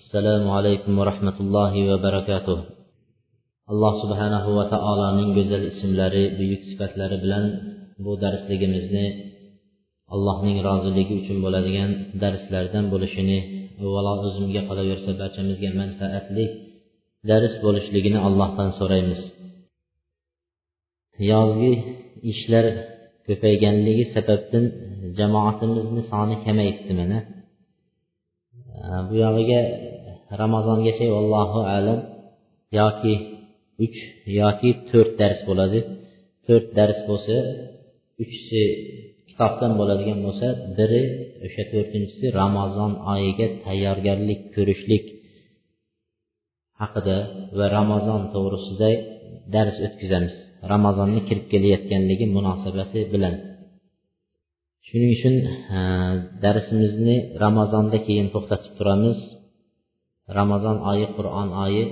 [0.00, 2.58] assalomu alaykum va rahmatullohi va barakatuh.
[3.72, 7.44] Alloh subhanahu va taoloning go'zal ismlari buyuk sifatlari bilan
[8.04, 9.06] bu darsligimizni
[10.14, 11.90] allohning roziligi uchun bo'ladigan
[12.22, 13.38] darslardan bo'lishini
[13.82, 16.44] avvalo o'zimga qolaversa barchamizga manfaatli
[17.30, 19.20] dars bo'lishligini allohdan so'raymiz.
[21.30, 21.72] Yozgi
[22.32, 22.66] ishlar
[23.26, 24.64] ko'payganligi sababdan
[25.18, 27.18] jamoatimizni soni kamayibdi mana
[28.84, 29.60] Э, bu yog'iga
[30.42, 32.00] ramazongacha allohu alam
[32.78, 33.14] yoki
[33.84, 33.98] uch
[34.40, 35.78] yoki to'rt dars bo'ladi.
[36.46, 37.36] To'rt dars bo'lsa
[38.22, 38.62] uchisi
[39.28, 40.46] kitobdan bo'ladigan bo'lsa
[40.78, 41.02] biri
[41.46, 45.04] o'sha to'rtinchisi ramazon oyiga tayyorgarlik ko'rishlik
[46.80, 47.16] haqida
[47.58, 48.90] va ramazon to'g'risida
[49.54, 50.34] dars o'tkazamiz.
[50.72, 53.34] Ramazonni kirib kelayotganligi munosabati bilan.
[54.88, 55.34] Shuning uchun
[56.44, 59.18] darsimizni ramazonda keyin to'xtatib turamiz.
[60.38, 61.84] Ramazon oyi qur'on oyi.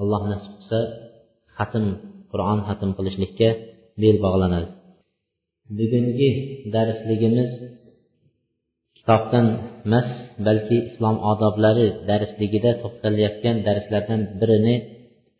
[0.00, 0.78] Alloh nasib qilsa
[1.56, 1.84] xatm
[2.32, 3.48] qur'on xatm qilishlikka
[4.02, 4.68] bel bog'lanadi.
[5.78, 6.30] Bugungi
[6.74, 7.50] darsligimiz
[8.96, 9.46] kitobdan
[9.86, 10.08] emas
[10.46, 14.74] balki islom odoblari darsligida to'xtalayotgan darslardan birini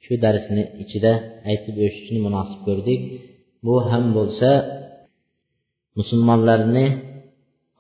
[0.05, 1.13] shu darsni ichida
[1.51, 3.01] aytib o'tishni munosib ko'rdik.
[3.67, 4.51] Bu ham bo'lsa
[5.99, 6.85] musulmonlarni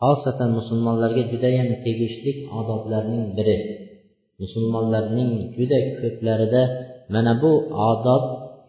[0.02, 3.58] xosatan musulmonlarga judayam tegishli odoblarning biri.
[4.42, 6.62] Musulmonlarning juda ko'plarida
[7.14, 7.52] mana bu
[7.90, 8.22] odob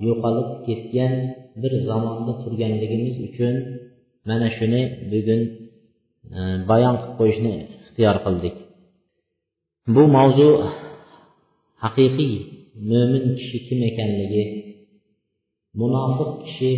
[0.07, 1.13] yo'qolib ketgan
[1.61, 3.55] bir zamonda turganligimiz uchun
[4.29, 5.41] mana shuni bugun
[6.37, 7.53] e, bayon qilib qo'yishni
[7.83, 8.55] ixtiyor qildik.
[9.95, 10.49] Bu mavzu
[11.83, 12.33] haqiqiy
[12.89, 14.43] mo'min kishi kim ekanligi
[15.79, 16.71] munofiq kishi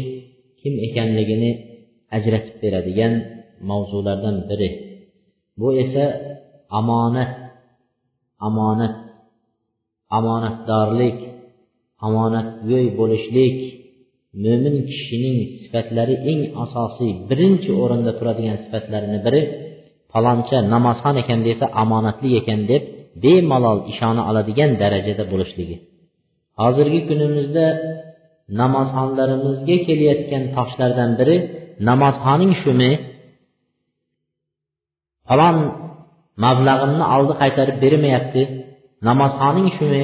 [0.61, 1.51] kim ekanligini
[2.17, 3.13] ajratib beradigan
[3.69, 4.69] mavzulardan biri.
[5.59, 6.05] Bu esa
[6.79, 7.31] omonat
[8.47, 8.95] omonat
[10.17, 11.17] omonatdorlik
[12.07, 13.55] omonatgo'y bo'lishlik
[14.43, 19.41] mo'min kishining sifatlari eng asosiy birinchi o'rinda turadigan sifatlarini biri
[20.13, 22.83] paloncha namozxon ekan desa omonatli ekan deb
[23.23, 25.77] bemalol ishona oladigan darajada bo'lishligi.
[26.61, 27.65] Hozirgi kunimizda
[28.59, 31.37] namozxonlarimizga kelayotgan toshlardan biri
[31.87, 32.91] namozxoning shumi
[35.27, 35.57] falon
[36.43, 38.41] mablag'imni oldi qaytarib bermayapti
[39.07, 40.03] namozxoning shumi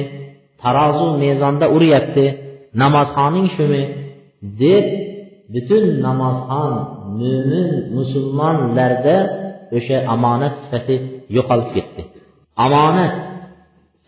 [0.62, 2.24] tarozu mezonda uryapti
[2.82, 3.82] namozxoning shumi
[4.60, 4.86] deb
[5.52, 6.72] butun namozxon
[7.20, 9.16] mo'min musulmonlarda
[9.76, 10.96] o'sha omonat sifati
[11.36, 12.02] yo'qolib ketdi.
[12.64, 13.12] Omonat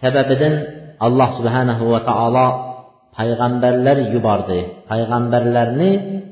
[0.01, 0.55] sababidan
[1.07, 2.47] alloh subhanahu va taolo
[3.21, 4.61] payg'ambarlar yubordi
[4.91, 5.91] payg'ambarlarni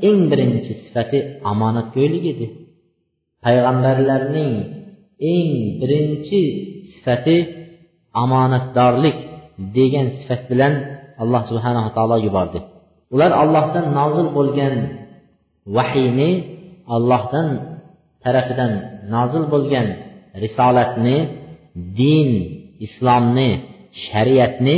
[0.09, 1.19] eng birinchi sifati
[1.50, 2.47] omonatgo'ylik edi
[3.44, 4.54] payg'ambarlarning
[5.34, 5.50] eng
[5.81, 6.41] birinchi
[6.93, 7.37] sifati
[8.22, 9.19] omonatdorlik
[9.77, 10.72] degan sifat bilan
[11.22, 12.59] alloh subhanava taolo yubordi
[13.15, 14.75] ular ollohdan nozil bo'lgan
[15.77, 16.31] vahiyni
[16.94, 17.48] ollohdan
[18.25, 18.72] tarafidan
[19.15, 19.87] nozil bo'lgan
[20.44, 21.16] risolatni
[22.00, 22.28] din
[22.87, 23.50] islomni
[24.06, 24.77] shariatni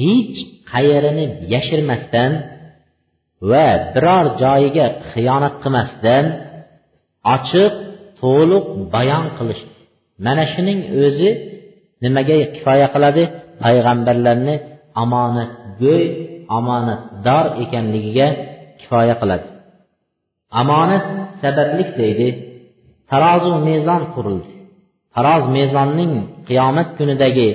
[0.00, 0.36] hech
[0.72, 1.24] qayerini
[1.54, 2.32] yashirmasdan
[3.50, 6.24] va biror joyiga xiyonat qilmasdan
[7.34, 7.74] ochiq
[8.20, 9.72] to'liq bayon qilishdi
[10.24, 11.30] mana shuning o'zi
[12.02, 13.22] nimaga kifoya qiladi?
[13.62, 14.54] Payg'ambarlarni
[15.02, 16.04] omonatgo'y
[16.58, 18.26] omonatdor ekanligiga
[18.80, 19.46] kifoya qiladi.
[20.60, 21.04] Omonat
[21.42, 22.28] sabablik deydi.
[23.10, 24.52] Tarozu mezon qurildi.
[25.14, 26.12] Taroz mezonning
[26.48, 27.48] qiyomat kunidagi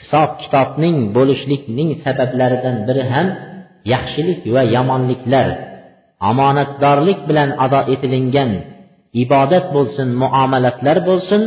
[0.00, 3.26] hisob kitobning bo'lishlikning sabablaridan biri ham
[3.92, 5.48] yaxshilik va yomonliklar.
[6.30, 8.50] Omonatdorlik bilan ado etilingan
[9.22, 11.42] ibodat bo'lsin muomalatlar bo'lsin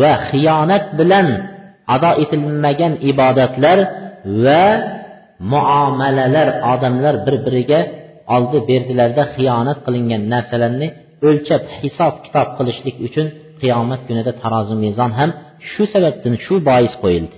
[0.00, 1.26] va xiyonat bilan
[1.94, 3.78] ado etilmagan ibodatlar
[4.44, 4.64] va
[5.52, 7.80] muomalalar odamlar bir biriga
[8.36, 10.88] oldi berdilarda xiyonat qilingan narsalarni
[11.28, 13.26] o'lchab hisob kitob qilishlik uchun
[13.60, 15.30] qiyomat kunida tarozi mezon ham
[15.70, 17.36] shu sababdan shu bois qo'yildi.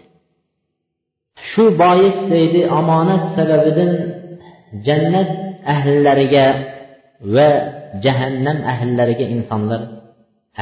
[1.51, 3.95] Şu bayisseydi amanət səbəbinin
[4.87, 5.33] cənnət
[5.75, 6.45] əhlilləriga
[7.37, 7.49] və
[8.05, 9.83] cəhənnəm əhlilləriga insanlar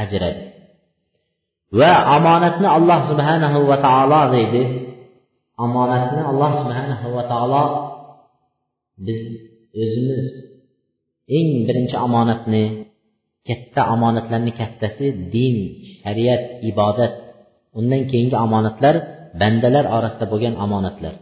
[0.03, 0.47] əcr edir.
[1.71, 4.63] Və amanətini Allah Subhanahu ve Taala deydi.
[5.61, 7.61] Amanətini Allah Subhanahu ve Taala
[9.05, 9.21] biz
[9.83, 10.25] özümüz
[11.39, 12.63] ən birinci amanətini
[13.47, 15.57] katta amanətlərin kattasi din,
[16.01, 17.15] şəriət, ibadət.
[17.77, 18.99] Ondan keyingi amanətlər
[19.39, 21.13] bandalar orasida bo'lgan omonatlar.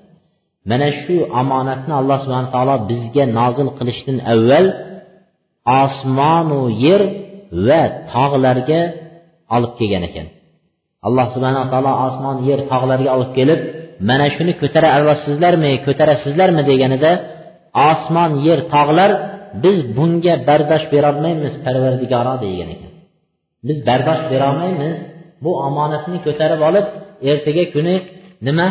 [0.71, 4.67] Mana shu omonatni alloh subhana taolo bizga nozil qilishdan avval
[5.83, 7.01] osmonu yer
[7.67, 7.81] va
[8.13, 8.81] tog'larga
[9.56, 10.27] olib kelgan ekan.
[11.07, 13.59] Alloh subhanaa taolo osmon yer tog'larga olib kelib
[14.09, 16.62] mana shuni ko'tara olasizlarmi ko'tarasizlarmi?
[16.71, 17.12] deganida
[17.89, 19.12] osmon yer tog'lar
[19.63, 22.91] biz bunga bardosh berolmaymiz parvardigoro degan ekan.
[23.67, 24.95] Biz bardosh berolmaymiz
[25.44, 26.88] bu omonatni ko'tarib olib
[27.31, 27.95] ertaga kuni
[28.48, 28.68] nima?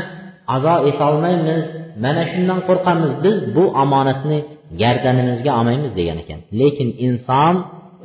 [0.55, 1.63] Azo etolmaymiz
[2.05, 3.13] mana shundan qo'rqamiz.
[3.25, 4.39] Biz bu omonatni
[4.81, 6.41] gardanimizga olmaymiz degan ekan.
[6.61, 7.55] Lekin inson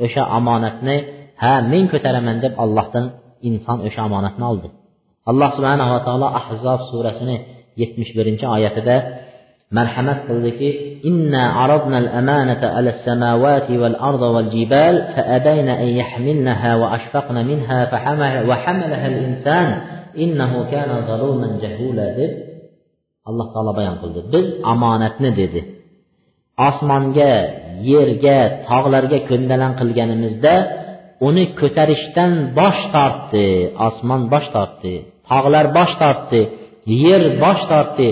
[0.06, 0.98] o'sha omonatni
[1.44, 3.06] ha men ko'taraman deb ollohdan
[3.50, 4.68] inson o'sha omonatni oldi.
[5.30, 7.38] Alloh subhanava taolo ahzob surasini
[7.81, 8.96] yetmish birinchi oyatida
[9.78, 10.69] marhamat qildiki
[11.10, 17.80] inna aradna al-amanata ala as-samawati wal-arda wal-jibal fa-abayna an yahmilnaha wa ashfaqna minha
[18.50, 19.07] wa hamalaha
[20.24, 22.31] innahu kana zaluman jahula deb
[23.30, 25.62] alloh taolo bayon qildi biz omonatni dedi.
[26.69, 27.33] Osmonga
[27.92, 28.38] yerga
[28.69, 30.56] tog'larga ko'ndalang qilganimizda
[31.27, 33.45] uni ko'tarishdan bosh tortdi
[33.88, 34.94] osmon bosh tortdi
[35.30, 36.42] tog'lar bosh tortdi
[37.04, 38.07] yer bosh tortdi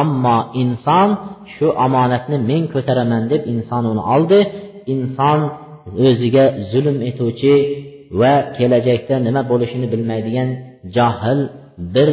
[0.00, 1.08] ammo inson
[1.54, 4.40] shu omonatni men ko'taraman deb inson uni oldi
[4.94, 5.38] inson
[6.08, 7.54] o'ziga zulm etuvchi
[8.20, 10.48] va kelajakda nima bo'lishini bilmaydigan
[10.96, 11.40] johil
[11.94, 12.10] bir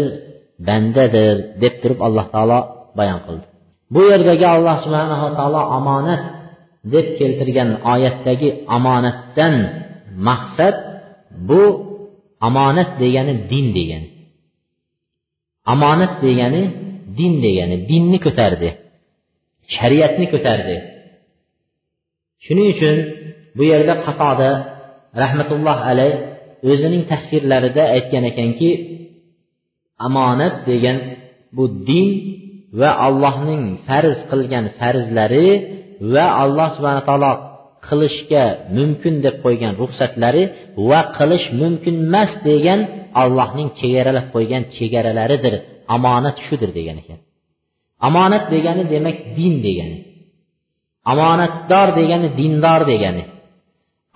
[0.68, 2.59] bandadir deb turib alloh taolo
[2.97, 3.45] bayon qildi.
[3.94, 6.21] Bu yerdagi alloh subhanava taolo omonat
[6.94, 9.56] deb keltirgan oyatdagi omonatdan
[10.27, 10.75] maqsad
[11.50, 11.62] bu
[12.47, 14.09] omonat degani din degani.
[15.73, 16.63] Omonat degani
[17.18, 18.69] din degani dinni ko'tardi
[19.75, 20.77] shariatni ko'tardi.
[22.45, 22.95] Shuning uchun
[23.57, 24.50] bu yerda qatoda
[25.23, 26.13] rahmatulloh alayh
[26.69, 28.69] o'zining tafsirlarida aytgan ekanki
[30.08, 30.98] omonat degan
[31.56, 32.10] bu din
[32.80, 35.50] va allohning farz qilgan farzlari
[36.13, 37.31] va alloh subhana taolo
[37.88, 38.46] qilishga
[38.78, 40.44] mumkin deb qo'ygan ruxsatlari
[40.90, 42.80] va qilish mumkin emas degan
[43.22, 45.56] allohning chegaralab qo'ygan chegaralaridir.
[45.96, 47.19] Omonat shudir degan ekan.
[48.07, 49.98] Omonat degani demak din degani.
[51.12, 53.24] Omonatdor degani dindor degani.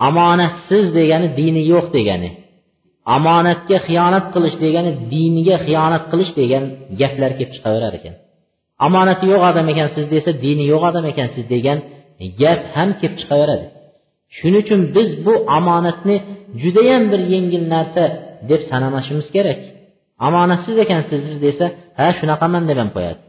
[0.08, 2.30] Omonatsiz degani dini yo'q degani.
[3.16, 6.64] Omonatga xiyonat qilish degani diniga xiyonat qilish degan
[7.00, 8.14] gaplar kelib chiqaverar ekan.
[8.86, 11.78] Omonati yo'q odam ekansiz desa dini yo'q odam ekansiz degan
[12.40, 13.66] gap ham kelib chiqaveradi
[14.36, 16.16] shuning uchun biz bu omonatni
[16.62, 18.04] judayam bir yengil narsa
[18.50, 19.58] deb sanamashimiz kerak.
[20.26, 21.66] Omonatsiz ekansiz desa
[21.98, 23.20] ha shunaqaman deb ham qo'yadi.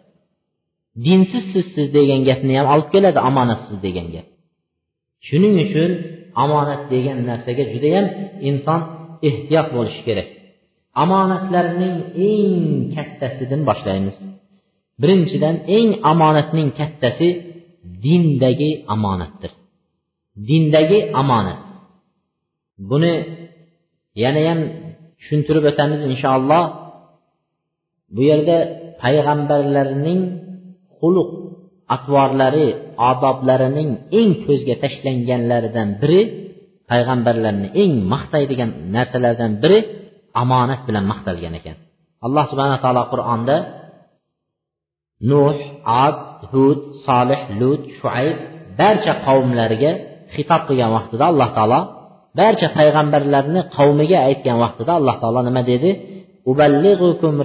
[1.05, 4.27] Dinsizsiz siz degan gapni ham olib keladi omonatsiz degan gap.
[5.27, 5.91] Shuning uchun
[6.43, 8.05] omonat degan narsaga judayam
[8.49, 8.81] inson
[9.27, 10.27] ehtiyot bo'lishi kerak.
[11.03, 11.95] Omonatlarning
[12.29, 12.53] eng
[12.95, 14.17] kattasidan boshlaymiz.
[15.01, 17.29] Birinchidan eng omonatning kattasi
[18.03, 19.51] dindagi omonatdir.
[20.49, 21.59] Dindagi omonat.
[22.89, 23.13] Buni
[24.23, 24.59] yanayam
[25.19, 26.65] tushuntirib o'tamiz inshaalloh.
[28.15, 28.57] Bu yerda
[29.01, 30.21] payg'ambarlarning
[30.97, 31.29] xulq
[31.95, 32.67] atvorlari
[33.09, 33.89] odoblarining
[34.19, 36.21] eng ko'zga tashlanganlaridan biri
[36.89, 39.79] payg'ambarlarni eng maqtaydigan narsalardan biri
[40.41, 41.77] omonat bilan maqtalgan ekan.
[42.25, 43.55] Alloh subhana taolo qur'onda
[45.29, 45.57] nuh
[46.05, 46.17] ad
[46.51, 48.37] hud solih lut shuayb
[48.79, 49.91] barcha qavmlariga
[50.35, 51.79] xitob qilgan vaqtida alloh taolo
[52.39, 55.91] barcha payg'ambarlarni qavmiga aytgan vaqtida alloh taolo nima dedi?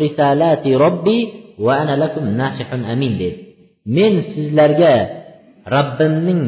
[0.05, 1.19] Risalati robbi
[1.65, 3.52] va ana lakum nasihun amin dedi.
[3.87, 4.95] Men sizlarga
[5.75, 6.45] robbimning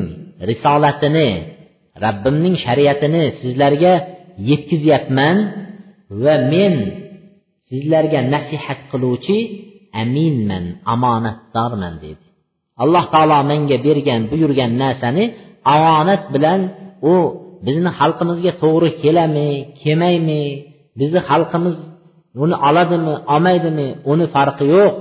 [0.50, 1.28] risolatini
[2.04, 3.92] robbimning shariatini sizlarga
[4.48, 5.36] yetkazyapman
[6.22, 6.74] va men
[7.68, 9.38] sizlarga nasihat qiluvchi
[10.02, 10.64] aminman
[10.94, 12.24] omonatdorman dedi.
[12.82, 15.24] Alloh taolo menga bergan buyurgan narsani
[15.74, 16.60] omonat bilan
[17.12, 17.14] u
[17.66, 19.48] bizni xalqimizga to'g'ri kelami
[19.80, 20.42] kelmaymi
[20.98, 21.76] bizni xalqimiz
[22.42, 24.94] uni oladimi olmaydimi uni farqi yo'q.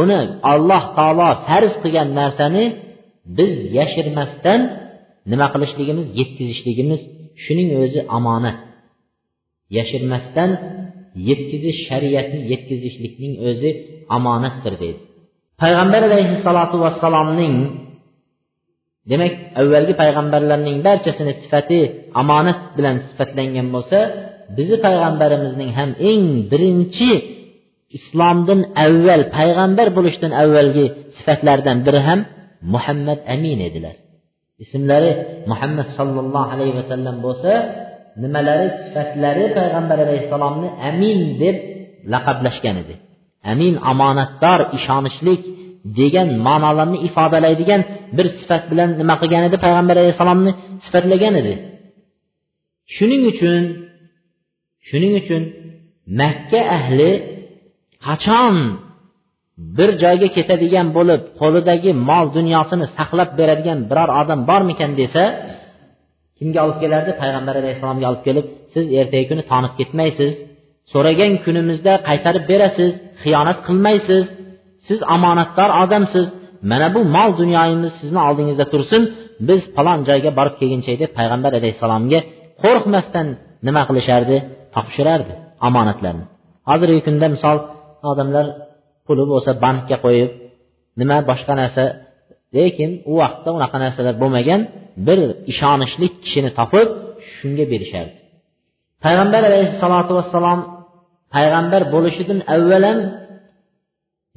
[0.00, 0.20] Uni
[0.52, 2.64] alloh taolo farz qilgan narsani
[3.38, 4.60] biz yashirmasdan
[5.30, 7.00] nima qilishligimiz yetkazishligimiz
[7.44, 8.56] shuning o'zi omonat.
[9.78, 10.50] Yashirmasdan
[11.28, 13.70] yetkazish shariatni yetkazishlikning o'zi
[14.16, 15.00] omonatdir deydi.
[15.62, 17.56] Payg'ambar alayhissalotu vassalomning
[19.10, 21.80] demak avvalgi payg'ambarlarning barchasini sifati
[22.20, 23.98] omonat bilan sifatlangan bo'lsa
[24.56, 27.10] bizni payg'ambarimizning ham eng birinchi
[27.98, 32.20] islomdan avval payg'ambar bo'lishdan avvalgi sifatlaridan biri ham
[32.74, 33.94] muhammad amin edilar.
[34.64, 35.10] Ismlari
[35.50, 37.52] muhammad sollallohu alayhi vasallam bo'lsa
[38.22, 41.56] nimalari sifatlari payg'ambar alayhissalomni amin deb
[42.12, 42.94] laqablashgan edi.
[43.52, 45.42] Amin omonatdor ishonishlik
[45.98, 47.80] degan ma'nolarni ifodalaydigan
[48.16, 49.56] bir sifat bilan nima qilgan edi?
[49.64, 50.52] Payg'ambar alayhissalomni
[50.84, 51.54] sifatlagan edi.
[52.96, 53.62] Shuning uchun
[54.88, 55.42] shuning uchun
[56.20, 57.10] makka ahli
[58.06, 58.54] qachon
[59.76, 65.24] bir joyga ketadigan bo'lib qo'lidagi mol dunyosini saqlab beradigan biror odam bormikan desa
[66.38, 67.10] kimga olib kelardi?
[67.22, 70.32] Payg'ambar alayhissalomga olib kelib siz ertagi kuni tonib ketmaysiz.
[70.92, 72.90] So'ragan kunimizda qaytarib berasiz
[73.22, 74.24] xiyonat qilmaysiz.
[74.88, 76.26] Siz omonatdor odamsiz.
[76.70, 79.02] Mana bu mol dunyoyimiz sizni oldingizda tursin
[79.48, 82.20] biz falon joyga borib kelguncha deb payg'ambar alayhissalomga
[82.62, 83.26] qo'rqmasdan
[83.66, 84.36] nima qilishardi?
[84.74, 85.32] Topshirardi
[85.68, 86.24] omonatlarni.
[86.70, 87.56] Hozirgi kunda misol
[88.10, 88.46] odamlar
[89.06, 90.30] puli bo'lsa bankka qo'yib
[91.00, 91.84] nima boshqa narsa
[92.56, 94.60] lekin u vaqtda unaqa narsalar bo'lmagan
[95.06, 95.18] bir
[95.52, 96.88] ishonchli kishini topib
[97.34, 98.16] shunga berishardi.
[99.04, 100.60] Payg'ambar alayhissalotu vassalom
[101.34, 102.98] payg'ambar bo'lishidan avval ham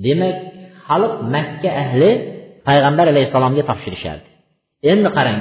[0.05, 0.35] demak
[0.87, 2.11] xalq makka ahli
[2.67, 4.27] payg'ambar alayhissalomga topshirishardi.
[4.91, 5.39] Endi qarang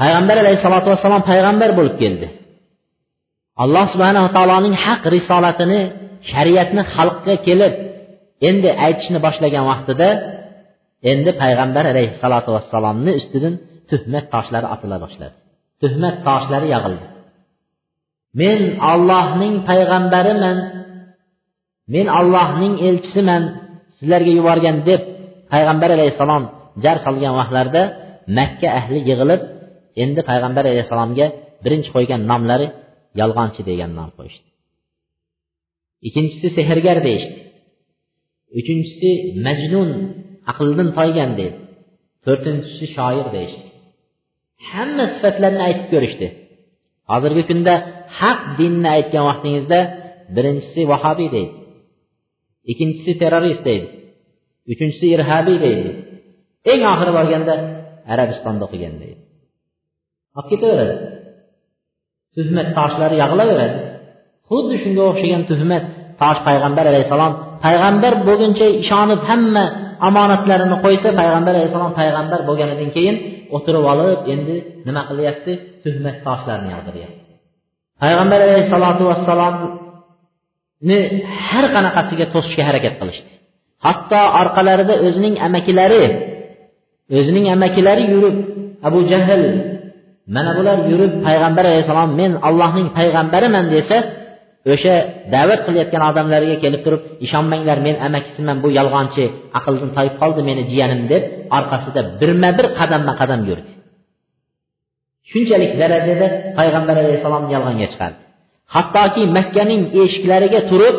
[0.00, 2.26] payg'ambar alayhissalotu vassalom payg'ambar bo'lib keldi.
[3.62, 5.80] Alloh subhanava taoloning haq risolatini
[6.30, 7.74] shariatni xalqqa kelib
[8.48, 10.08] endi aytishni boshlagan vaqtida
[11.12, 13.54] endi payg'ambar alayhissalotu vassalomni ustidan
[13.90, 15.34] tuhmat toshlari otila boshladi.
[15.82, 17.06] Tuhmat toshlari yog'ildi.
[18.40, 18.60] Men
[18.92, 20.58] ollohning payg'ambariman
[21.94, 23.42] men ollohning elchisiman
[23.98, 25.02] sizlarga yuborgan deb
[25.52, 26.44] payg'ambar alayhissalom
[26.84, 27.82] jar solgan vaqtlarida
[28.38, 29.40] makka ahli yig'ilib
[30.02, 31.26] endi payg'ambar alayhissalomga
[31.64, 32.66] birinchi qo'ygan nomlari
[33.20, 34.48] yolg'onchi degan nom qo'yishdi.
[36.06, 37.38] Ikkinchisi sehrgar deyishdi.
[38.58, 39.10] Uchinchisi
[39.46, 39.90] majnun
[40.50, 41.58] aqldan toygan deydi.
[42.24, 43.66] To'rtinchisi shoir deyishdi.
[44.70, 46.26] Hamma sifatlarni aytib ko'rishdi.
[47.10, 47.74] Hozirgi kunda
[48.20, 49.80] haq dinni aytgan vaqtingizda
[50.36, 51.54] birinchisi vahobiy deydi.
[52.70, 53.86] Ikkinchisi terrorist deydi.
[54.72, 55.90] Uchinchisi irhabiy deydi.
[56.72, 57.54] Eng oxiri borganda
[58.12, 59.20] arabistonda o'qigan deydi.
[60.38, 60.94] Olib ketaveradi.
[62.34, 63.78] Tuhmat toshlari yog'ilaveradi.
[64.48, 65.84] Xuddi shunga o'xshagan tuhmat
[66.20, 67.32] tosh payg'ambar alayhissalom
[67.64, 69.64] payg'ambar bo'lguncha ishonib hamma
[70.08, 73.16] omonatlarini qo'ysa payg'ambar alayhissalom payg'ambar bo'lganidan keyin
[73.56, 74.56] o'tirib olib endi
[74.86, 75.52] nima qilyapti?
[75.84, 77.26] Tuhmat toshlarni yog'diryapti
[78.02, 80.98] payg'ambar alayhissalotu vassalomni
[81.48, 83.30] har qanaqasiga to'sishga harakat qilishdi.
[83.86, 86.02] Hatto orqalarida o'zining amakilari
[87.18, 88.36] o'zining amakilari yurib
[88.88, 89.42] abu jahl
[90.34, 93.96] mana bular yurib payg'ambar alayhissalom men allohning payg'ambariman desa
[94.72, 94.94] o'sha
[95.34, 99.24] da'vat qilayotgan odamlarga kelib turib ishonmanglar men amakisiman bu yolg'onchi
[99.58, 101.22] aqldan toyib qoldi meni jiyanim deb
[101.58, 103.70] orqasida birma bir qadamma qadam yurdi
[105.30, 106.26] shunchalik darajada
[106.58, 108.20] payg'ambar alayhissalomni yolg'onga chiqardi.
[108.74, 110.96] Hattoki makkaning eshiklariga turib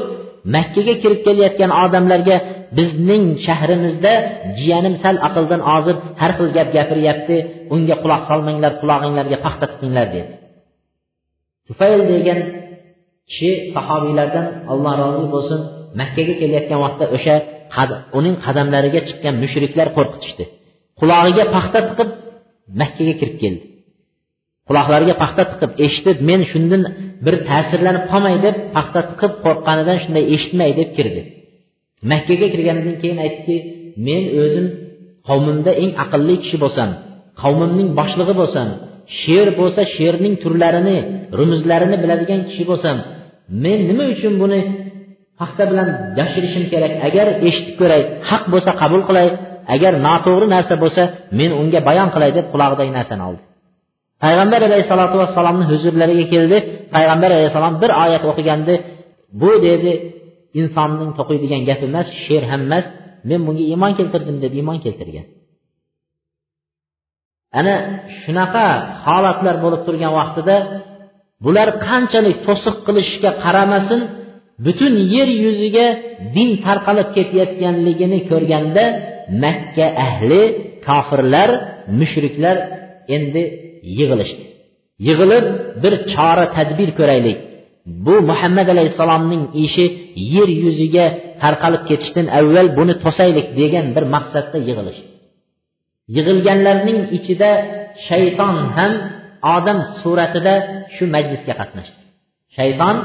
[0.55, 2.37] makkaga kirib kelayotgan odamlarga
[2.77, 4.13] bizning shahrimizda
[4.59, 7.35] jiyanim sal aqldan ozib har xil gap gapiryapti
[7.75, 10.31] unga quloq solmanglar qulog'inglarga paxta tiqinglar dedi.
[11.67, 12.39] Tufayl degan
[13.29, 15.59] kishi sahobiylardan alloh rozi bo'lsin
[15.99, 17.35] makkaga kelayotgan vaqtda o'sha
[18.17, 20.43] uning qadamlariga chiqqan mushriklar qo'rqitishdi.
[20.99, 22.09] Qulog'iga paxta tiqib
[22.81, 23.63] makkaga kirib keldi.
[24.67, 26.81] Quloqlariga paxta tiqib eshitib men shundan
[27.25, 31.21] bir ta'sirlanib qolmay deb paxta tiqib qo'rqqanidan shunday eshitmay deb kirdi.
[32.11, 33.57] Makkaga kirganidan keyin aytdiki
[34.07, 34.67] men o'zim
[35.27, 36.89] qavmimda eng aqlli kishi bo'lsam
[37.41, 38.67] qavmimning boshlig'i bo'lsam
[39.21, 40.97] she'r bo'lsa she'rning turlarini
[41.39, 42.97] rumuzlarini biladigan kishi bo'lsam
[43.63, 44.59] men nima uchun buni
[45.39, 45.87] paxta bilan
[46.19, 46.93] yashirishim kerak?
[47.07, 49.27] Agar eshitib ko'ray haq bo'lsa qabul qilay
[49.75, 51.03] agar noto'g'ri narsa bo'lsa
[51.39, 53.41] men unga bayon qilay deb qulog'idagi narsani oldi.
[54.23, 56.57] Payg'ambar alayhissalotu vassalomni huzurlariga keldi.
[56.95, 58.73] Payg'ambar alayhissalom bir oyat o'qigandi.
[59.41, 59.91] Bu dedi
[60.59, 62.85] insonning to'qiydigan gapi emas she'r ham emas.
[63.29, 65.25] Men bunga iymon keltirdim deb iymon keltirgan.
[67.59, 67.75] Ana
[68.21, 68.65] shunaqa
[69.05, 70.55] holatlar bo'lib turgan vaqtida
[71.45, 74.01] bular qanchalik to'siq qilishga qaramasin
[74.65, 75.87] butun yer yuziga
[76.35, 78.83] din tarqalib ketayotganligini ko'rganda
[79.43, 80.41] makka ahli
[80.87, 81.49] kofirlar
[81.99, 82.57] mushriklar
[83.15, 83.43] endi
[83.97, 84.43] yig'ilishdi.
[85.07, 85.45] Yig'ilib
[85.83, 87.37] bir chora tadbir ko'raylik.
[88.05, 89.85] Bu muhammad alayhissalomning ishi
[90.35, 91.05] yer yuziga
[91.43, 95.09] tarqalib ketishdan avval buni to'saylik degan bir maqsadda yig'ilishdi.
[96.15, 97.51] Yig'ilganlarning ichida
[98.07, 98.93] shayton ham
[99.55, 100.53] odam suratida
[100.95, 101.99] shu majlisga qatnashdi.
[102.57, 102.95] Shayton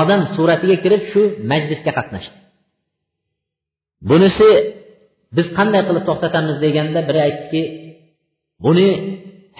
[0.00, 2.36] odam suratiga kirib shu majlisga qatnashdi.
[4.08, 4.48] Bunisi
[5.36, 7.62] biz qanday qilib to'xtatamiz deganda biri aytdiki
[8.64, 8.88] buni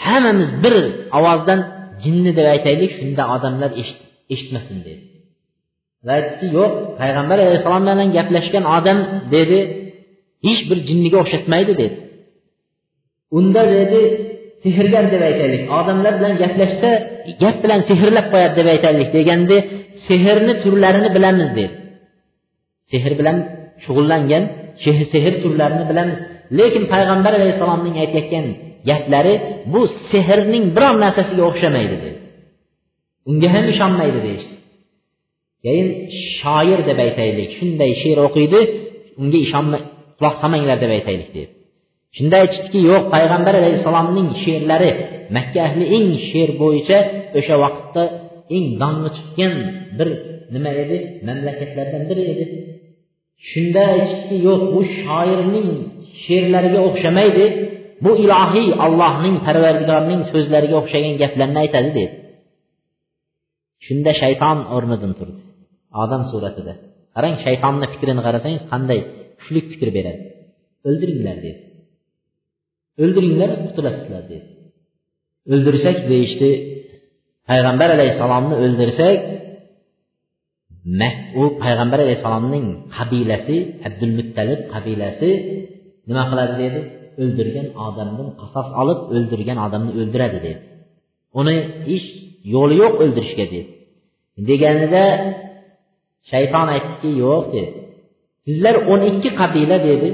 [0.04, 0.74] hammamiz bir
[1.18, 1.60] ovozdan
[2.04, 3.70] jinni deb aytaylik shunda odamlar
[4.32, 5.02] eshitmasin dedi.
[6.06, 8.98] Va aytdiki yo'q payg'ambar alayhissalom bilan gaplashgan odam
[9.34, 9.58] dedi
[10.46, 11.96] hech bir jinniga o'xshatmaydi dedi.
[13.38, 14.02] Unda dedi
[14.64, 15.62] sehrgar deb aytaylik.
[15.78, 16.90] Odamlar bilan gaplashsa
[17.42, 19.56] gap bilan sehrlab qo'yadi deb aytaylik deganda
[20.08, 21.74] sehrni turlarini bilamiz dedi
[22.90, 23.36] sehr bilan
[23.84, 24.44] shug'ullangan
[25.12, 26.18] sehr turlarini bilamiz.
[26.58, 28.46] Lekin payg'ambar alayhissalomning aytayotgan
[28.90, 29.34] gaplari
[29.72, 29.80] bu
[30.12, 32.18] sehrning biron narsasiga o'xshamaydi dedi
[33.30, 34.54] unga ham ishonmaydi deyishdi.
[35.64, 35.88] Keyin
[36.38, 37.50] shoir deb aytaylik.
[37.58, 38.60] Shunday she'r o'qiydi
[39.20, 39.78] unga ishonma
[40.18, 41.52] quloq solmanglar deb aytaylik dedi
[42.16, 44.90] shunda aytishdiki yo'q payg'ambar alayhissalomning she'rlari
[45.36, 46.98] makka ahli eng she'r bo'yicha
[47.38, 48.02] o'sha vaqtda
[48.56, 49.52] eng dongi chiqqan
[49.98, 50.08] bir
[50.54, 50.96] nima edi?
[51.28, 52.44] Mamlakatlardan biri edi.
[53.50, 55.68] Shunda aytishdiki yo'q bu shoirning
[56.24, 57.44] she'rlariga o'xshamaydi.
[58.04, 62.14] Bu ilohiy allohning parvardigorning so'zlariga o'xshagan gaplarni aytadi dedi.
[63.86, 65.40] Shunda shayton o'rnidan turdi.
[66.02, 66.72] Odam suratida.
[67.14, 69.00] Qarang shaytonni fikrini qarasang qanday
[69.38, 70.20] kuchli fikr beradi.
[70.88, 71.60] O'ldiringlar dedi.
[73.02, 74.38] O'ldiringlar qutulasizlar dedi.
[75.52, 76.50] O'ldirsak deyishdi.
[77.48, 79.18] Payg'ambar alayhissalomni o'ldirsak
[81.40, 83.56] u payg'ambar alayhissalomning qabilasi
[83.88, 85.30] abdul muttalib qabilasi
[86.08, 86.80] nima qiladi dedi?
[87.22, 90.60] O'ldirgan odamdan qasos olib o'ldirgan odamni o'ldiradi dedi.
[91.40, 91.56] Uni
[91.96, 92.06] ish
[92.54, 93.60] yo'li yo'q o'ldirishga dedi.
[94.48, 95.04] Deganida
[96.30, 97.70] shayton aytdiki yo'q dedi.
[98.46, 100.08] Sizlar o'n ikki qabila dedi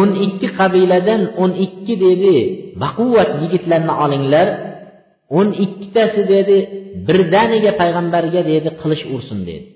[0.00, 2.36] o'n ikki qabiladan o'n ikki dedi
[2.82, 4.48] baquvvat yigitlarni olinglar
[5.38, 6.56] o'n ikkitasi dedi
[7.08, 9.66] birdaniga payg'ambarga dedi qilich ursin dedi.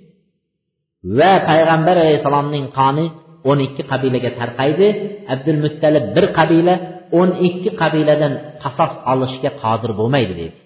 [1.19, 3.07] Va payg'ambar alayhissalomning qoni
[3.51, 4.89] o'n ikki qabilaga tarqaydi.
[5.35, 6.75] Abdul muttalib bir qabila
[7.21, 10.57] o'n ikki qabiladan qasos olishga qodir bo'lmaydi dedi.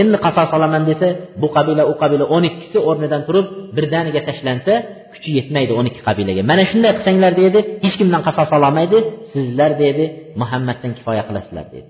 [0.00, 1.08] Endi qasos olaman desa
[1.40, 4.74] bu qabila u qabila o'n ikkisi o'rnidan turib birdaniga tashlansa
[5.16, 6.42] kuchi yetmaydi o'n ikki qabilaga.
[6.50, 8.98] Mana shunday qilsanglar dedi hech kimdan qasos ololmaydi
[9.32, 10.04] sizlar dedi
[10.40, 11.88] muhammaddan kifoya qilasizlar dedi.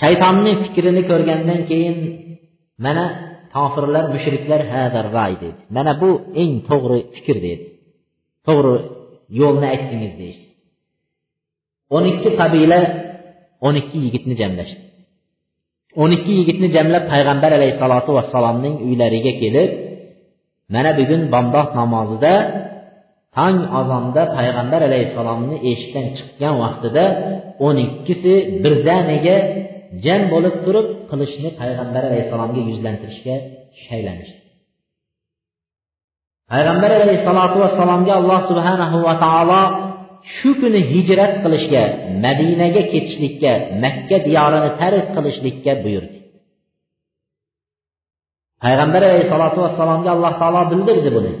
[0.00, 1.96] Shaytonni fikrini ko'rgandan keyin
[2.84, 3.04] mana
[3.54, 4.60] kofirlar mushriklar
[5.16, 5.60] ray dedi.
[5.76, 6.10] Mana bu
[6.42, 7.64] eng to'g'ri fikr dedi.
[8.46, 8.74] To'g'ri
[9.40, 10.46] yo'lni aytdingiz deyishdi.
[11.96, 12.80] O'n ikki qabila
[13.66, 14.82] o'n ikki yigitni jamlashdi.
[16.02, 19.70] O'n ikki yigitni jamlab payg'ambar alayhissalotu vassalomning uylariga kelib
[20.74, 22.34] mana bugun bomdod namozida
[23.36, 27.04] tong azonda payg'ambar alayhissalomni eshikdan chiqqan vaqtida
[27.66, 29.36] o'n ikkisi birdaniga
[30.04, 33.36] jam bo'lib turib qilichni payg'ambar alayhissalomga yuzlantirishga
[33.84, 34.40] shaylanishdi.
[36.52, 39.62] Payg'ambar alayhissalotu vassalomga alloh subhanahu va taolo
[40.36, 41.82] shu kuni hijrat qilishga
[42.24, 43.52] madinaga ketishlikka
[43.84, 46.21] makka diyorini tark qilishlikka buyurdi.
[48.64, 51.32] Payg'ambar alayhissalotu vassalomga alloh taolo bildirdi buni.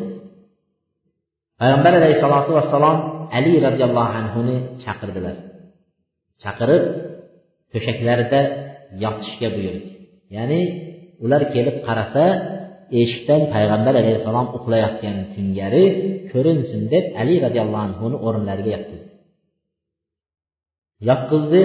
[1.60, 2.96] Payg'ambar alayhissalotu vassalom
[3.36, 5.36] ali roziyallohu anhuni chaqirdilar.
[6.42, 6.82] Chaqirib
[7.72, 8.40] to'shaklarida
[9.04, 9.90] yotishga buyurdi.
[10.36, 10.60] Ya'ni
[11.24, 12.24] ular kelib qarasa
[13.00, 15.84] eshikdan payg'ambar alayhissalom uxlayotgan singari
[16.32, 19.08] ko'rinsin deb ali roziyallohu anhuni o'rinlariga yotqizdi.
[21.08, 21.62] Yotqizdi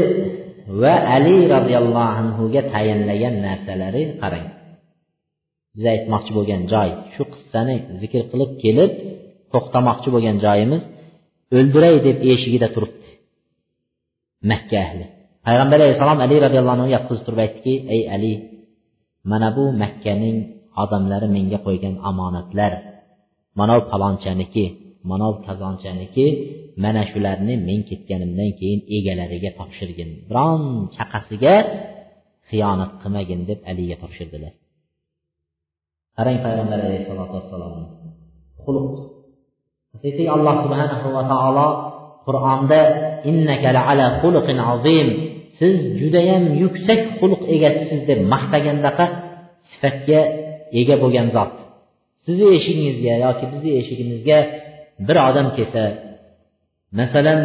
[0.82, 4.48] va ali roziyallohu anhuga tayinlagan narsalari qarang.
[5.78, 8.92] Biz aytmoqchi bo'lgan joy shu qissani zikr qilib kelib
[9.54, 10.82] to'xtamoqchi bo'lgan joyimiz
[11.58, 13.10] o'ldiray deb eshigida turibdi.
[14.52, 15.06] Makka ahli.
[15.46, 18.34] Payg'ambar alayhissalom ali roziyallohu anhu yotqizib turib aytdiki ey ali
[19.32, 20.38] mana bu makkaning
[20.84, 22.74] odamlari menga qo'ygan omonatlar.
[23.60, 24.66] Manov palonchaniki
[25.10, 26.26] manov kazonchaniki
[26.84, 30.10] mana shularni men ketganimdan keyin egalariga topshirgin.
[30.30, 30.62] Biron
[30.96, 31.56] chaqasiga
[32.50, 34.54] xiyonat qilmagin deb aliga topshirdilar.
[36.18, 37.86] Qarang payg'ambar alayhissalotu vassalomni.
[38.66, 38.88] Xulq
[39.94, 41.68] haqiqiy alloh subhanahu va taolo
[42.28, 42.82] qur'onda
[43.30, 45.08] innaka ala xuluqin azim.
[45.60, 49.06] Siz judayam yuksak xulq egasisiz deb maqtagandaqa
[49.72, 50.20] sifatga
[50.80, 51.54] ega bo'lgan zot.
[52.26, 54.40] Sizni eshigingizga yoki bizni eshigimizga
[55.08, 55.84] bir odam kelsa
[57.00, 57.40] masalan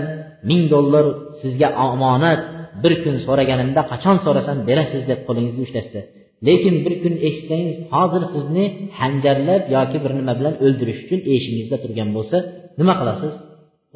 [0.48, 1.04] ming dollar
[1.40, 2.40] sizga omonat
[2.82, 6.00] bir kun so'raganimda qachon so'rasam berasiz deb qo'lingizni ushlashsa
[6.48, 8.64] lekin bir kun eshitsangiz hozir sizni
[9.00, 12.37] hanjarlab yoki bir nima bilan o'ldirish uchun eshigingizda turgan bo'lsa
[12.81, 13.33] nima qilasiz?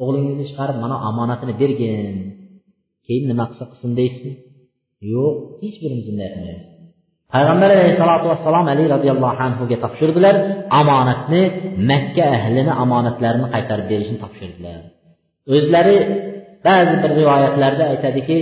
[0.03, 2.15] O'g'lingizni chiqarib mana omonatini bergin.
[3.05, 4.33] Keyin nima qilsa qilsin deysizmi
[5.13, 6.65] yo'q hech birimiz bunday qilmaymiz.
[7.33, 10.35] Payg'ambar alayhissalotu vassalom ali roziyallohu anhuga topshirdilar
[10.81, 11.41] omonatni
[11.91, 14.79] makka ahlini omonatlarini qaytarib berishni topshirdilar.
[15.55, 15.97] O'zlari
[16.67, 18.37] ba'zi bir rivoyatlarda aytadiki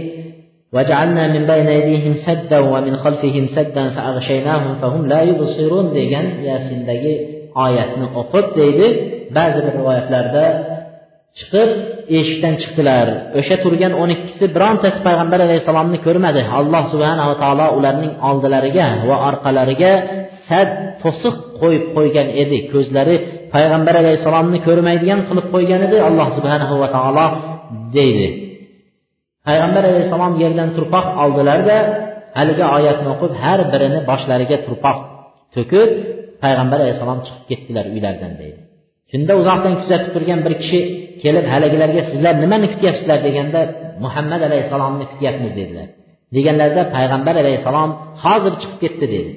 [0.74, 7.14] وجعلنا من بين أيديهم سدا ومن خلفهم سدا فأغشيناهم فهم لا يبصرون degan yasindagi
[7.64, 8.86] oyatni o'qib deydi
[9.36, 10.44] ba'zi bir rivoyatlarda
[11.38, 11.70] chiqib
[12.18, 13.06] eshikdan chiqdilar
[13.38, 19.92] o'sha turgan o'n ikkisi birontasi payg'ambar alayhissalomni ko'rmadi alloh subhanava taolo ularning oldilariga va orqalariga
[20.48, 20.68] sad
[21.02, 23.16] to'siq qo'yib qo'ygan edi ko'zlari
[23.54, 27.26] payg'ambar alayhissalomni ko'rmaydigan qilib qo'ygan edi alloh subhanahu va taolo
[27.98, 28.28] deydi
[29.47, 31.77] Peyğəmbər əleyhissalam yerdən torpaq aldılar və
[32.37, 35.01] haligi ayətini oxub hər birini başlarına torpaq
[35.55, 35.91] töküb
[36.43, 38.57] Peyğəmbər əleyhissalam çıxıb getdilər uylardan deyir.
[39.11, 40.79] Shunda uzoqdan kuzatib turgan bir kishi
[41.23, 43.61] kelib haligilarga sizlar nimani kutyapsizlar deganda
[44.03, 45.87] Muhammad alayhissalomni kutyapmiz dedilar.
[46.35, 47.91] Deganlarida Payg'ambar alayhissalom
[48.23, 49.31] hozir chiqib ketdi dedi.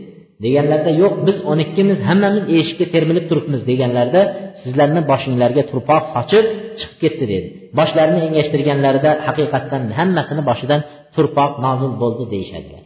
[0.44, 4.22] Deganlarida yo'q biz o'n ikkimiz hammamiz eshikka termilib turibmiz deganlarida
[4.62, 6.44] sizlarni boshinglarga turpoq sochib
[6.78, 7.48] chiqib ketdi dedi.
[7.78, 10.80] Boshlarini engashtirganlarida haqiqatdan hammasini boshidan
[11.14, 12.82] turpoq nozil bo'ldi deyishadilar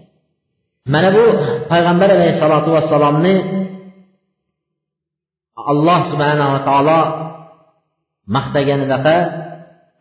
[0.94, 1.24] mana bu
[1.72, 3.34] payg'ambar alayhissalotu vassalomni
[5.70, 7.00] alloh subhanava taolo
[8.36, 9.16] maqtaganidaqa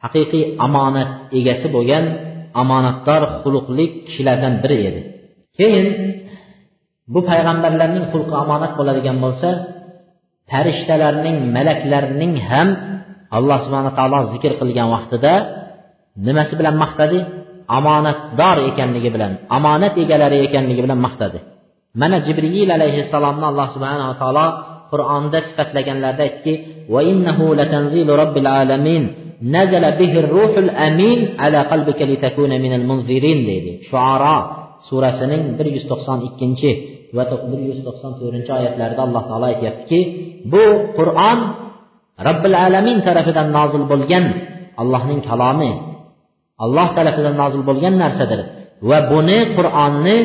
[0.06, 1.10] haqiqiy omonat
[1.40, 2.06] egasi bo'lgan
[2.62, 5.02] omonatdor xuluqli kishilardan biri edi.
[5.58, 5.88] Keyin
[7.15, 9.49] bu payg'ambarlarning xulqi omonat bo'ladigan bo'lsa
[10.51, 12.69] farishtalarning malaklarning ham
[13.37, 15.33] alloh subhana taolo zikr qilgan vaqtida
[16.27, 17.19] nimasi bilan maqtadi
[17.79, 21.39] omonatdor ekanligi bilan omonat egalari ekanligi bilan maqtadi
[22.01, 24.47] mana jibril alayhissalomni alloh subhanava taolo
[24.93, 26.55] qur'onda sifatlaganlarida aytdiki
[29.43, 36.72] نزل به الروح الأمين على قلبك لتكون من المنذرين deydi shuaro surəsinin 192-ci
[37.16, 40.00] və 194-cü ayətlərdə Allah Taala aytdı
[40.54, 40.64] bu
[40.98, 41.40] Qur'an
[42.28, 44.26] Rəbbül Aləmin tərəfindən nazil bo'lgan
[44.82, 45.72] Allahning kalomi
[46.66, 48.42] Allah tərəfindən nazil bo'lgan narsadir
[48.90, 50.18] va buni Qur'onni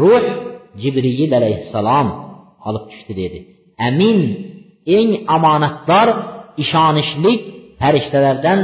[0.00, 0.24] ruh
[0.82, 2.08] Jibril alayhissalom
[2.68, 3.38] olib tushdi dedi.
[3.88, 4.18] Amin.
[4.98, 6.08] Eng omonatdor
[6.62, 7.40] ishonishlik
[7.80, 8.60] farishtalardan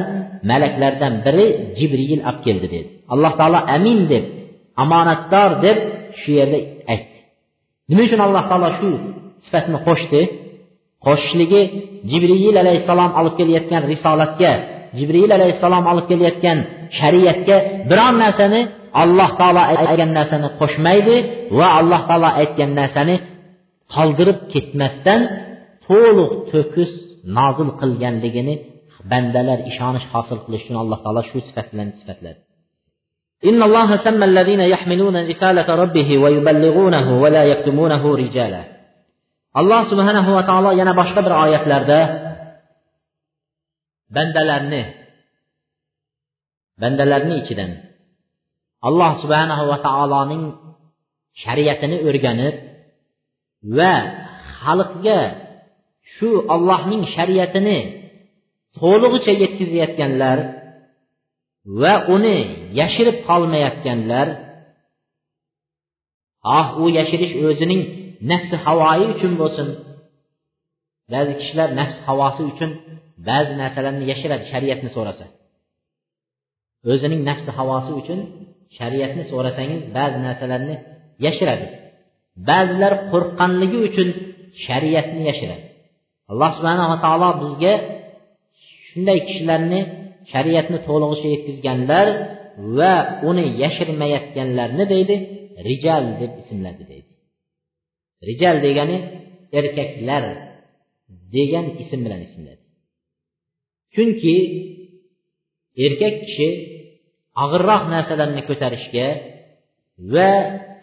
[0.51, 1.47] malaklardan biri
[1.79, 2.89] jibril olib keldi dedi.
[3.13, 4.25] Alloh taolo amin deb
[4.83, 5.79] omonatdor deb
[6.37, 6.59] yerda
[6.93, 7.19] aytdi
[7.89, 8.91] nima uchun alloh taolo shu
[9.45, 10.21] sifatni qo'shdi
[11.07, 11.63] qo'shishligi
[12.11, 14.53] jibril alayhissalom olib kelayotgan risolatga
[14.99, 16.59] jibril alayhissalom olib kelayotgan
[16.99, 17.57] shariatga
[17.91, 18.61] biron narsani
[19.03, 21.17] alloh taolo aytgan narsani qo'shmaydi
[21.59, 23.15] va alloh taolo aytgan narsani
[23.95, 25.21] qoldirib ketmasdan
[25.87, 26.93] to'liq to'kis
[27.39, 28.55] nozil qilganligini
[29.11, 32.41] bandalar ishonish hosil qilish uchun alloh taolo shu sifat bilan sifatladi
[33.46, 38.64] إن الله سمى الذين يحملون رسالة ربه ويبلغونه ولا يكتمونه رجالا
[39.50, 42.00] alloh subhanahu va taolo yana boshqa bir oyatlarda
[44.16, 44.84] bandalarni
[46.82, 47.72] bandalarni ichidan
[48.88, 50.44] alloh subhanahu va taoloning
[51.44, 52.56] shariatini o'rganib
[53.78, 53.94] va
[54.62, 55.20] xalqga
[56.16, 57.78] shu ollohning shariatini
[58.80, 60.38] to'lig'icha yetkazayotganlar
[61.81, 62.37] va uni
[62.81, 64.29] yashirib qolmayotganlar
[66.59, 67.83] ah u yashirish o'zining
[68.31, 69.69] nafsi havoyi uchun bo'lsin.
[71.13, 72.71] Ba'zi kishilar nafs havosi uchun
[73.29, 75.25] ba'zi narsalarni yashiradi shariatni so'rasa.
[76.93, 78.19] O'zining nafsi havosi uchun
[78.79, 80.77] shariatni so'rasangiz ba'zi narsalarni
[81.27, 81.67] yashiradi.
[82.49, 84.09] Ba'zilar qo'rqqanligi uchun
[84.67, 85.65] shariatni yashiradi.
[86.31, 87.73] Alloh subhanava taolo bizga
[88.89, 89.81] shunday kishilarni
[90.33, 92.07] shariatni to'lig'icha yetkazganlar
[92.77, 92.95] va
[93.31, 95.17] uni yashirmayotganlarni deydi
[95.69, 97.13] rijal deb ismladi deydi.
[98.29, 98.97] Rijal degani
[99.59, 100.25] erkaklar
[101.37, 102.63] degan ism bilan ismladi.
[103.95, 104.37] Chunki
[105.87, 106.49] erkak kishi
[107.45, 109.07] og'irroq narsalarni ko'tarishga
[110.15, 110.31] va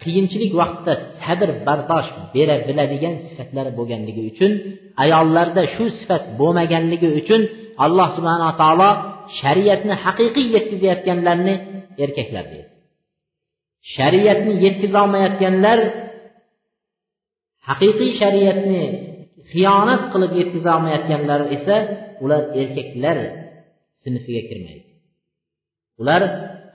[0.04, 4.52] qiyinchilik vaqtida sabr bardosh bera biladigan sifatlari bo'lganligi uchun
[5.04, 7.42] ayollarda shu sifat bo'lmaganligi uchun
[7.86, 8.90] alloh subhanaa taolo
[9.40, 11.56] shariatni haqiqiy yetkazayotganlarni
[12.04, 12.70] erkaklar deydi.
[13.96, 15.80] Shariatni yetkazolmayotganlar
[17.70, 18.84] haqiqiy shariatni
[19.52, 21.76] xiyonat qilib yetkazolmayotganlar esa
[22.24, 23.18] ular erkaklar
[24.04, 24.90] sinfiga kirmaydi.
[26.02, 26.22] Ular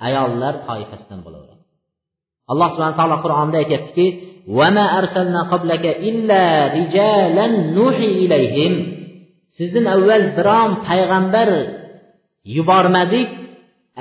[0.09, 1.62] ayollar toifasidan bo'laveradi.
[2.53, 4.07] Alloh subhana taolo qur'onda aytyaptiki
[9.57, 11.49] sizdan avval biron payg'ambar
[12.57, 13.29] yubormadik.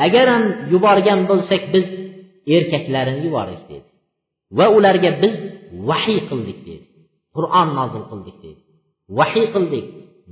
[0.06, 1.86] Agaram yuborgan bo'lsak biz
[2.56, 3.88] erkaklarini yubordik dedi.
[4.58, 5.34] Va ularga biz
[5.90, 6.86] vahiy qildik dedi.
[7.36, 8.62] Qur'on nozil qildik dedi.
[9.20, 9.86] Vahiy qildik.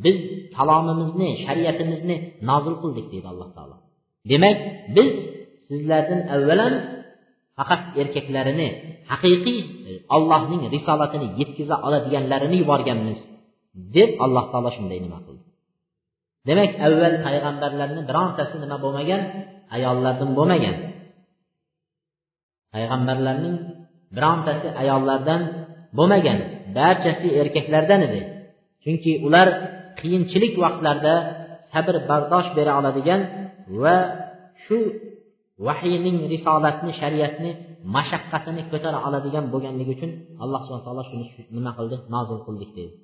[0.03, 0.17] Biz
[0.55, 2.15] kalomimizni shariatimizni
[2.49, 3.75] nozil qildik deydi alloh taolo.
[4.31, 4.57] Demak
[4.95, 5.09] biz
[5.67, 6.73] sizlardan avvalan
[7.57, 8.67] faqat erkaklarini
[9.11, 13.19] haqiqiy e, ollohning risolatini yetkaza oladiganlarini yuborganmiz
[13.95, 15.42] deb alloh taolo shunday nima qildi.
[16.47, 19.21] Demak avval payg'ambarlarni birontasi nima bo'lmagan?
[19.75, 20.75] Ayollardan bo'lmagan.
[22.73, 23.55] Payg'ambarlarning
[24.15, 25.41] birontasi ayollardan
[25.97, 26.37] bo'lmagan.
[26.77, 28.21] Barchasi erkaklardan edi.
[28.83, 29.47] Chunki ular
[29.99, 31.13] qiyinchilik vaqtlarda
[31.73, 33.21] sabr bardosh bera oladigan
[33.81, 33.97] va
[34.63, 34.77] shu
[35.67, 37.51] vahiyning risolatni shariatni
[37.95, 40.11] mashaqqatini ko'tara oladigan bo'lganligi uchun
[40.43, 41.25] alloh subhana taolo shuni
[41.57, 41.95] nima qildi?
[42.15, 42.95] Nozil qildik deydi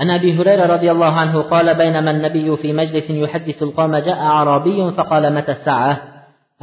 [0.00, 4.92] عن ابي هريره رضي الله عنه قال بينما النبي في مجلس يحدث القوم جاء اعرابي
[4.96, 6.14] فقال متى الساعه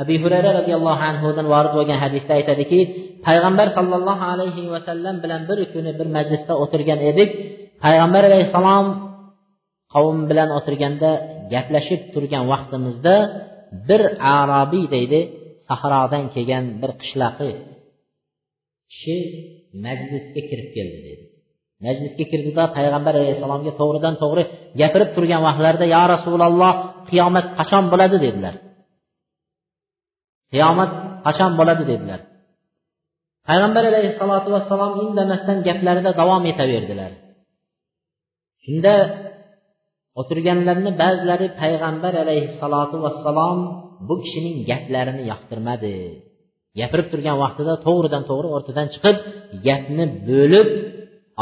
[0.02, 2.80] abi hurayra roziyallohu anhudan vorid bo'lgan hadisda aytadiki
[3.28, 7.30] payg'ambar sollallohu alayhi vasallam bilan bir kuni bir majlisda o'tirgan edik
[7.84, 8.88] payg'ambar alayhissalom
[9.94, 11.12] qavm bilan o'tirganda
[11.54, 13.16] gaplashib turgan vaqtimizda
[13.88, 14.02] bir
[14.40, 15.20] arobiy deydi
[15.68, 17.52] sahrodan kelgan bir qishloqi
[18.92, 19.18] kishi
[19.86, 21.25] majlisga kirib keldi deydi
[21.85, 24.43] majlisga kirdida payg'ambar alayhissalomga to'g'ridan to'g'ri
[24.81, 26.73] gapirib turgan vaqtlarida yo rasululloh
[27.11, 28.17] qiyomat qachon bo'ladi?
[28.27, 28.55] dedilar.
[30.53, 30.91] Qiyomat
[31.27, 31.85] qachon bo'ladi?
[31.93, 32.21] dedilar.
[33.49, 37.13] Payg'ambar alayhissalotu vassalom indamasdan gaplarida davom etaverdilar.
[38.65, 38.95] Shunda
[40.21, 43.59] o'tirganlarni ba'zilari payg'ambar alayhissalotu vassalom
[44.09, 45.95] bu kishining gaplarini yoqtirmadi.
[46.79, 49.17] Gapirib turgan vaqtida to'g'ridan to'g'ri o'rtadan chiqib
[49.67, 50.69] gapni bo'lib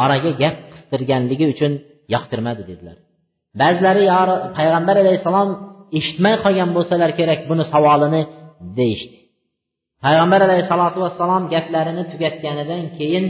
[0.02, 1.72] oraga gap qistirganligi uchun
[2.14, 2.96] yoqtirmadi dedilar.
[3.60, 4.04] Ba'zilari
[4.58, 5.50] payg'ambar alayhissalom
[5.98, 8.22] eshitmay qolgan bo'lsalar kerak buni savolini
[8.78, 9.16] deyishdi.
[10.04, 13.24] Payg'ambar alayhissalotu vassalom gaplarini tugatganidan keyin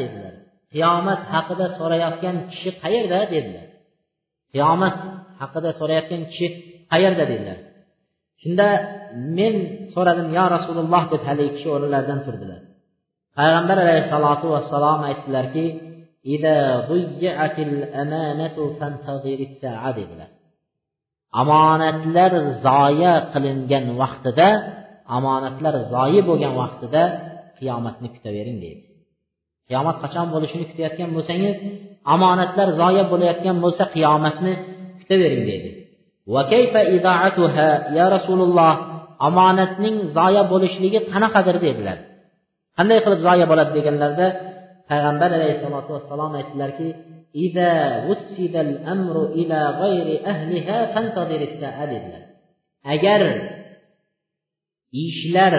[0.00, 0.34] dedilar.
[0.72, 3.18] Qiyomat haqida so'rayotgan kishi qayerda?
[3.34, 3.66] dedilar.
[4.52, 4.96] Qiyomat
[5.40, 6.46] haqida so'rayotgan kishi
[6.92, 7.24] qayerda?
[7.32, 7.58] dedilar.
[8.42, 8.68] Shunda
[9.38, 9.54] men
[9.94, 12.60] so'radim yo rasululloh deb haligi kishi o'rinlaridan turdilar.
[13.38, 15.64] Payg'ambar alayhissalotu vassalom aytdilarki
[19.98, 20.30] dedilar.
[21.42, 22.32] Omonatlar
[22.66, 24.48] zoya qilingan vaqtida
[25.16, 27.02] omonatlar zoyi bo'lgan vaqtida
[27.58, 28.82] qiyomatni kutavering deydi.
[29.68, 31.56] Qiyomat qachon bo'lishini kutayotgan bo'lsangiz
[32.14, 34.52] omonatlar zoya bo'layotgan bo'lsa qiyomatni
[35.00, 35.70] kutavering deydi.
[37.98, 38.72] Ya rasululloh
[39.28, 41.98] omonatning zoya bo'lishligi qanaqadir dedilar.
[42.78, 44.26] Qanday qilib zoya bo'ladi deganlarida
[44.90, 46.88] payg'ambar alayhissalotu vassalom aytdilarki
[52.94, 53.22] agar
[55.06, 55.54] ishlar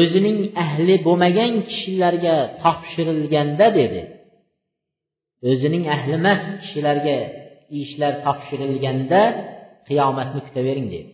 [0.00, 4.02] o'zining ahli bo'lmagan kishilarga topshirilganda dedi
[5.50, 7.16] o'zining ahli emas kishilarga
[7.80, 9.22] ishlar topshirilganda
[9.88, 11.10] qiyomatni kutavering dedi.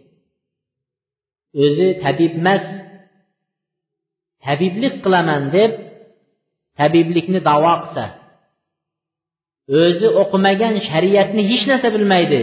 [1.64, 2.64] O'zi tabib emas
[4.44, 5.72] tabiblik qilaman deb
[6.78, 8.04] tabiblikni davo qilsa
[9.80, 12.42] o'zi o'qimagan shariatni hech narsa bilmaydi.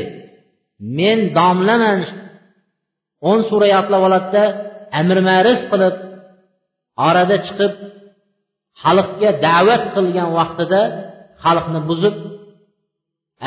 [0.98, 2.00] Men domlaman.
[3.30, 4.44] O'n sura yodlab oladida
[5.00, 5.96] amr ma'ruf qilib
[7.08, 7.74] orada chiqib
[8.84, 10.82] xalqga da'vat qilgan vaqtida
[11.44, 12.16] xalqni buzib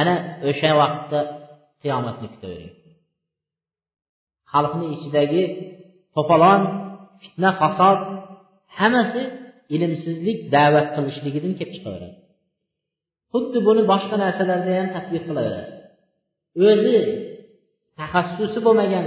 [0.00, 0.14] ana
[0.48, 1.20] o'sha vaqtda
[1.82, 2.74] qiyomatni kutavering.
[4.52, 5.44] Xalqni ichidagi
[6.14, 6.60] to'polon
[7.22, 7.98] fitna fasod
[8.80, 9.22] hammasi
[9.74, 12.16] ilmsizlik da'vat qilishligidan kelib chiqaveradi.
[13.32, 15.72] Xuddi buni boshqa narsalarda ham tadbiq qilaveradi.
[16.68, 16.96] O'zi
[17.98, 19.06] taxassusi bo'lmagan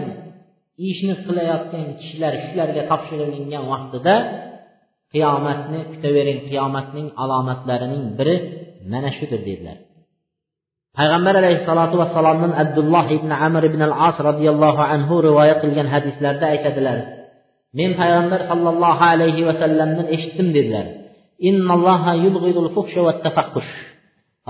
[0.90, 4.16] ishni qilayotgan kishilar shularga topshirilgan vaqtida
[5.14, 8.36] qiyomatni kutavering qiyomatning alomatlarining biri
[8.92, 9.78] mana shudir dedilar.
[10.98, 16.98] Payg'ambar alayhissalotu vassalomdan abdulloh ibn amr ibn al as roziyallohu anhu rivoyat qilgan hadislarda aytadilar
[17.78, 20.86] men payg'ambar sollallohu alayhi vasallamdan eshitdim dedilar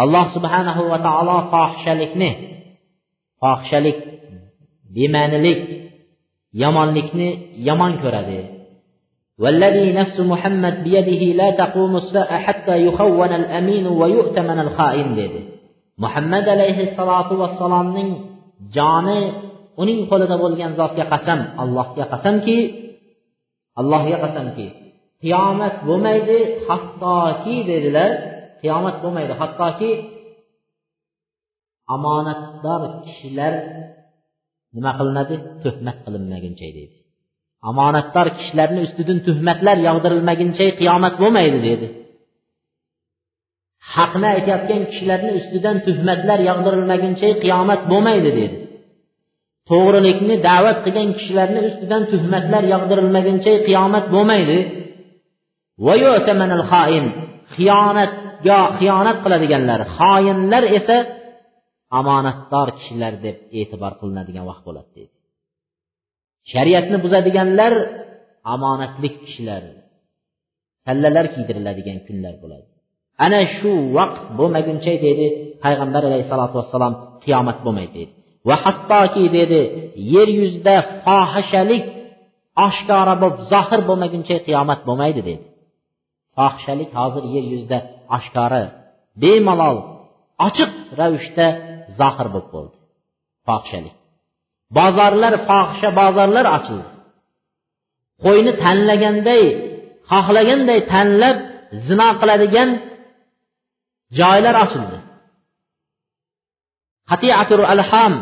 [0.04, 2.30] alloh subhanahu va taolo fohishalikni
[3.42, 3.98] fohishalik
[4.96, 5.60] bema'nilik
[6.64, 7.30] yomonlikni
[7.68, 8.42] yomon ko'radi
[9.44, 15.42] والذي نفس محمد بيده لا تقوم الساعة حتى يخون الأمين ويؤتمن الخائن dedi
[16.04, 18.10] muhammad alayhissalotu vassalomning
[18.76, 19.22] joni
[19.82, 22.58] uning qo'lida bo'lgan zotga qasam allohga qasamki
[23.80, 24.68] allohga qasamki
[25.24, 28.12] qiyomat bo'lmaydi hattoki dedilar
[28.62, 29.92] qiyomat bo'lmaydi hattoki
[31.96, 33.54] omonatdor kishilar
[34.76, 35.36] nima qilinadi?
[35.64, 36.96] Tuhmat qilinmaguncha deydi.
[37.70, 41.88] Omonatdor kishilarni ustidan tuhmatlar yog'dirilmaguncha qiyomat bo'lmaydi dedi
[43.94, 48.56] haqni aytayotgan kishilarni ustidan tuhmatlar yog'dirilmaguncha qiyomat bo'lmaydi dedi
[49.69, 54.58] to'g'rilikni da'vat qilgan kishilarni ustidan tuhmatlar yog'dirilmaguncha qiyomat bo'lmaydi.
[57.56, 59.80] Xiyonatga xiyonat qiladiganlar.
[59.97, 60.97] Xoinlar esa
[61.99, 65.13] omonatdor kishilar deb e'tibor qilinadigan vaqt bo'ladi deydi.
[66.51, 67.73] Shariatni buzadiganlar
[68.54, 69.63] omonatlik kishilar
[70.86, 72.67] sallalar kiydiriladigan kunlar bo'ladi.
[73.25, 75.25] Ana shu vaqt bo'lmaguncha deydi
[75.63, 78.13] payg'ambar alayhissalotu vassalom qiyomat bo'lmaydi deydi.
[78.47, 79.62] Va hattoki dedi
[80.13, 81.86] yer yuzida fohishalik
[82.67, 85.43] oshkora bo'lib zohir bo'lmaguncha qiyomat bo'lmaydi dedi.
[86.38, 87.77] Fohishalik hozir yer yuzida
[88.17, 88.63] oshkora
[89.21, 89.77] bemalol
[90.47, 91.47] ochiq ravishda
[91.99, 92.75] zohir bo'lib bo'ldi
[93.47, 93.95] fohishalik
[94.77, 96.89] bozorlar fohisha bozorlar ochildi.
[98.25, 99.43] Qo'yni tanlaganday
[100.12, 101.38] xohlaganday tanlab
[101.88, 102.69] zino qiladigan
[104.19, 104.97] joylar ochildi.
[107.10, 108.13] Qatiatul alham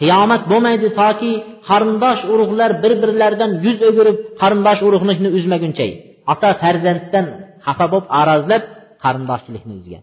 [0.00, 1.32] qiyomat bo'lmaydi toki
[1.68, 5.86] qarindosh urug'lar bir birlaridan yuz o'girib qarindosh urug'likni uzmaguncha.
[6.32, 7.26] Ota farzanddan
[7.66, 8.62] xafa bo'lib arazlab
[9.04, 10.02] qarindoshchilikni uzgan.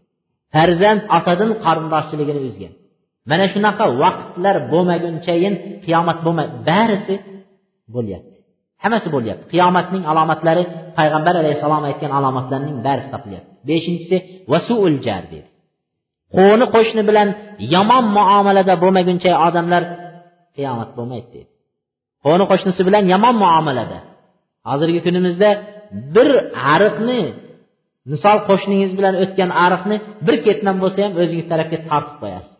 [0.55, 2.73] Farzand otadan qarindoshchiligini uzgan.
[3.29, 5.53] Mana shunaqa vaqtlar bo'lmagunchayin
[5.85, 6.53] qiyomat bo'lmaydi.
[6.69, 7.15] Barisi
[7.95, 8.35] bo'lyapti.
[8.83, 9.45] Hammasi bo'lyapti.
[9.53, 10.63] Qiyomatning alomatlari
[10.97, 14.17] payg'ambar alayhissalom aytgan alomatlarning barisi topilyapti beshinchisi
[14.51, 15.46] vasuul jar deydi
[16.35, 17.27] qo'ni qo'shni bilan
[17.75, 19.83] yomon muomalada bo'lmaguncha odamlar
[20.55, 21.51] qiyomat bo'lmaydi deydi.
[22.25, 23.99] Qo'ni qo'shnisi bilan yomon muomalada.
[24.69, 25.49] Hozirgi kunimizda
[26.15, 26.29] bir
[26.73, 27.21] ariqni
[28.11, 29.95] misol qo'shningiz bilan o'tgan ariqni
[30.27, 32.53] bir ketman bo'lsa ham o'zingiz tarafga tortib qo'yasiz.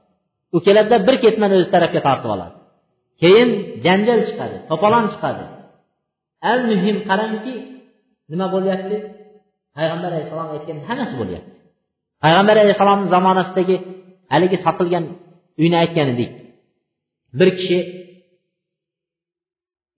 [0.56, 2.56] U keladida bir ketman o'zi tarafga tortib oladi.
[3.22, 3.50] Keyin
[3.86, 5.44] janjal chiqadi to'polon chiqadi.
[6.52, 7.54] Al muhim qarangki
[8.32, 8.98] nima bo'lyapti?
[9.78, 11.57] Payg'ambar alayhissalom aytgan hammasi bo'lyapti.
[12.24, 13.76] Payg'ambar alayhissalomni zamonasidagi
[14.34, 15.06] haligi sotilgan
[15.62, 16.32] uyni aytgan edik.
[17.40, 17.80] Bir kishi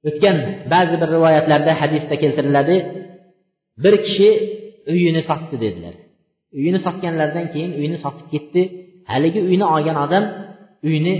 [0.07, 0.37] o'tgan
[0.73, 2.75] ba'zi bir rivoyatlarda hadisda keltiriladi
[3.83, 4.29] bir kishi
[4.93, 5.95] uyini sotdi dedilar.
[6.59, 8.61] Uyini sotganlaridan keyin uyini sotib ketdi.
[9.11, 10.23] Haligi uyni olgan odam
[10.89, 11.15] uyni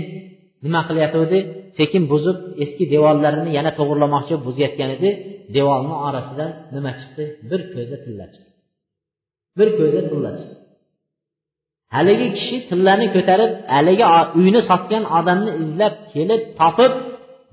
[0.64, 1.38] nima qilayotgandi
[1.78, 5.10] sekin buzib eski devorlarini yana to'g'irlamoqchi buzayotgan edi.
[5.56, 7.24] Devorni orasidan nima chiqdi?
[7.50, 8.50] Bir ko'za tilla chiqdi.
[9.58, 10.59] Bir ko'za tilla chiqdi.
[11.94, 14.04] Haligi kishi tillani ko'tarib haligi
[14.40, 16.92] uyni sotgan odamni izlab kelib topib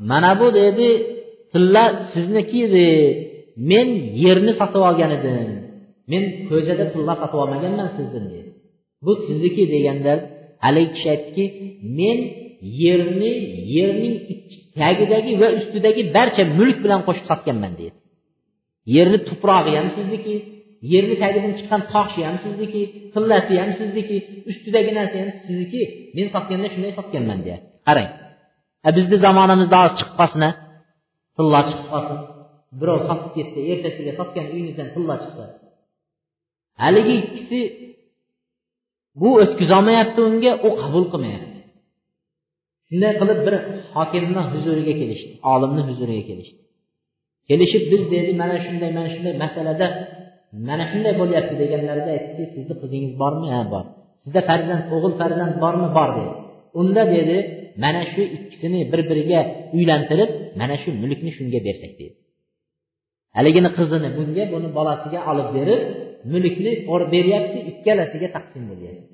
[0.10, 0.89] mana bu dedi
[1.52, 2.88] tilla sizniki edi
[3.69, 3.88] men
[4.23, 5.36] yerni sotib olgan edim.
[6.12, 8.50] Men ko'chada tilla sotib olmaganman sizdan dedi.
[9.06, 9.63] Bu sizniki?
[9.73, 10.13] deganda
[10.65, 11.45] haligi kishi aytdiki
[12.00, 12.17] men
[12.84, 13.32] yerni
[13.76, 14.15] yerning
[14.80, 17.95] tagidagi va ustidagi barcha mulk bilan qo'shib sotganman dedi.
[18.95, 20.36] Yerni tuprog'i ham sizniki?
[20.94, 22.82] Yerni tagidan chiqqan toshi ham sizniki
[23.13, 24.18] tillasi ham sizniki
[24.50, 25.82] ustidagi narsa ham sizniki.
[26.16, 28.10] Men sotganda shunday sotganman deyapti qarang.
[28.98, 30.50] Bizni zamonamizda hozir chiqib qolsin a
[31.38, 32.18] tilla chiqib qolsin.
[32.80, 35.44] Birov sotib ketsa ertasiga sotgan uyingizdan tilla chiqsa.
[36.84, 37.60] Haligi ikkisi
[39.22, 41.60] bu o'tkazolmayapti unga u qabul qilmayapti.
[42.88, 43.56] Shunday qilib bir
[43.96, 46.60] hokimni huzuriga kelishdi olimni huzuriga kelishdi.
[47.50, 49.88] Kelishib biz dedi mana shunday mana shunday masalada
[50.67, 53.47] mana shunday bo'lyapti deganlarida aytdiki sizni qizingiz bormi?
[53.53, 53.83] Ha bor.
[54.23, 55.88] Sizda farzand o'g'il farzand bormi?
[55.97, 56.31] Bor dedi.
[56.79, 57.38] Unda dedi
[57.83, 59.39] mana shu ikkisini bir biriga
[59.77, 60.29] uylantirib
[60.60, 62.15] mana shu mulkni shunga bersak dedi.
[63.38, 65.81] Haligini qizini bunga buni bolasiga olib berib
[66.33, 66.71] mulkni
[67.13, 69.13] beryapti ikkalasiga taqsim bo'lyapti.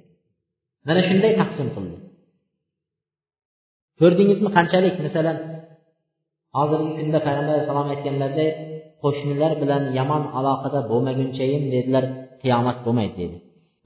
[0.88, 1.98] Mana shunday taqsim qildi.
[4.00, 4.96] Ko'rdingizmi qanchalik?
[5.08, 5.38] Masalan
[6.58, 8.52] hozirgi kunda payg'ambar alayhissalom aytganlaridek
[9.03, 12.05] qo'shnilar bilan yomon aloqada bo'lmagunchayin dedilar
[12.43, 13.39] qiyomat bo'lmaydi dedi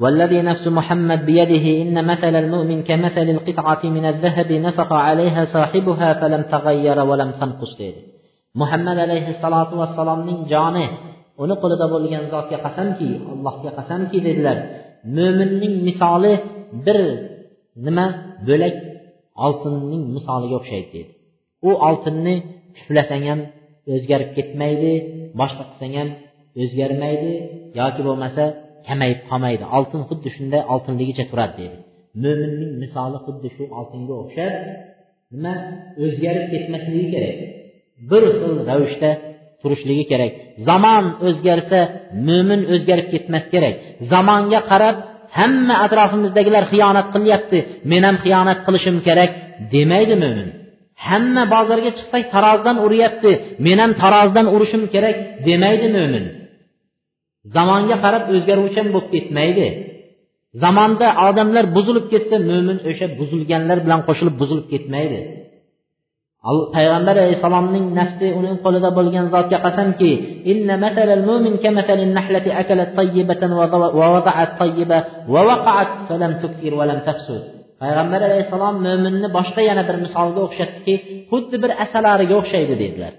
[0.03, 6.43] والذي نفس محمد بيده إن مثل المؤمن كمثل القطعة من الذهب نفق عليها صاحبها فلم
[6.55, 8.01] تغير ولم تنقص dedi
[8.61, 10.87] muhammad alayhissalotu vassalomning joni
[11.43, 14.57] uni qo'lida bo'lgan zotga qasamki allohga qasamki dedilar
[15.17, 16.33] mo'minning misoli
[16.87, 16.99] bir
[17.87, 18.07] nima
[18.49, 18.75] bo'lak
[19.47, 21.13] oltinning misoliga o'xshaydi dedi
[21.69, 22.35] u oltinni
[22.77, 23.41] puflasang ham
[23.94, 24.92] o'zgarib ketmaydi
[25.40, 26.10] boshqa qilsang ham
[26.62, 27.32] o'zgarmaydi
[27.80, 28.44] yoki bo'lmasa
[28.88, 29.64] kamayib qolmaydi.
[29.78, 31.78] Oltin xuddi shunday oltinligicha turadi deydi.
[32.24, 34.54] Mo'minning misoli xuddi shu oltinga o'xshab
[35.34, 35.54] nima?
[36.04, 37.38] O'zgarib ketmasligi kerak.
[38.10, 39.12] Bir xil ravishda
[39.62, 40.34] turishligi kerak.
[40.70, 41.80] Zamon o'zgarsa
[42.28, 43.76] mo'min o'zgarib ketmas kerak.
[44.12, 44.98] Zamonga qarab
[45.38, 47.58] hamma atrofimizdagilar xiyonat qilyapti
[47.92, 49.32] men ham xiyonat qilishim kerak
[49.74, 50.50] demaydi mo'min
[51.06, 53.32] hamma bozorga chiqsak tarozidan uryapti.
[53.66, 55.16] Men ham tarozidan urishim kerak
[55.48, 56.26] demaydi mo'min
[57.56, 59.68] zamonga qarab o'zgaruvchan bo'lib ketmaydi.
[60.64, 65.20] Zamonda odamlar buzilib ketsa mo'min o'sha buzilganlar bilan qo'shilib buzilib ketmaydi.
[66.76, 70.12] Payg'ambar alayhissalomning nafsi uning qo'lida bo'lgan zotga qasamki
[77.82, 80.94] payg'ambar alayhissalom mo'minni boshqa yana bir misolga o'xshatdiki
[81.32, 83.14] xuddi bir asalariga o'xshaydi dedilar.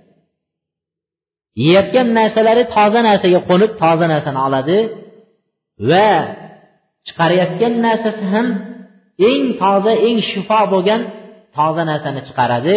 [1.64, 4.78] Yeyotgan narsalari toza narsaga qo'nib toza narsani oladi
[5.90, 6.08] va
[7.06, 8.46] chiqarayotgan narsasi ham
[9.30, 11.00] eng toza eng shifo bo'lgan
[11.56, 12.76] toza narsani chiqaradi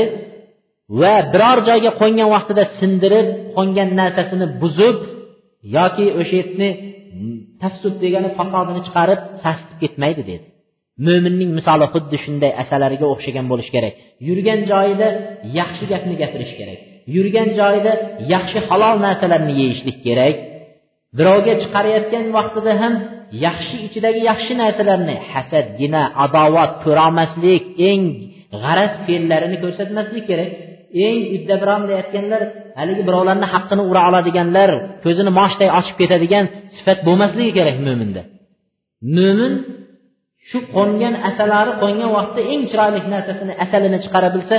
[1.00, 3.28] va biror joyga qo'ngan vaqtida sindirib
[3.58, 4.98] qo'ngan narsasini buzib
[5.78, 6.70] yoki o'sha yerni
[7.62, 10.48] tafsud degani fasodini chiqarib sasitib ketmaydi dedi.
[11.06, 13.94] Mo'minning misoli xuddi shunday asalariga o'xshagan bo'lishi kerak.
[14.28, 15.08] Yurgan joyida
[15.60, 16.80] yaxshi gapni gapirish kerak.
[17.16, 17.94] Yurgan joyida
[18.34, 20.36] yaxshi halol narsalarni yeyishlik kerak.
[21.18, 22.94] Birovga chiqarayotgan vaqtida ham
[23.46, 28.02] yaxshi ichidagi yaxshi narsalarni hasad gina adovat ko'rolmaslik eng
[28.64, 30.52] g'araz fe'llarini ko'rsatmaslik kerak.
[31.08, 32.42] Eng uddabiron deyayotganlar
[32.80, 34.70] haligi birovlarni haqqini ura oladiganlar
[35.04, 36.46] ko'zini moshday ochib ketadigan
[36.78, 38.22] sifat bo'lmasligi kerak mo'minda
[39.16, 39.54] mo'min
[40.52, 44.56] shu qo'ngan asalari qo'ngan vaqtda eng chiroyli narsasini asalini chiqara bilsa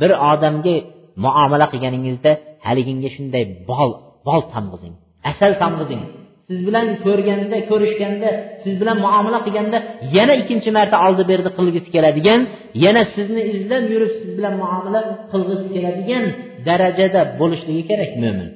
[0.00, 0.76] bir odamga
[1.24, 2.32] muomala qilganingizda
[2.66, 3.90] haliginga shunday bol
[4.28, 6.02] bol tamg'izing asal tamg'izing.
[6.48, 8.30] Siz bilan ko'rganda ko'rishganda
[8.62, 9.78] siz bilan muomala qilganda
[10.16, 12.40] yana ikkinchi marta oldi berdi qilgisi keladigan
[12.84, 15.00] yana sizni izlab yurib siz bilan muomala
[15.32, 16.24] qilgisi keladigan
[16.68, 18.48] darajada bo'lishligi kerak mo'min.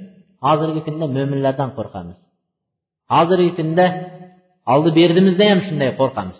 [0.46, 2.18] Hozirgi kunda mo'minlardan qo'rqamiz.
[3.14, 3.86] Hozirgi kunda
[4.72, 6.38] oldi berdimizda ham shunday qo'rqamiz.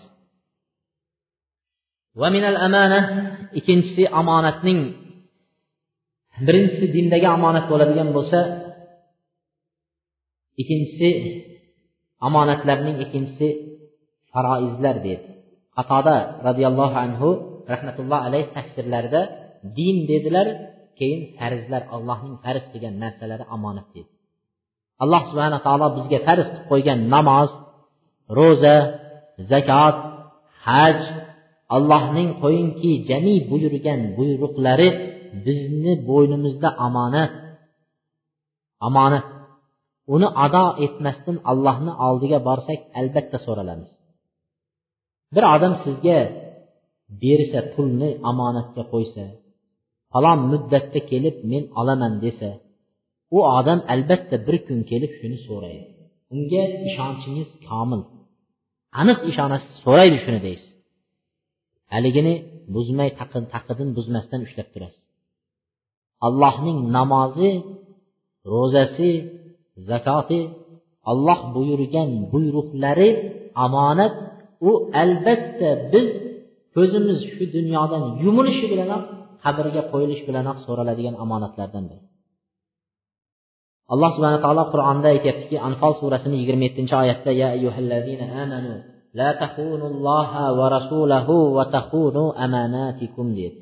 [2.21, 2.99] Va minal amana
[3.59, 4.81] ikkinchisi omonatning
[6.47, 8.39] birinchisi dindagi omonat bo'ladigan bo'lsa
[10.61, 11.11] ikkinchisi
[12.29, 13.49] omonatlarning ikkinchisi
[14.33, 15.27] faroizlar deydi
[15.77, 17.29] qatoda roziyallohu anhu
[17.73, 19.21] rahmatulloh alayhi tafsirlarida
[19.79, 20.47] din dedilar
[20.99, 24.11] keyin farzlar allohning farz degan narsalari omonat dedi
[25.03, 27.51] alloh subhana taolo bizga farz qilib qo'ygan namoz
[28.39, 28.77] ro'za
[29.51, 29.97] zakot
[30.67, 30.99] haj
[31.77, 34.89] allohning qo'yingki jami buyurgan buyruqlari
[35.47, 37.33] bizni bo'ynimizda omonat
[38.89, 39.27] omonat
[40.15, 43.91] uni ado etmasdan allohni oldiga borsak albatta so'ralamiz.
[45.35, 46.19] Bir odam sizga
[47.23, 49.25] bersa pulni omonatga qo'ysa
[50.13, 52.51] falon muddatda kelib men olaman desa
[53.37, 55.87] u odam albatta bir kun kelib shuni so'raydi.
[56.35, 58.03] Unga ishonchingiz komil.
[59.01, 60.74] Aniq ishonasiz so'raydi shuni deysiz.
[61.95, 62.35] Haligini
[62.75, 63.11] buzmay
[63.55, 65.03] taqidin buzmasdan ushlab turasiz.
[66.27, 67.51] Allohning namozi
[68.53, 69.11] ro'zasi
[69.91, 70.41] zakoti
[71.11, 73.11] olloh buyurgan buyruqlari
[73.65, 74.15] omonat.
[74.69, 74.71] U
[75.03, 76.07] albatta biz
[76.75, 79.03] ko'zimiz shu dunyodan yumilishi bilanoq
[79.45, 82.03] qabrga qo'yilish bilanoq so'raladigan omonatlardan biri.
[83.93, 88.75] Alloh subhana taolo qur'onda aytyaptiki anfol surasini yigirma yettinchi oyatda ya ayyuhallazina amanu
[89.19, 93.59] la tahunulloha va rasulahu va tahunu amanatikum deydi.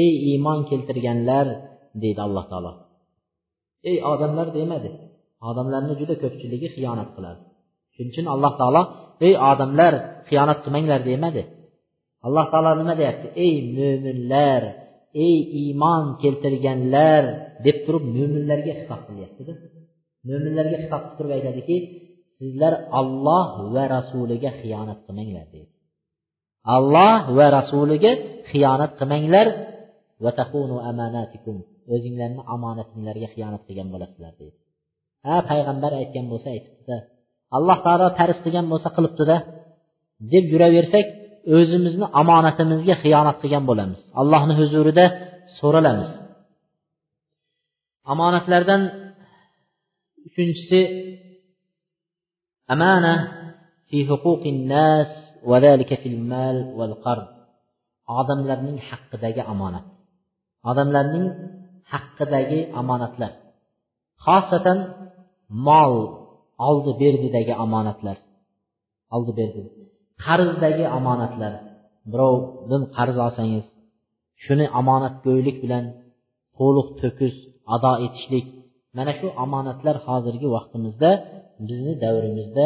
[0.00, 1.46] Ey iymon keltirganlar
[2.02, 2.72] deydi alloh taolo.
[3.90, 4.90] Ey odamlar demadi.
[5.48, 7.40] Odamlarni juda ko'pchiligi xiyonat qiladi.
[7.94, 8.82] Shuning uchun alloh taolo
[9.26, 9.94] ey odamlar
[10.28, 11.42] xiyonat qilmanglar demadi.
[12.26, 13.26] Alloh taolo nima deyapti?
[13.44, 14.62] Ey mo'minlar
[15.26, 17.24] ey iymon keltirganlar
[17.64, 19.52] deb turib mo'minlarga xitob qilyaptida.
[20.28, 21.76] Mo'minlarga xitob qilib turib aytadiki
[22.38, 25.72] sizlar olloh va rasuliga xiyonat qilmanglar deydi.
[26.76, 28.12] Alloh va rasuliga
[28.50, 29.46] xiyonat qilmanglar.
[31.94, 34.56] O'zinglarni omonatinglarga xiyonat qilgan bo'lasizlar deydi.
[35.26, 36.96] Ha payg'ambar aytgan bo'lsa aytibdida
[37.56, 39.36] alloh taolo tarif qilgan bo'lsa qilibdida
[40.32, 41.06] deb yuraversak
[41.56, 44.00] o'zimizni omonatimizga xiyonat qilgan bo'lamiz.
[44.20, 45.04] Allohni huzurida
[45.58, 46.10] so'ralamiz.
[48.12, 48.82] Omonatlardan
[50.28, 50.80] uchinchisi
[52.72, 53.12] amana
[53.88, 55.10] fi huquqin nas
[56.02, 57.26] fil mal val qard
[58.20, 59.84] odamlarning haqqidagi omonat
[60.70, 61.26] odamlarning
[61.92, 63.32] haqqidagi omonatlar
[64.24, 64.78] xosatan
[65.68, 65.94] mol
[66.68, 68.16] oldi berdidagi omonatlar
[69.14, 69.60] oldi berdi.
[70.24, 71.52] Qarzdagi omonatlar
[72.12, 73.66] birovdan qarz olsangiz
[74.44, 75.84] shuni omonatgo'ylik bilan
[76.58, 77.36] to'liq to'kis
[77.74, 78.46] ado etishlik.
[78.96, 81.10] Mana shu omonatlar hozirgi vaqtimizda
[81.67, 82.65] bizni davrimizda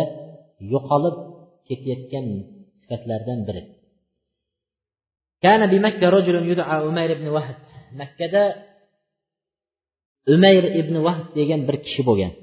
[0.74, 1.16] yo'qolib
[1.68, 2.26] ketayotgan
[2.82, 3.64] sifatlardan biri
[5.48, 7.58] كان بمكة رجل يدعى عمير بن وهب
[8.00, 8.44] makkada
[10.34, 12.34] umayr ibn vahb degan bir kishi bo'lgan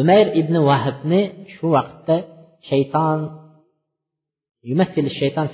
[0.00, 1.22] umayr ibn vahbni
[1.54, 2.16] shu vaqtda
[2.68, 3.20] shayton
[5.18, 5.46] shayton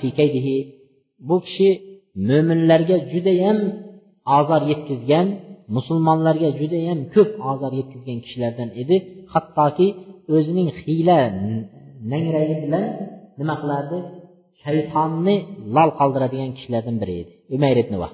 [1.27, 1.69] bu kishi
[2.29, 3.57] mo'minlarga judayam
[4.39, 5.27] ozor yetkazgan
[5.75, 8.97] musulmonlarga judayam ko'p ozor yetkazgan kishilardan edi
[9.32, 9.88] Hattoki
[10.34, 11.18] o'zining hiyla
[12.12, 12.84] nangragi bilan
[13.40, 13.98] nima qilardi?
[14.64, 15.36] Shaytonni
[15.74, 18.08] lol qoldiradigan kishilardan biri edi umayr ibn va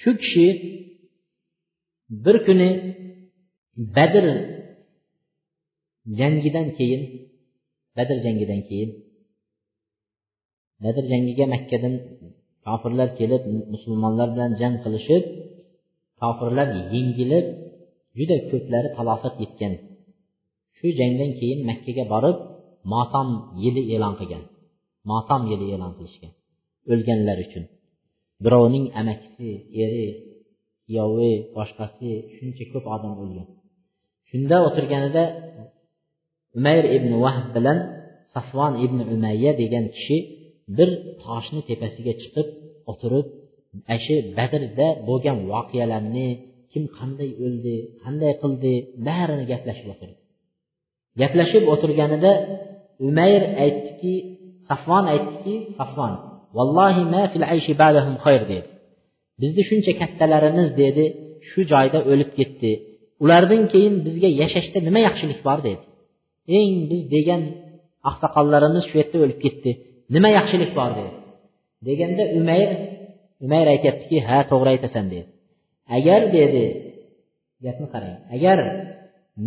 [0.00, 0.46] shu kishi
[2.24, 2.70] bir kuni
[3.96, 4.24] badr
[6.18, 7.02] jangidan keyin
[7.96, 8.90] badr jangidan keyin
[10.84, 11.94] badr jangiga makkadan
[12.66, 15.24] kofirlar kelib musulmonlar bilan jang qilishib
[16.20, 17.46] kofirlar yengilib
[18.18, 19.74] juda ko'plari talofat yetgan.
[20.76, 22.38] Shu jangdan keyin makkaga borib
[22.92, 23.28] motam
[23.62, 24.44] yili e'lon qilgan.
[25.10, 26.32] Motam yili e'lon qilishgan
[26.92, 27.64] o'lganlar uchun.
[28.44, 29.48] Birovning amakisi
[29.84, 30.06] eri
[30.84, 33.48] kuyovi boshqasi shuncha ko'p odam o'lgan.
[34.30, 35.24] Shunda o'tirganida
[36.58, 37.78] umayr ibn vahb bilan
[38.34, 40.18] safvon ibn umayya degan kishi
[40.76, 40.88] bir
[41.22, 42.48] toshni tepasiga chiqib
[42.90, 43.26] o'tirib
[44.04, 46.28] shu badrda bo'lgan voqealarni
[46.72, 48.72] kim qanday o'ldi qanday qildi
[49.08, 50.16] barini gaplashib o'tirdi
[51.20, 52.32] gaplashib o'tirganida
[53.08, 54.14] umayr aytdiki
[54.68, 56.14] safvon aytdiki safvon
[56.56, 58.68] vallohi ma fil ayshi ba'dahum xayr dedi.
[59.40, 61.04] Bizni shuncha kattalarimiz dedi
[61.48, 62.70] shu joyda o'lib ketdi.
[63.24, 65.58] Ulardan keyin bizga yashashda nima yaxshilik bor?
[65.66, 65.82] dedi.
[66.58, 67.42] Eng biz degan
[68.10, 69.70] oqsoqollarimiz shu yerda o'lib ketdi.
[70.14, 70.90] Nima yaxshilik bor?
[70.98, 71.12] dedi.
[71.88, 72.70] Deganda umayr
[73.44, 75.28] umayr aytyaptiki ha to'g'ri aytasan dedi.
[75.96, 76.64] Agar dedi
[77.64, 78.16] gapni qarang.
[78.36, 78.58] Agar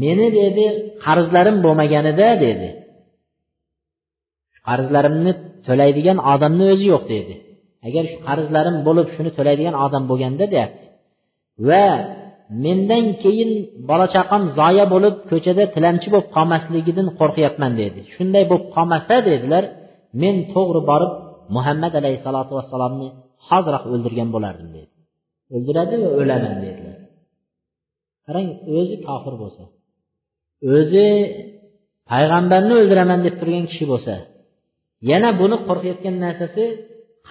[0.02, 0.66] meni dedi
[1.06, 2.70] qarzlarim bo'lmaganida dedi
[4.68, 5.32] qarzlarimni
[5.68, 7.34] to'laydigan odamni o'zi yo'q dedi.
[7.88, 10.86] Agar shu qarzlarim bo'lib shuni to'laydigan odam bo'lganda deyapti.
[11.68, 11.86] Va
[12.64, 13.52] mendan keyin
[13.89, 18.00] bola chaqam zoya bo'lib ko'chada tilamchi bo'lib qolmasligidan qo'rqyapman dedi.
[18.14, 19.64] Shunday bo'lib qolmasa dedilar
[20.22, 21.12] men to'g'ri borib
[21.56, 23.08] muhammad alayhissalotu vassalomni
[23.48, 24.92] hoziroq o'ldirgan bo'lardim dedi.
[25.54, 26.97] O'ldiradi va o'laman dedilar.
[28.26, 28.47] Qarang
[28.78, 29.64] o'zi kofir bo'lsa
[30.76, 31.08] o'zi
[32.12, 34.16] payg'ambarni o'ldiraman deb turgan kishi bo'lsa
[35.10, 36.64] yana buni qo'rqayotgan narsasi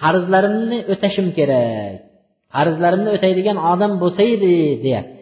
[0.01, 1.97] qarzlarimni o'tashim kerak
[2.55, 4.53] qarzlarimni o'taydigan odam bo'lsa edi
[4.85, 5.21] deyapti.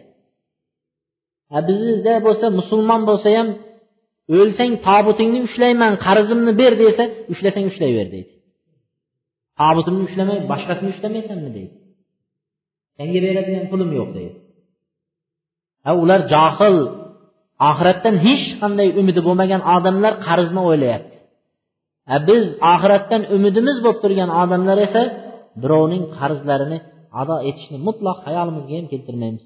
[1.68, 3.48] Bizda bo'lsa musulmon bo'lsa ham
[4.38, 8.32] o'lsang tobutingni ushlayman qarzimni ber desa ushlasang ushlayver deydi.
[9.60, 11.74] Tobutimni ushlamay boshqasini ushlamaysanmi deydi.
[13.00, 14.36] Senga beradigan pulim yo'q deydi.
[15.86, 16.76] Ha ular johil
[17.70, 21.16] oxiratdan hech qanday umidi bo'lmagan odamlar qarzni o'ylayapti.
[22.28, 22.42] Biz
[22.72, 25.02] oxiratdan umidimiz bo'lib turgan odamlar esa
[25.62, 26.78] birovning qarzlarini
[27.20, 29.44] ado etishni mutlaq hayolimizga ham keltirmaymiz.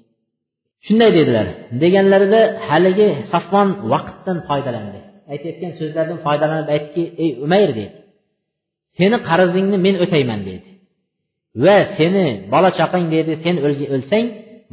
[0.85, 1.47] Shunday dedilar.
[1.83, 4.99] Deganlarida haligi safvon vaqtdan foydalandi.
[5.33, 7.93] Aytayotgan so'zlardan foydalanib aytdiki ey umayr dedi
[8.97, 10.67] seni qarzingni men o'tayman dedi
[11.63, 13.55] va seni bola chaqang dedi sen
[13.95, 14.25] o'lsang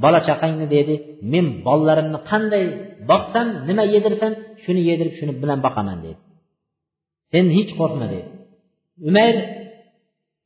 [0.04, 0.94] bola chaqangni dedi
[1.32, 2.64] men bolalarimni qanday
[3.10, 6.18] boqsam nima yedirsam shuni yedirib shuni bilan boqaman dedi.
[7.32, 8.28] Sen hech qo'rqma dedi.
[9.08, 9.36] Umayr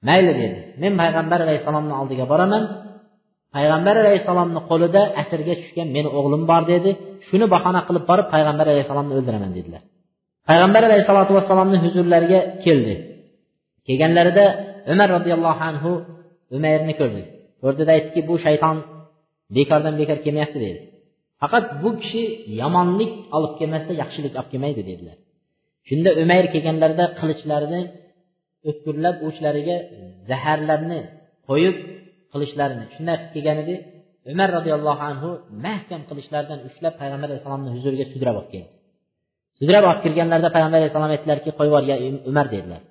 [0.08, 0.58] mayli dedi.
[0.82, 2.62] Men payg'ambar alayhissalomni oldiga boraman.
[3.56, 6.90] Payg'ambar alayhissalomni qo'lida asirga tushgan meni o'g'lim bor dedi.
[7.28, 9.82] Shuni bahona qilib borib payg'ambar alayhissalomni o'ldiraman dedilar.
[10.48, 12.94] Payg'ambar alayhissalotu vassalomni huzurlariga keldi.
[13.86, 14.44] Kelganlarida
[14.92, 15.90] umar roziyallohu anhu
[16.56, 17.22] umayrni ko'rdi.
[17.62, 18.76] Ko'rdida aytdiki bu shayton
[19.56, 20.80] bekordan bekor kelmayapti dedi.
[21.40, 22.22] Faqat bu kishi
[22.60, 25.16] yomonlik olib kelmasda yaxshilik olib kelmaydi dedilar.
[25.88, 27.82] Shunda umayr kelganlarida qilichlarini
[28.68, 29.76] o'tkirlab uchlariga
[30.30, 31.00] zaharlarni
[31.48, 31.76] qo'yib
[32.32, 33.74] qilichlarini shunday qilib kelgan edi.
[34.32, 35.30] Umar roziyallohu anhu
[35.66, 38.70] mahkam qilichlardan ushlab payg'ambar alayhissalomni huzuriga sudrab olib keldi.
[39.60, 41.96] Sudrab olib kirganlarida payg'ambar alayhissalom aytdilarki qo'yib yubor ya
[42.30, 42.82] umar dedilar.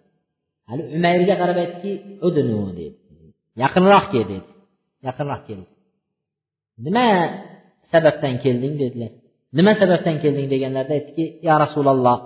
[0.69, 1.91] Hali umayrga qarab aytdiki
[2.27, 2.95] udunu dedi.
[3.63, 4.47] Yaqinroq kel dedi
[5.07, 5.61] yaqinroq kel
[6.85, 7.07] nima
[7.91, 9.11] sababdan kelding dedilar.
[9.57, 12.17] Nima sababdan kelding deganlarida aytdiki yo rasululloh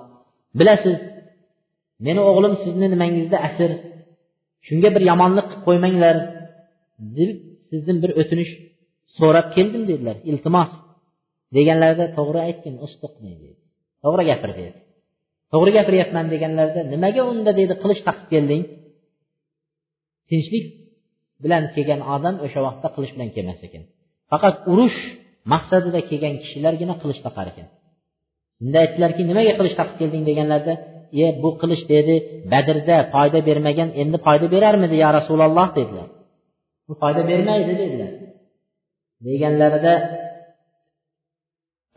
[0.60, 0.98] bilasiz
[2.06, 3.72] meni o'g'lim sizni nimangizda asir?
[4.68, 6.16] Shunga bir yomonlik qilib qo'ymanglar
[7.18, 7.32] deb
[7.70, 8.52] sizdan bir o'tinish
[9.18, 10.18] so'rab keldim dedilar.
[10.32, 10.72] Iltimos
[11.56, 13.50] deganlarida to'g'ri aytgin usdiq dedi.
[14.04, 14.80] To'g'ri gapir dedi
[15.52, 17.52] to'g'ri gapiryapman deganlarida nimaga unda?
[17.60, 17.74] dedi.
[17.84, 18.62] Qilich taqib kelding.
[20.30, 20.66] Tinchlik
[21.44, 23.84] bilan kelgan odam o'sha vaqtda qilich bilan kelmas ekan.
[24.32, 25.00] Faqat urush
[25.54, 27.68] maqsadida kelgan kishilargina qilich taqar ekan.
[28.58, 30.24] Shunda aytdilarki nimaga qilich taqib kelding?
[30.30, 30.74] deganlarida
[31.24, 32.16] e bu qilich dedi
[32.52, 35.68] badrda foyda bermagan endi foyda berarmidi ya rasululloh?
[35.78, 36.08] dedilar.
[36.88, 38.12] Bu foyda bermaydi dedilar.
[39.28, 39.94] Deganlarida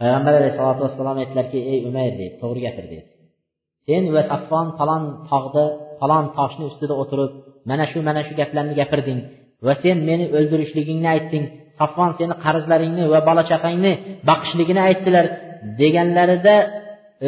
[0.00, 3.08] payg'ambar alayhisalotu vassalom aytdilarki ey umayr deydi to'g'ri gapir deydi
[3.86, 5.64] sen va saffon falon tog'da
[6.00, 7.32] falon toshni ustida o'tirib
[7.70, 9.20] mana shu mana shu gaplarni gapirding
[9.66, 11.44] va sen meni o'ldirishligingni aytding.
[11.78, 13.92] Safvon seni qarzlaringni va bola chaqangni
[14.28, 15.26] boqishligini aytdilar.
[15.80, 16.56] deganlarida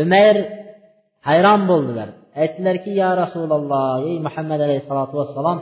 [0.03, 0.37] umayr
[1.29, 2.09] hayron bo'ldilar.
[2.43, 5.59] Aytdilarki ya rasululloh ey muhammad alayhissalotu vassalom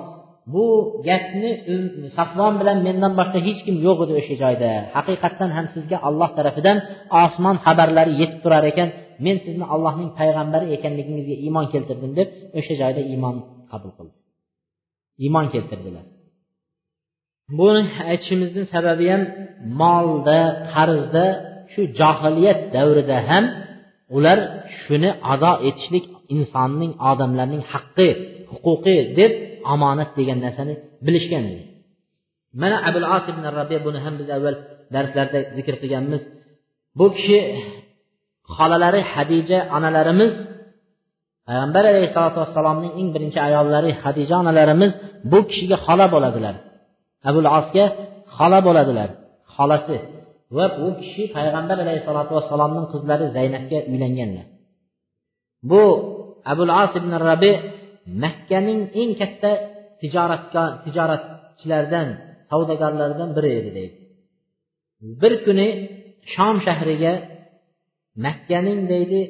[0.55, 0.64] bu
[1.09, 4.70] gapni um, safvon bilan mendan boshqa hech kim yo'q edi o'sha joyda.
[4.97, 6.77] Haqiqatdan ham sizga alloh tarafidan
[7.25, 8.89] osmon xabarlari yetib turar ekan.
[9.25, 13.35] Men sizni allohning payg'ambari ekanligingizga iymon keltirdim deb o'sha joyda iymon
[13.73, 14.22] qabul qildi.
[15.25, 16.05] Iymon keltirdilar.
[17.59, 19.23] Buni aytishimizni sababi ham
[19.81, 20.41] molda
[20.75, 21.27] qarzda
[21.73, 23.45] shu johiliyat davrida ham
[24.16, 24.39] ular
[24.83, 26.05] shuni ado etishlik
[26.37, 28.09] insonning odamlarning haqqi
[28.53, 29.33] huquqi deb
[29.73, 30.75] omonat degan narsani
[31.07, 31.64] bilishgan edi.
[32.61, 34.57] Mana abul as ibn rabiya buni ham biz avval
[34.95, 36.23] darslarda zikr qilganmiz.
[36.99, 37.39] Bu kishi
[38.57, 40.33] xolalari hadija onalarimiz
[41.49, 44.93] payg'ambar alayhissalotu vassalomning eng birinchi ayollari hadija onalarimiz
[45.30, 46.55] bu kishiga xola bo'ladilar.
[47.28, 47.84] Abul osga
[48.36, 49.09] xola bo'ladilar
[49.55, 49.97] xolasi
[50.57, 54.47] va bu kishi payg'ambar alayhissalotu vassalomning qizlari zaynabga uylanganlar.
[55.70, 55.82] Bu
[56.53, 57.53] abul as ibn rabi
[58.24, 59.51] makkaning eng katta
[60.01, 62.09] tijoratga tijoratchilardan
[62.51, 63.97] savdogarlardan biri edi deydi.
[65.20, 65.68] Bir kuni
[66.34, 67.12] shom shahriga
[68.26, 69.20] makkaning deydi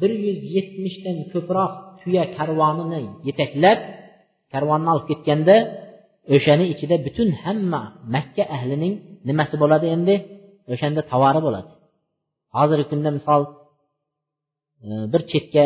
[0.00, 3.78] bir yuz yetmishdan ko'proq tuya karvonini yetaklab
[4.52, 5.56] karvonni olib ketganda
[6.34, 7.82] o'shani ichida butun hamma
[8.14, 8.94] makka ahlining
[9.28, 10.14] nimasi bo'ladi endi?
[10.72, 11.70] O'shanda tovari bo'ladi.
[12.56, 13.42] Hozirgi kunda misol
[14.86, 15.64] e, bir chetga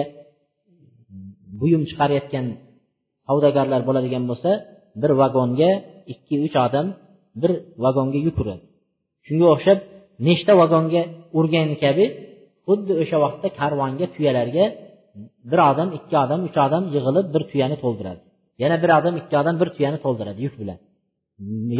[1.60, 2.46] buyum chiqarayotgan
[3.26, 4.50] savdogarlar bo'ladigan bo'lsa
[5.02, 5.70] bir vagonga
[6.12, 6.86] ikki uch odam
[7.42, 7.52] bir
[7.84, 8.64] vagonga yuk uradi
[9.26, 9.78] shunga o'xshab
[10.26, 11.02] nechta vagonga
[11.38, 12.04] urgani kabi
[12.66, 14.64] xuddi o'sha vaqtda karvonga tuyalarga
[15.50, 18.20] bir odam ikki odam uch odam yig'ilib bir tuyani to'ldiradi.
[18.62, 20.78] Yana bir odam ikki odam bir tuyani to'ldiradi yuk bilan.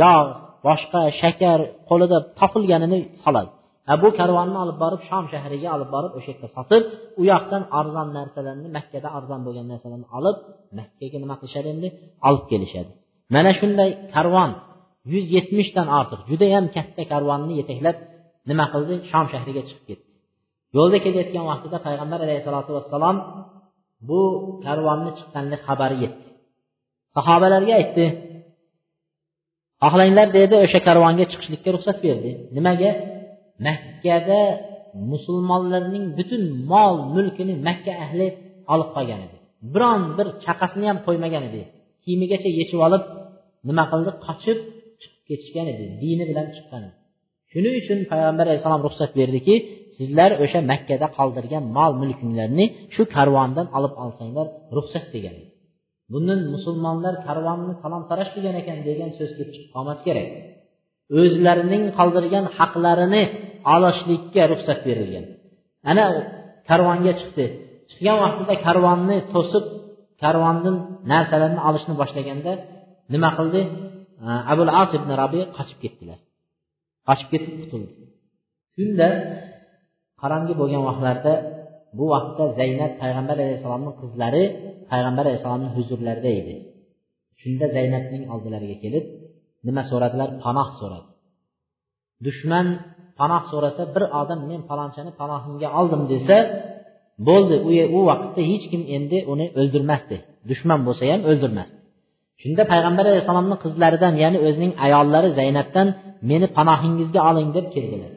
[0.03, 0.30] Yog'
[0.66, 1.61] boshqa shakar
[1.91, 3.51] qo'lida topilganini soladi.
[4.03, 6.82] Bu karvonni olib borib shom shahriga olib borib o'sha yerda sotib
[7.20, 10.37] u yoqdan arzon narsalarni makkada arzon bo'lgan narsalarni olib
[10.78, 11.89] makkaga nima qilishadi endi?
[12.28, 12.91] Olib kelishadi.
[13.35, 14.51] Mana shunday karvon
[15.12, 17.97] yuz yetmishdan ortiq judayam katta karvonni yetaklab
[18.51, 18.95] nima qildi?
[19.11, 20.04] Shom shahriga chiqib ketdi.
[20.77, 23.16] Yo'lda kelayotgan vaqtida payg'ambar alayhissalotu vassalom
[24.09, 24.20] bu
[24.64, 26.27] karvonni chiqqanlik xabari yetdi.
[27.16, 28.05] Sahobalarga aytdi
[29.83, 32.31] xohlanglar dedi o'sha karvonga chiqishlikka ruxsat berdi.
[32.57, 32.91] Nimaga?
[33.66, 34.41] Makkada
[35.12, 38.27] musulmonlarning butun mol mulkini makka ahli
[38.72, 39.37] olib qolgan edi.
[39.75, 41.62] Biron bir chaqasini ham qo'ymagan edi.
[42.05, 43.03] Kiyimigacha yechib olib
[43.68, 44.11] nima qildi?
[44.27, 44.59] Qochib
[45.01, 46.95] chiqib ketishgan edi dini bilan chiqqan edi.
[47.53, 49.55] Shuning uchun payg'ambar alayhissalom ruxsat berdiki
[49.99, 52.65] sizlar o'sha makkada qoldirgan mol mulkinglarni
[52.95, 55.37] shu karvondan olib olsanglar ruxsat degan.
[56.13, 60.29] Bundan musulmonlar karvonni salom taroj qilgan ekan degan so'z kelib chiqib qolmas kerak.
[61.21, 63.23] O'zlarining qoldirgan haqlarini
[63.75, 65.25] olishlikka ruxsat berilgan.
[65.91, 66.05] Ana
[66.69, 67.45] karvonga chiqdi.
[67.91, 69.65] Chiqgan vaqtida karvonni to'sib
[70.23, 70.77] karvondan
[71.13, 72.53] narsalarni olishni boshlaganda
[73.13, 73.61] nima qildi?
[74.53, 76.19] Abul as ibn rabi qochib ketdilar.
[77.09, 77.93] Qochib ketib qutuldi.
[78.77, 79.09] Shunda
[80.25, 81.33] qorong'i bo'lgan vaqtlarda
[81.99, 84.45] bu vaqtda zaynab payg'ambar alayhissalomni qizlari
[84.91, 86.55] payg'ambar alayhissalomni huzurlarida edi.
[87.41, 89.05] Shunda zaynabning oldilariga kelib
[89.66, 90.29] nima so'radilar?
[90.45, 91.09] Panoh so'radi.
[92.27, 92.66] Dushman
[93.20, 96.37] panoh so'rasa bir odam men palonchani panohimga oldim desa
[97.29, 100.16] bo'ldi u u vaqtda hech kim endi uni o'ldirmasdi.
[100.51, 101.77] Dushman bo'lsa ham o'ldirmasdi.
[102.43, 105.89] Shunda payg'ambar alayhissalomni qizlaridan ya'ni o'zining ayollari zaynabdan
[106.31, 108.12] meni panohingizga oling deb keldilar.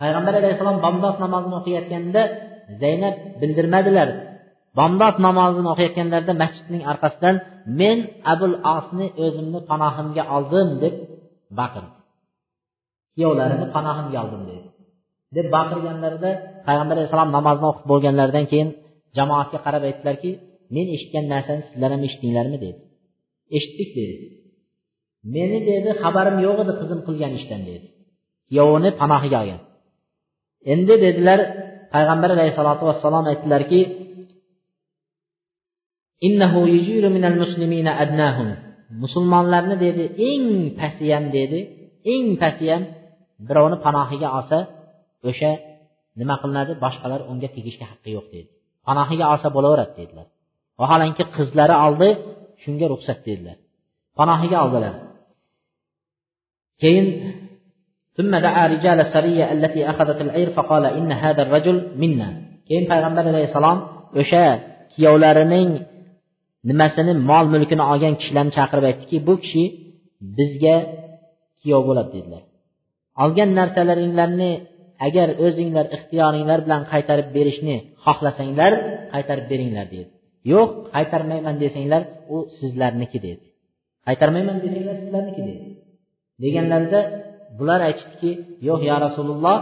[0.00, 2.22] Payg'ambar alayhissalom bomdod namozini o'qiyotganda
[2.82, 4.08] zaynab bildirmadilar.
[4.78, 7.36] Bomdod namozini o'qiyotganlarida masjidning orqasidan
[7.80, 7.98] men
[8.32, 10.94] abul osni o'zimni panohimga oldim deb
[11.58, 11.92] baqirdi.
[13.14, 14.66] Kuyovlarini panohimga oldim dedi.
[15.36, 16.30] Deb baqirganlarida
[16.66, 18.68] payg'ambar alayhissalom namozni o'qib bo'lganlaridan keyin
[19.18, 20.30] jamoatga qarab aytdilarki
[20.74, 22.56] men eshitgan narsani sizlar ham eshitdinglarmi?
[22.64, 22.78] dedi.
[23.56, 24.14] Eshitdik dedi.
[25.34, 27.86] Meni dedi xabarim yo'q edi qizim qilgan ishdan dedi.
[28.48, 29.60] Kuyovini panohiga olgan.
[30.72, 31.40] Endi dedilar
[31.94, 33.80] payg'ambar alayhissalotu vassalom aytdilarki
[39.02, 40.44] musulmonlarni dedi eng
[40.80, 41.60] pasiyam dedi
[42.12, 42.82] eng pasiyam
[43.48, 44.58] birovni panohiga olsa
[45.28, 45.52] o'sha
[46.20, 46.72] nima qilinadi?
[46.84, 48.50] Boshqalar unga tegishga haqqi yo'q dedi.
[48.86, 50.26] Panohiga olsa bo'laveradi dedilar.
[50.80, 52.08] Vaholanki qizlari oldi
[52.62, 53.56] shunga ruxsat dedilar.
[54.18, 54.94] Panohiga oldilar.
[56.82, 57.06] Keyin
[58.19, 62.29] ثم دعا رجال السرية التي أخذت العير فقال إن هذا الرجل منا
[62.67, 63.77] keyin payg'ambar alayhissalom
[64.21, 64.45] o'sha
[64.93, 65.69] kuyovlarining
[66.69, 69.63] nimasini mol mulkini olgan kishilarni chaqirib aytdiki bu kishi
[70.37, 70.75] bizga
[71.59, 72.43] kuyov bo'ladi dedilar
[73.23, 74.51] olgan narsalaringlarni
[75.07, 78.71] agar o'zinglar ixtiyoringlar bilan qaytarib berishni xohlasanglar
[79.13, 80.09] qaytarib beringlar dedi
[80.53, 82.01] yo'q qaytarmayman desanglar
[82.35, 83.43] u sizlarniki dedi
[84.07, 85.63] qaytarmayman desanglar sizlarniki dedi
[86.43, 86.99] deganlarida
[87.58, 88.30] bular aytishdiki
[88.68, 89.58] yo'q ya rasululloh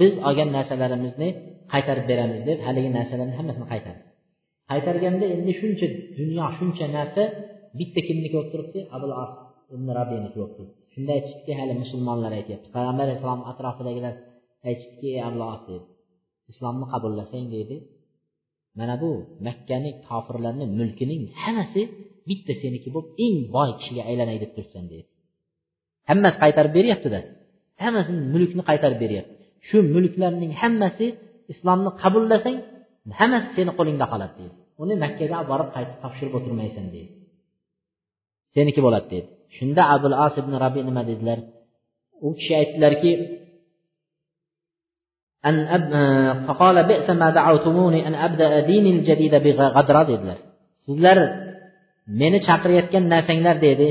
[0.00, 1.28] biz olgan narsalarimizni
[1.72, 4.02] qaytarib beramiz deb haligi narsalarni hammasini qaytardi.
[4.70, 5.86] Qaytarganda endi shuncha
[6.18, 7.22] dunyo shuncha narsa
[7.78, 9.30] bitta kimniki bo'lib turibdi abul as
[9.74, 10.62] ibn bo'lib turibdi.
[10.92, 12.66] Shunda aytishdiki hali musulmonlar aytyapti.
[12.76, 14.14] Payg'ambar alayhissalom atrofidagilar
[14.68, 15.86] aytishdiki ey abul as dedi
[16.52, 17.76] islomni qabullasang deydi
[18.78, 19.10] mana bu
[19.46, 21.82] makkani kofirlarni mulkining hammasi
[22.28, 25.08] bitta seniki bo'lib eng boy kishiga aylanay deb turibsan deydi
[26.09, 27.19] hammasi qaytarib beryaptida
[27.83, 29.33] hammasini mulkni qaytarib beryapti
[29.67, 31.05] shu mulklarning hammasi
[31.53, 32.57] islomni qabullasang
[33.19, 37.11] hammasi seni qo'lingda qoladi deydi uni makkaga olib borib qaytib topshirib o'tirmaysan deydi
[38.55, 41.39] seniki bo'ladi deydi shunda abul as ibn rabiy nima dedilar
[42.25, 43.13] u kishi aytdilarki
[45.49, 45.83] أن أب...
[46.47, 50.39] فقال بئس ما دعوتموني أن أبدأ ديني الجديد بغدرة dedilar
[50.85, 51.17] sizlar
[52.19, 53.87] meni chaqirayotgan narsanglar dedi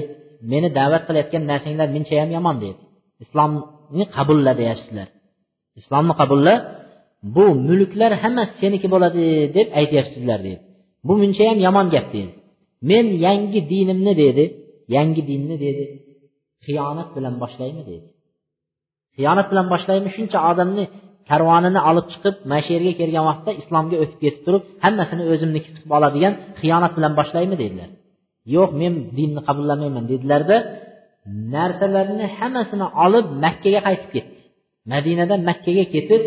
[0.51, 1.87] Meni da'vat qilayotgan narsanglar
[2.21, 2.77] ham yomon dedi
[3.23, 5.07] islomni qabulla deyapsizlar.
[5.81, 6.53] Islomni qabulla
[7.35, 9.23] bu mulklar hammasi seniki bo'ladi
[9.57, 10.59] deb aytyapsizlar dedi
[11.07, 12.33] bu munchayam yomon gap deydi.
[12.89, 14.45] Men yangi dinimni dedi
[14.95, 15.83] yangi dinni dedi
[16.65, 18.07] xiyonat bilan boshlaymi dedi
[19.17, 20.83] xiyonat bilan boshlaymi shuncha odamni
[21.29, 25.91] karvonini olib chiqib mana shu yerga kelgan vaqtda islomga o'tib ketib turib hammasini o'zimniki qilib
[25.97, 27.89] oladigan xiyonat bilan boshlaymi dedilar
[28.55, 30.57] yo'q men dinni qabullamayman dedilarda
[31.53, 34.37] narsalarni hammasini olib makkaga qaytib ketdi.
[34.93, 36.21] Madinadan makkaga ketib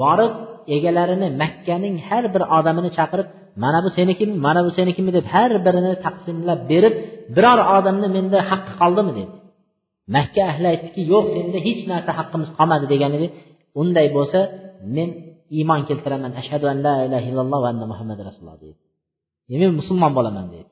[0.00, 0.32] borib
[0.76, 3.28] egalarini makkaning har bir odamini chaqirib
[3.62, 6.94] mana bu senikimi mana bu senikimi deb har birini taqsimlab berib
[7.36, 9.32] biror odamni menda haqqi qoldimi dedi.
[10.16, 13.26] Makka ahli aytdiki yo'q senda hech narsa haqqimiz qolmadi degan edi.
[13.80, 14.38] Unday bo'lsa
[14.96, 15.08] men
[15.58, 16.32] iymon keltiraman.
[16.40, 18.78] Ashhadu an la ilaha illalloh va anna muhammad rasululloh deydi
[19.62, 20.69] men musulmon bo'laman deydi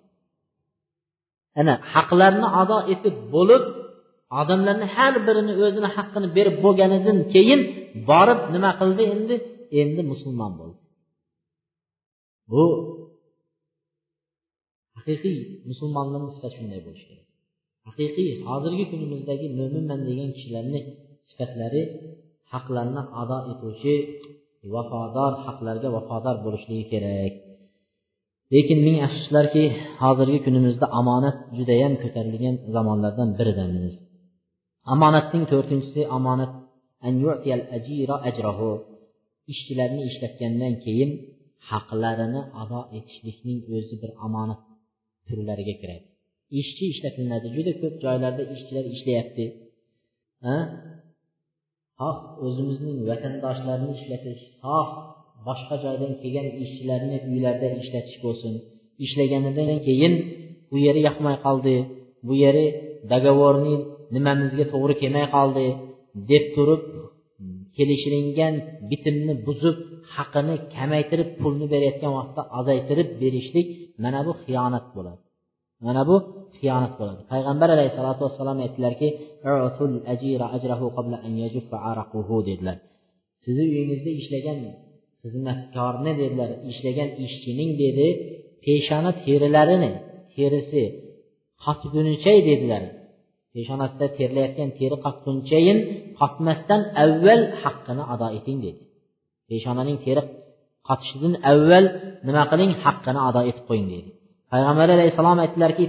[1.61, 3.65] ana haqlarni ado etib bo'lib
[4.41, 7.61] odamlarni har birini o'zini haqqini berib bo'lganidan keyin
[8.11, 9.35] borib nima qildi endi?
[9.81, 10.79] Endi musulmon bo'ldi.
[12.53, 12.65] Bu
[14.97, 15.39] haqiqiy
[15.71, 17.27] musulmonlarni sifati shunday bo'lishi kerak.
[17.89, 20.81] Haqiqiy hozirgi kunimizdagi mo'minman degan kishilarni
[21.31, 21.83] sifatlari
[22.53, 23.95] haqlarni ado etuvchi
[24.75, 27.33] vafodor haqlarga vafodor bo'lishligi kerak.
[28.55, 29.65] Lekin ming afsuslarki
[30.03, 33.95] hozirgi kunimizda omonat judayam ko'tarilgan zamonlardan biridamiz
[34.95, 36.53] omonatning to'rtinchisi omonat
[39.53, 41.11] ishchilarni ishlatgandan keyin
[41.71, 44.61] haqlarini ado etishlikning o'zi bir omonat
[45.29, 46.05] turlariga kiradi.
[46.61, 49.45] Ishchi ishlatilinadi juda ko'p joylarda ishchilar ishlayapti.
[52.01, 54.89] Xoh o'zimizning vatandoshlarni ishlatish xoh
[55.47, 58.53] boshqa joydan kelgan ishchilarni uylarda ishlatish bo'lsin.
[59.05, 60.15] Ishlaganidan keyin
[60.71, 61.75] bu yeri yoqmay qoldi.
[62.27, 62.67] Bu yeri
[63.13, 63.75] договорni
[64.15, 65.67] nimamizga to'g'ri kelmay qoldi
[66.31, 66.83] deb turib
[67.77, 68.55] kelishilingan
[68.91, 69.77] bitimni buzib
[70.17, 73.67] haqini kamaytirib pulni berayotgan vaqtda azaytirib berishlik
[74.03, 75.23] mana bu xiyonat bo'ladi.
[75.87, 76.17] Mana bu
[76.59, 77.21] xiyonat bo'ladi.
[77.33, 79.09] Payg'ambar alayhissalotu vassalom aytdilarki
[82.49, 82.77] dedilar.
[83.45, 84.59] Sizni uyingizda ishlagan
[85.23, 88.07] xizmatkorni dedilar ishlagan ishchining dedi
[88.65, 89.93] peshona terilarini
[90.35, 90.83] terisi
[91.65, 92.83] qotgunicha dedilar.
[93.55, 95.79] Peshonasida terlayotgan teri qotgunchayin
[96.21, 98.81] qotmasdan avval haqqini ado eting dedi.
[99.49, 100.23] Peshonaning teri
[100.89, 101.85] qotishidan avval
[102.27, 104.09] nima qiling haqqini ado etib qo'ying dedi.
[104.53, 105.85] Payg'ambar alayhissalom aytdilarki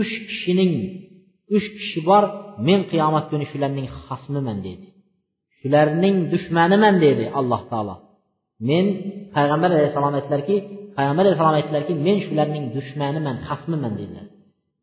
[0.00, 0.72] uch kishining
[1.56, 2.24] uch kishi bor
[2.66, 4.86] men qiyomat kuni shularning xosmiman dedi.
[5.62, 7.94] Shularning dushmaniman dedi alloh taolo.
[8.68, 8.84] Men
[9.36, 10.56] payg'ambar alayhissalom aytdilarki
[10.96, 14.26] payg'ambar alayhissalom aytdilarki men shularning dushmaniman xasmiman dedilar.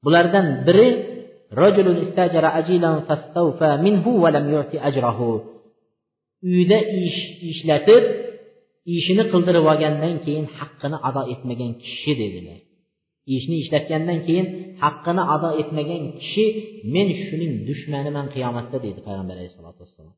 [0.05, 0.89] Bulardan biri
[6.51, 7.19] uyda ish
[7.51, 8.03] ishlatib
[8.97, 12.59] ishini qildirib olgandan keyin haqqini ado etmagan kishi dedilar.
[13.35, 14.47] Ishni ishlatgandan keyin
[14.83, 16.45] haqqini ado etmagan kishi
[16.93, 20.15] men shuning dushmaniman qiyomatda dedi payg'ambar alayhisalotu vassalom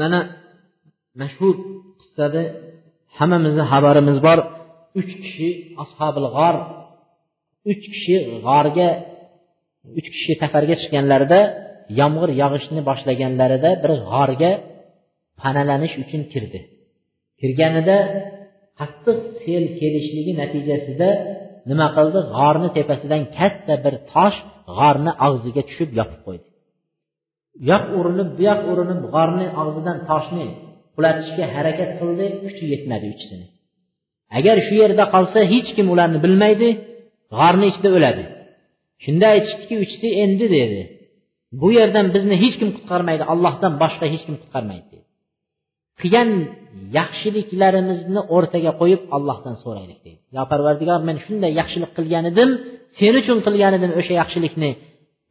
[0.00, 0.18] mana
[1.20, 1.54] mashhur
[2.00, 2.42] qissada
[3.18, 4.38] hammamizni xabarimiz bor.
[5.00, 5.48] Uch kishi
[5.82, 6.56] ashobil g'or
[7.70, 8.16] uch kishi
[8.46, 8.88] g'orga
[9.98, 11.40] uch kishi safarga chiqqanlarida
[12.00, 14.52] yomg'ir yog'ishni boshlaganlarida bir g'orga
[15.40, 16.60] panalanish uchun kirdi.
[17.40, 17.96] Kirganida
[18.80, 21.08] qattiq sel kelishligi natijasida
[21.70, 22.18] nima qildi?
[22.36, 24.38] G'orni tepasidan katta bir tosh
[24.78, 26.47] g'orni og'ziga tushib yopib qo'ydi.
[27.70, 30.46] Yoq urinib bu yoq urinib g'orni og'zidan toshni
[30.96, 33.46] qulatishga harakat qildi kuchi yetmadi uchisini
[34.38, 36.68] agar shu yerda qolsa hech kim ularni bilmaydi
[37.36, 38.24] g'orni ichida o'ladi.
[39.04, 40.80] Shunda aytishdiki uchisi endi dedi.
[41.60, 45.06] Bu yerdan bizni hech kim qutqarmaydi allohdan boshqa hech kim qutqarmaydi dedi.
[46.00, 46.30] Qilgan
[46.98, 52.50] yaxshiliklarimizni o'rtaga qo'yib allohdan so'raylik deydi yo parvardigor men shunday yaxshilik qilgan edim
[52.98, 54.70] sen uchun qilgan edim o'sha yaxshilikni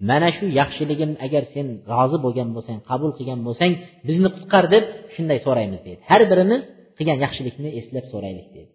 [0.10, 3.72] mana shu yaxshiligim agar sen rozi bo'lgan bo'lsang qabul qilgan bo'lsang
[4.08, 4.84] bizni qutqar deb
[5.16, 6.02] shunday so'raymiz deydi.
[6.10, 6.62] Har birimiz
[6.98, 8.72] qilgan yaxshilikni eslab so'raylik deydi.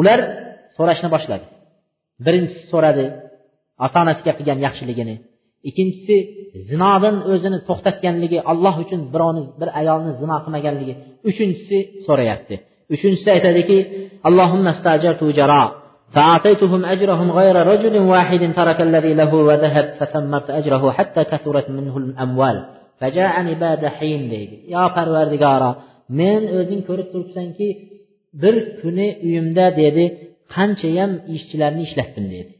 [0.00, 0.18] Ular
[0.76, 1.46] so'rashni boshladi.
[2.26, 3.04] Birinchisi so'radi
[3.84, 5.14] ota onasiga qilgan yaxshiligini
[5.68, 6.16] ikkinchisi
[6.68, 10.94] zinodan o'zini to'xtatganligi alloh uchun birovni bir ayolni zino qilmaganligi
[11.30, 12.54] uchinchisi so'rayapti.
[12.94, 13.78] Uchinchisi aytadiki
[16.13, 22.65] فأعطيتهم أجرهم غير رجل واحد ترك الذي له وذهب فثمرت أجره حتى كثرت منه الأموال
[22.99, 25.71] فجاءني بعد حين deydi yo parvardigoro
[26.19, 27.67] men o'zing ko'rib turibsanki
[28.41, 30.03] bir kuni uyimda dedi
[30.55, 32.51] qanchayam ishchilarni ishlatdim dedi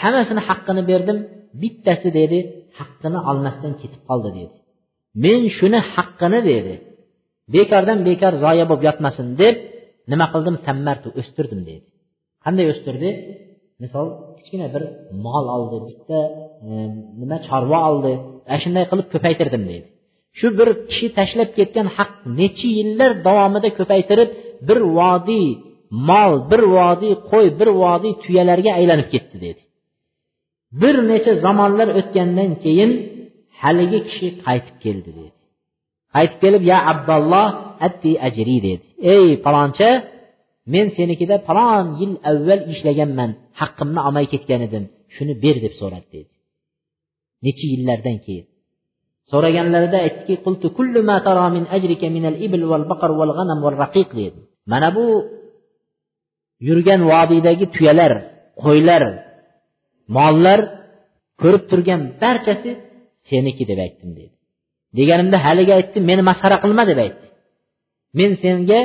[0.00, 1.18] hammasini haqqini berdim
[1.62, 2.38] bittasi dedi
[2.78, 4.54] haqqini olmasdan ketib qoldi dedi
[5.24, 6.74] men shuni haqqini dedi
[7.54, 9.56] bekordan bekor zoya bo'lib yotmasin deb
[10.10, 11.86] nima qildim sammartu o'stirdim dedi
[12.45, 13.09] qanday o'stirdi?
[13.83, 14.83] Misol kichkina bir
[15.25, 16.19] mol oldi bitta
[16.67, 16.71] e,
[17.21, 18.11] nima chorva oldi.
[18.49, 19.87] Ana shunday qilib ko'paytirdim deydi.
[20.39, 24.29] Shu bir kishi tashlab ketgan haq necha yillar davomida ko'paytirib
[24.67, 25.47] bir vodiy
[26.09, 29.61] mol bir vodiy qo'y bir vodiy tuyalarga aylanib ketdi dedi
[30.81, 32.91] bir necha zamonlar o'tgandan keyin
[33.61, 35.31] haligi kishi qaytib keldi dedi
[36.13, 37.47] qaytib kelib ya abdulloh
[37.87, 38.85] atti ajri dedi
[39.15, 39.89] ey palonchi
[40.73, 44.83] men senikida falon yil avval ishlaganman haqqimni olmay ketgan edim
[45.15, 46.31] shuni ber deb so'radi dedi.
[47.45, 48.45] Necha yillardan keyin.
[49.31, 50.33] So'raganlarida aytdiki
[54.21, 54.39] dedi.
[54.71, 55.05] Mana bu
[56.67, 58.13] yurgan vodiydagi tuyalar
[58.63, 59.03] qo'ylar
[60.17, 60.59] mollar
[61.41, 62.71] ko'rib turgan barchasi
[63.29, 64.33] seniki deb aytdim dedi.
[64.97, 67.25] Deganimda haligi aytdi meni masxara qilma deb aytdi.
[68.19, 68.79] Men senga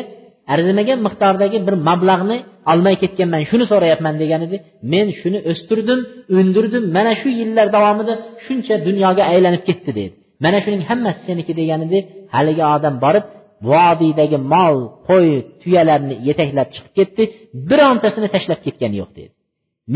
[0.52, 2.36] arzimagan miqdordagi bir mablag'ni
[2.72, 4.56] olmay ketganman shuni so'rayapman degan edi.
[4.92, 6.00] Men shuni o'stirdim
[6.38, 6.84] undirdim.
[6.96, 10.14] Mana shu yillar davomida shuncha dunyoga aylanib ketdi dedi.
[10.44, 11.98] Mana shuning hammasi seniki degan edi.
[12.34, 13.24] Haligi odam borib
[13.70, 14.76] vodiydagi mol
[15.08, 15.28] qo'y
[15.62, 17.22] tuyalarni yetaklab chiqib ketdi.
[17.70, 19.30] Birontasini tashlab ketgani yo'q dedi.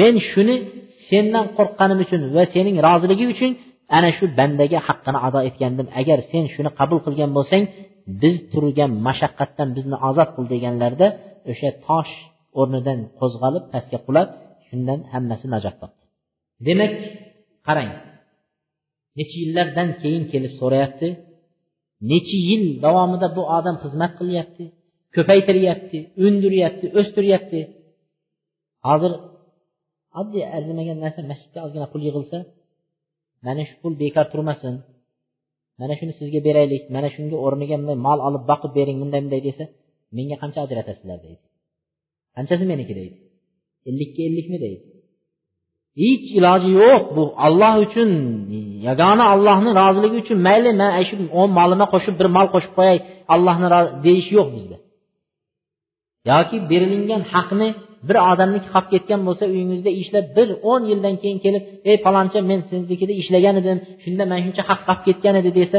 [0.01, 0.57] Men shuni
[1.09, 3.51] sendan qo'rqqanim uchun va sening roziliging uchun
[3.97, 5.87] ana shu bandaga haqqini ado etgandim.
[6.01, 7.65] Agar sen shuni qabul qilgan bo'lsang
[8.23, 11.09] biz turgan mashaqqatdan bizni ozod qil deganlarida
[11.51, 12.13] o'sha tosh
[12.61, 14.29] o'rnidan qo'zg'alib pastga qulab
[14.67, 16.05] shundan hammasi najot topdi.
[16.67, 16.93] Demak
[17.67, 17.91] qarang
[19.19, 21.09] necha yillardan keyin kelib so'rayapti
[22.11, 24.65] necha yil davomida bu odam xizmat qilyapti
[25.17, 27.61] ko'paytiryapti undiryapti o'stiryapti.
[28.89, 29.13] Hozir
[30.21, 32.39] oddiy arzimagan narsa masjidga ozgina pul yig'ilsa
[33.47, 34.75] mana shu pul bekor turmasin
[35.83, 39.65] mana shuni sizga beraylik mana shunga o'rniga bunday mol olib boqib bering bunday bunday desa
[40.17, 41.43] menga qancha ajratasizlar deydi.
[42.37, 43.17] Qanchasi meniki deydi?
[43.91, 44.83] Ellikka ellikmi deydi?
[46.01, 48.11] Hech iloji yo'q bu olloh uchun
[48.89, 52.99] yagona allohni roziligi uchun mayli man shu o'n molima qo'shib bir mol qo'shib qo'yay
[53.35, 53.69] allohni
[54.07, 54.77] deyish yo'q bizda.
[56.31, 57.69] Yoki berilingan haqni
[58.09, 62.61] bir odamniki qolib ketgan bo'lsa uyingizda ishlab bir o'n yildan keyin kelib ey faloncha men
[62.71, 65.79] siznikida ishlagan edim shunda mana shuncha haq qolib ketgan edi desa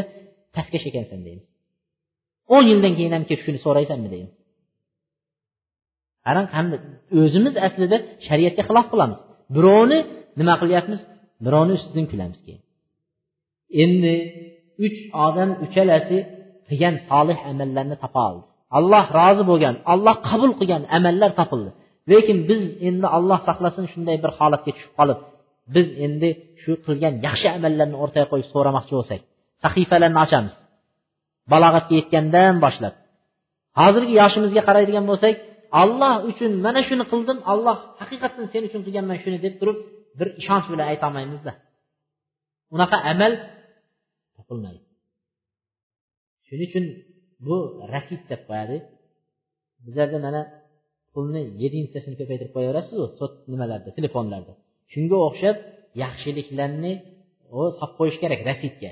[0.56, 1.46] pastkash ekansan deymiz
[2.56, 4.34] o'n yildan keyin ham kelib shuni so'raysanmi deymiz
[6.26, 6.48] qarang
[7.22, 7.98] o'zimiz aslida
[8.28, 9.20] shariatga xilof qilamiz.
[9.56, 10.00] Birovni
[10.40, 11.02] nima qilyapmiz?
[11.46, 12.62] Birovni ustidan kulamiz keyin.
[13.84, 14.14] Endi
[14.86, 16.18] uch odam uchalasi
[16.68, 18.44] qilgan solih amallarni topa oldi.
[18.78, 21.72] Alloh rozi bo'lgan alloh qabul qilgan amallar topildi.
[22.12, 25.20] Lekin biz endi alloh saqlasin shunday bir holatga tushib qolib
[25.76, 26.30] biz endi
[26.62, 29.22] shu qilgan yaxshi amallarni o'rtaga qo'yib so'ramoqchi bo'lsak
[29.64, 30.54] sahifalarni ochamiz.
[31.52, 32.96] Balog'atga yetgandan boshlab.
[33.80, 35.36] Hozirgi yoshimizga qaraydigan bo'lsak
[35.82, 39.78] alloh uchun mana shuni qildim alloh haqiqatdan sen uchun qilganman shuni deb turib
[40.20, 41.52] bir ishonch bilan aytolmaymizda
[42.76, 43.34] unaqa amal
[44.36, 44.84] topilmaydi.
[46.48, 46.86] Shuning uchun
[47.46, 47.56] bu
[47.94, 48.78] rasid deb qo'yadi.
[49.86, 50.42] Bizlarda mana
[51.15, 54.53] pulni yedinchitasini ko'paytirib qo'yaverasizu sot nimalarda telefonlarda
[54.93, 55.57] shunga o'xshab
[56.03, 56.93] yaxshiliklarni
[57.79, 58.91] solib qo'yish kerak rasidga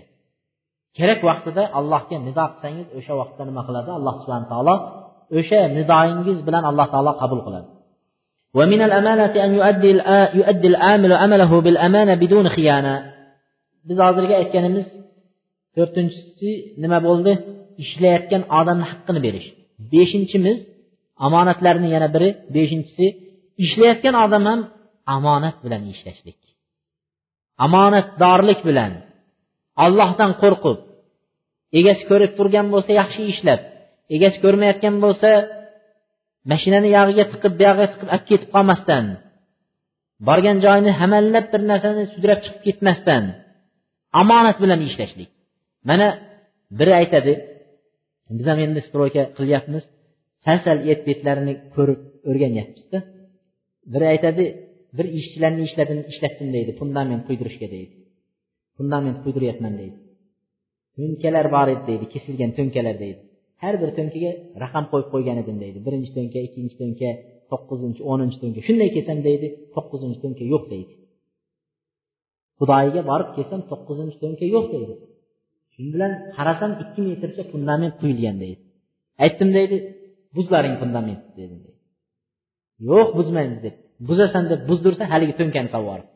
[0.99, 4.75] kerak vaqtida allohga nido qilsangiz o'sha vaqtda nima qiladi alloh subhana taolo
[5.39, 7.69] o'sha nidoyingiz bilan alloh taolo qabul qiladi
[8.59, 9.91] ومن الأمانة أن يؤدي
[10.41, 12.95] يؤدي العامل عمله بالأمانة بدون خيانة
[13.89, 14.87] biz hozirgi aytganimiz
[15.77, 16.51] to'rtinchisi
[16.83, 17.33] nima bo'ldi
[17.85, 19.49] ishlayotgan odamni haqqini berish
[19.93, 20.59] beshinchimiz
[21.26, 23.06] omonatlarni yana biri beshinchisi
[23.66, 24.62] ishlayotgan odam ham
[25.16, 26.40] omonat bilan ishlashlik.
[27.66, 28.92] Omonatdorlik bilan
[29.86, 30.80] ollohdan qo'rqib
[31.80, 33.62] egasi ko'rib turgan bo'lsa yaxshi ishlab
[34.16, 35.30] egasi ko'rmayotgan bo'lsa
[36.52, 39.06] mashinani yog'iga tiqib buyog'iga tiqib olib ketib qolmasdan
[40.28, 43.24] borgan joyini hamallab bir narsani sudrab chiqib ketmasdan
[44.22, 45.30] omonat bilan ishlashlik.
[45.90, 46.08] Mana
[46.80, 47.34] biri aytadi
[48.38, 49.84] biz ham endi stroyka qilyapmiz.
[50.46, 53.00] Sal sal et betlarini ko'rib o'rganyapmizda
[53.94, 54.44] biri aytadi
[54.98, 57.94] bir ishchilarni ishladim ishlatdim deydi fundament quydirishga deydi.
[58.78, 59.98] Fundament quydiryapman deydi.
[60.96, 63.22] To'nkalar bor edi deydi kesilgan to'nkalar deydi.
[63.64, 64.32] Har bir to'nkaga
[64.64, 65.78] raqam qo'yib qo'ygan edim deydi.
[65.88, 67.10] Birinchi to'nka ikkinchi to'nka
[67.52, 69.48] to'qqizinchi o'ninchi to'nka shunday kelsam deydi.
[69.76, 70.94] To'qqizinchi to'nka yo'q deydi.
[72.60, 74.94] Xudoyiga borib kelsam to'qqizinchi to'nka yo'q deydi.
[75.74, 78.62] Shu bilan qarasam ikki metrcha fundament quyilgan deydi.
[79.24, 79.78] Aytdim deydi.
[80.36, 81.70] Buzlaring fundamentni dedi.
[82.90, 83.76] Yo'q buzmaymiz deb
[84.08, 86.08] buzasan deb buzdirsa haligi to'nkani solib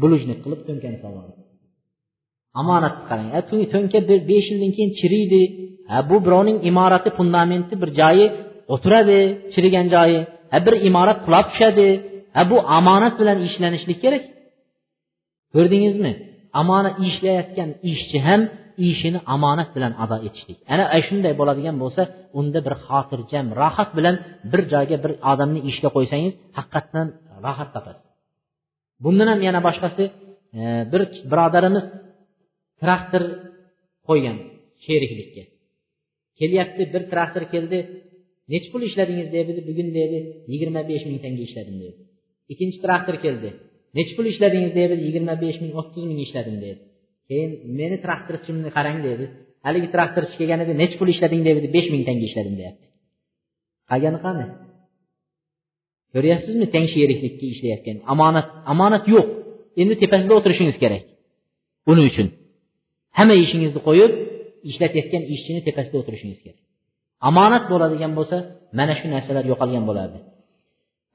[0.00, 1.36] bulujnik qilib to'nkani solib
[2.60, 3.28] omonatni qarang.
[3.72, 5.42] To'nka bir besh yildan keyin chiriydi.
[5.90, 8.26] Ha bu birovning imorati fundamenti bir joyi
[8.74, 9.18] o'tiradi
[9.52, 10.20] chirigan joyi.
[10.52, 11.88] Ha bir imorat qulab tushadi.
[12.36, 14.22] Ha bu omonat bilan ishlanishlik kerak.
[15.54, 16.12] Ko'rdingizmi?
[16.60, 18.40] Omonat ishlayotgan ishchi ham
[18.88, 20.58] ishini omonat bilan ado etishlik.
[20.72, 22.02] Ana shunday bo'ladigan bo'lsa
[22.38, 24.16] unda bir xotirjam rohat bilan
[24.52, 27.06] bir joyga bir odamni ishga qo'ysangiz haqiqatdan
[27.44, 28.04] rohat topasiz.
[29.04, 30.04] Bundan ham yana boshqasi
[30.60, 30.62] e,
[30.92, 31.84] bir birodarimiz
[32.82, 33.24] traktor
[34.08, 34.36] qo'ygan
[34.84, 35.42] sheriklikka.
[36.40, 37.78] Kelyapti bir traktor keldi
[38.52, 39.28] nechi pul ishladingiz?
[39.36, 40.18] dedi bugun dedi
[40.52, 41.94] yigirma besh ming tanga ishladim dedi
[42.52, 43.48] ikkinchi traktor keldi
[43.98, 44.72] nechi pul ishladingiz?
[44.80, 46.80] dedi yigirma besh ming o'ttiz ming ishladim dedi
[47.32, 49.24] keyin meni traktorchimni qarang dedi.
[49.66, 51.66] Haligi traktorchi kelgan edi nechi pul ishlading dedi.
[51.76, 52.86] Besh ming tanga ishladim deyapti.
[53.90, 54.44] Qolgani qani?
[56.14, 57.96] Ko'ryapsizmi teng sheriklikka ishlayotgan?
[58.12, 59.26] Omonat omonat yo'q.
[59.82, 61.02] Endi tepasida o'tirishingiz kerak.
[61.88, 62.28] Buning uchun.
[63.18, 64.12] Hamma ishingizni qo'yib
[64.70, 66.60] ishlatayotgan ishchini tepasida o'tirishingiz kerak.
[67.28, 68.36] Omonat bo'ladigan bo'lsa
[68.78, 70.18] mana shu narsalar yo'qolgan bo'lardi.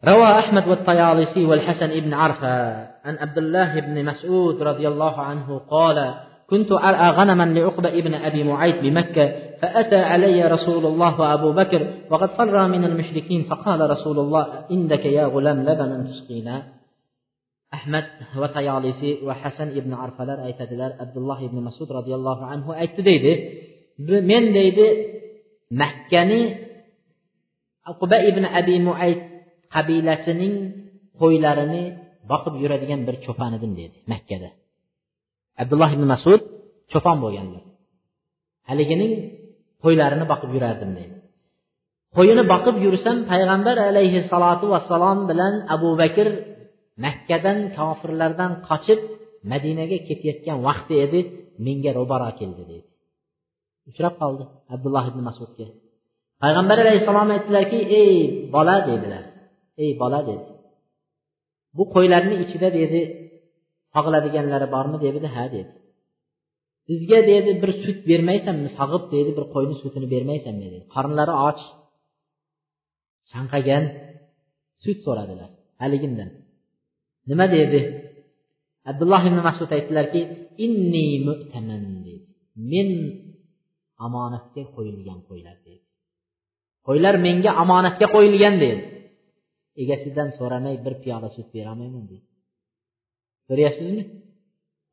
[0.06, 2.76] روى أحمد والطيالسي والحسن بن عرفة
[3.06, 6.14] عن عبد الله بن مسعود رضي الله عنه قال
[6.50, 12.30] كنت أرأى غنما لعقبة ابن أبي معيط بمكة فأتى علي رسول الله وأبو بكر وقد
[12.30, 16.78] فر من المشركين فقال رسول الله عندك يا غلام لبنا تسقينا.
[17.68, 18.06] ahmad
[18.41, 23.34] va tayolisi va hasan ibn arfalar aytadilar abdulloh ibn masud roziyallohu anhu aytdi deydi
[24.30, 24.88] men deydi
[25.82, 26.41] makkani
[27.91, 29.20] uquba ibn abi muayt
[29.76, 30.55] qabilasining
[31.22, 31.84] qo'ylarini
[32.32, 34.49] boqib yuradigan bir cho'pon edim dedi makkada.
[35.61, 36.41] Abdulloh ibn masud
[36.91, 37.63] cho'pon bo'lganlar.
[38.70, 39.13] Haligining
[39.84, 41.15] qo'ylarini boqib yurardim deydi
[42.18, 46.28] qo'yini boqib yursam payg'ambar alayhissalotu vassalom bilan abu bakr
[47.05, 48.99] makkadan kofirlardan qochib
[49.51, 51.20] madinaga ketayotgan vaqti edi
[51.65, 52.88] menga ro'baro keldi deydi
[53.89, 54.43] uchrab qoldi
[54.76, 55.68] abdulloh ibn masudga.
[56.43, 58.11] Payg'ambar alayhissalom aytdilarki ey
[58.55, 59.24] bola dedilar.
[59.84, 60.46] Ey bola dedi.
[61.78, 63.02] Bu qo'ylarni ichida dedi
[63.94, 64.98] sog'iladiganlari bormi?
[65.06, 65.72] dedi ha dedi.
[66.90, 68.70] Bizga dedi bir sut bermaysanmi?
[68.80, 70.66] Sog'ib dedi bir qo'yni sutini bermaysanmi?
[70.74, 70.86] dedi.
[70.96, 71.60] Qornlari och
[73.32, 73.84] chanqagan
[74.84, 75.50] sut so'radilar
[75.82, 76.30] haligindan.
[77.30, 77.46] Nima?
[77.58, 77.82] dedi.
[78.90, 80.22] Abdulloh ibn masud aytdilarki
[80.66, 82.16] inni mu'taman dedi.
[82.72, 82.90] Men
[84.06, 85.82] omonatga qo'yilgan qo'ylar dedi.
[86.88, 88.82] Qo'ylar menga omonatga qo'yilgan dedi.
[89.84, 92.28] Egasidan so'ramay bir piyola sut berolmayman deydi.
[93.50, 94.04] Ko'ryapsizmi?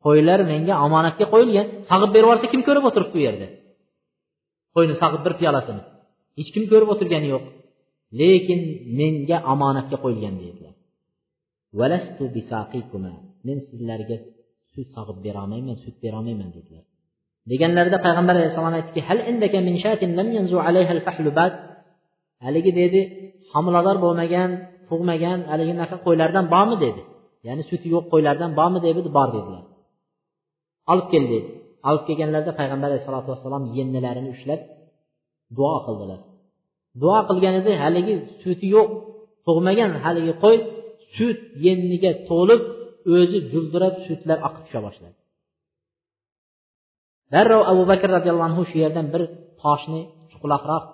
[0.05, 1.67] Qo'ylar menga omonatga qo'yilgan.
[1.91, 3.47] Sog'ib berib yuborsa kim ko'rib o'tiribdi u yerda?
[4.75, 5.83] Qo'yni sog'ib bir piyolasini.
[6.39, 7.45] Hech kim ko'rib o'tirgani yo'q.
[8.21, 8.61] Lekin
[9.01, 10.75] menga omonatga qo'yilgan deydilar.
[13.47, 14.17] Men sizlarga
[14.75, 16.85] sut sog'ib berolmayman sut berolmayman dedilar
[17.51, 19.19] deganlarida payg'ambar alayhissalom aytdiki hal
[19.69, 21.31] min shatin lam yanzu alayha al-fahlu
[22.45, 23.01] haligi dedi
[23.53, 24.51] homilador bo'lmagan
[24.91, 27.03] tug'magan haligi naqa qo'ylardan bormi dedi.
[27.47, 29.65] Ya'ni suti yo'q qo'ylardan bormi dedi bor dedilar.
[30.93, 31.49] Olib kel dedi.
[31.89, 34.61] Olib kelganlarida payg'ambar alayhisalotu vassalom yennilarini ushlab
[35.57, 36.21] duo qildilar.
[37.03, 38.89] Duo qilganida haligi suti yo'q
[39.47, 40.57] tug'magan haligi qo'y
[41.17, 42.61] sut yenniga to'lib
[43.17, 45.17] o'zi juldirab sutlar oqib tusha boshladi.
[47.33, 49.23] Darrov abu bakr roziyallohu anhu shu yerdan bir
[49.63, 50.85] toshni chuqurroq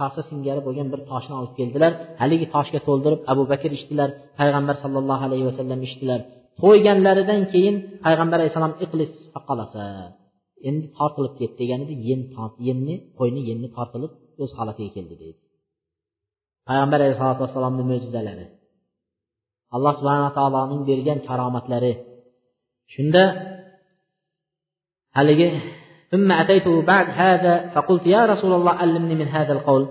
[0.00, 1.92] kosa singari bo'lgan bir toshni olib keldilar.
[2.20, 6.20] Haligi toshga to'ldirib abu bakr ichdilar payg'ambar sallallohu alayhi vasallam ichdilar.
[6.60, 9.84] To'yganlaridan keyin payg'ambar alayhissalom iqlis faqalasa
[10.68, 12.20] endi tortilib ket deganida yen
[12.68, 15.38] yenni qo'yni yenni tortilib o'z holatiga keldi deydi.
[16.68, 18.46] Payg'ambar alayhisalotu vassalomni mo'jizalari.
[19.76, 21.92] Alloh subhana taoloning bergan karomatlari.
[22.94, 23.22] Shunda
[25.16, 25.48] haligi
[26.13, 29.83] ثم أتيته بعد هذا فقلت يا رسول الله علمني من هذا القول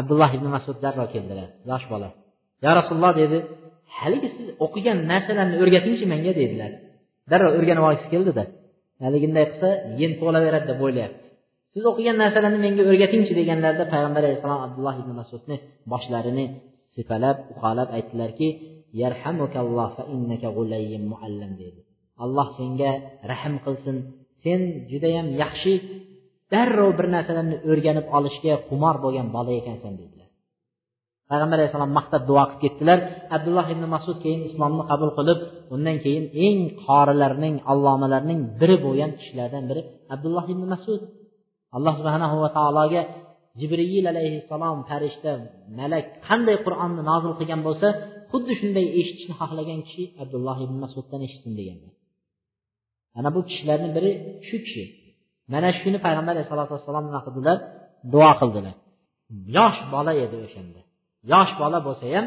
[0.00, 2.08] abdulloh ibn masud darrov keldilar yosh bola
[2.64, 3.38] yo rasululloh dedi
[3.98, 6.72] haligi siz o'qigan narsalarni o'rgatingchi menga dedilar
[7.30, 8.44] darrov o'rganib olgisi keldida
[9.04, 9.70] haliginday qilsa
[10.00, 11.20] yen to'laveradi deb o'ylayapti
[11.74, 15.56] siz o'qigan narsalarni menga o'rgatingchi deganlarida payg'ambar alayhissalom abdulloh ibn masudni
[15.92, 16.46] boshlarini
[16.94, 18.48] sipalab uqalab aytdilarki
[21.62, 21.80] dedi
[22.24, 22.90] alloh senga
[23.30, 23.96] rahm qilsin
[24.45, 25.73] Sen judayam yaxshi
[26.53, 30.27] darrov bir narsalarni o'rganib olishga qumor bo'lgan bola ekansan dedilar.
[31.29, 32.99] Payg'ambar alayhissalom maqtab duo qilib ketdilar.
[33.35, 35.39] Abdulloh ibn masud keyin islomni qabul qilib
[35.75, 39.81] undan keyin eng qorilarning allomalarning biri bo'lgan kishilardan biri
[40.15, 41.01] abdulloh ibn masud.
[41.77, 43.01] Alloh subhanahu va taologa
[43.59, 45.31] jibril alayhissalom farishta
[45.79, 47.87] malak qanday qur'onni nozil qilgan bo'lsa
[48.31, 51.93] xuddi shunday eshitishni xohlagan kishi abdulloh ibn masuddan eshitsin deganlar
[53.18, 54.10] ana bu kishilarni biri
[54.48, 54.84] shu kishi
[55.52, 57.58] mana shu kuni payg'ambar alayhisalotu vassalom nima qildilar
[58.12, 58.74] duo qildilar
[59.56, 60.80] yosh bola edi o'shanda
[61.32, 62.26] yosh bola bo'lsa ham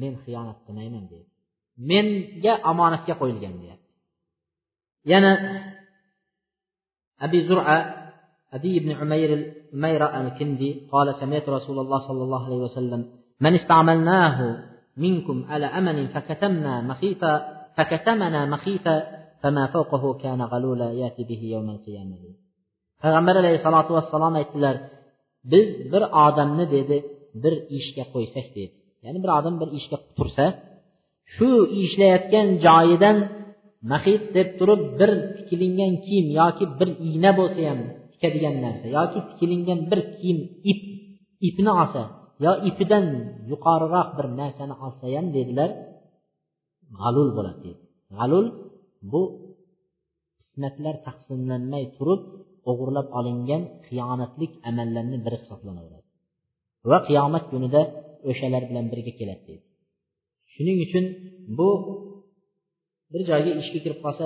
[0.00, 1.26] men xiyonat qilmayman dedi
[1.90, 3.90] menga omonatga qo'yilgan deyapti
[5.12, 5.30] yana
[7.24, 7.76] abi zura
[8.54, 9.30] أبي بن عمير
[9.74, 13.00] عمير الكندي قال سمعت رسول الله صلى الله عليه وسلم
[13.40, 14.38] من استعملناه
[14.96, 17.32] منكم على أمن فكتمنا مخيطا
[17.76, 19.02] فكتمنا مخيطا
[23.03, 24.75] payg'ambar alayhissalotu vassalom aytdilar
[25.51, 26.97] biz bir odamni dedi
[27.43, 28.75] bir ishga qo'ysak dedi.
[29.05, 30.45] Ya'ni bir odam bir ishga tursa
[31.33, 31.49] shu
[31.83, 33.17] ishlayotgan joyidan
[33.91, 37.79] mahid deb turib bir tikilingan kiyim yoki bir igna bo'lsa ham
[38.11, 40.39] tikadigan narsa yoki tikilingan bir kiyim
[40.71, 40.79] ip
[41.47, 42.01] ipni olsa
[42.45, 43.05] yo ipidan
[43.51, 45.69] yuqoriroq bir narsani olsa ham dedilar
[46.99, 47.81] g'alul bo'ladi dedi.
[48.17, 48.47] G'alul
[49.11, 49.21] bu
[50.41, 52.21] qismatlar taqsimlanmay turib
[52.69, 56.07] o'g'irlab olingan xiyonatlik amallarni biri hisoblanaveradi.
[56.89, 57.81] Va qiyomat kunida
[58.29, 59.65] o'shalar bilan birga keladi deydi.
[60.53, 61.05] Shuning uchun
[61.57, 61.69] bu
[63.11, 64.25] bir joyga ishga kirib qolsa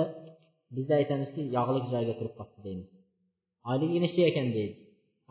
[0.76, 2.88] bizda aytamizki yog'lik joyga kirib qolibdi deymiz.
[3.70, 4.74] Oyligi nechta ekan deydi.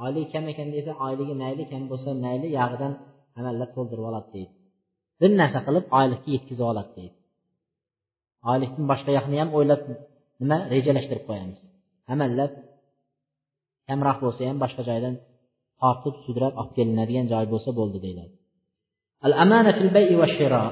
[0.04, 2.94] Oyligi kam ekan desa oyligi mayli kam bo'lsa mayli yog'idan
[3.40, 4.54] amallab to'ldirib oladi deydi.
[5.22, 7.16] Bir narsa qilib oylikka yetkazib oladi deydi.
[8.51, 9.81] oylikdan boshqa yoqni ham o'ylab
[10.41, 11.59] nima rejalashtirib qo'yamiz
[12.13, 12.53] amallab
[13.89, 15.15] kamroq bo'lsa ham boshqa joydan
[15.81, 18.35] tortib sudrab olib kelinadigan joy bo'lsa bo'ldi deyiladi
[19.27, 20.65] al amana fil bayi va shiro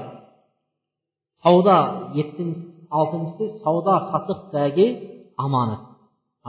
[1.43, 1.77] savdo
[2.19, 2.61] yettinchi
[2.99, 4.87] oltinchisi savdo sotiqdagi
[5.45, 5.81] omonat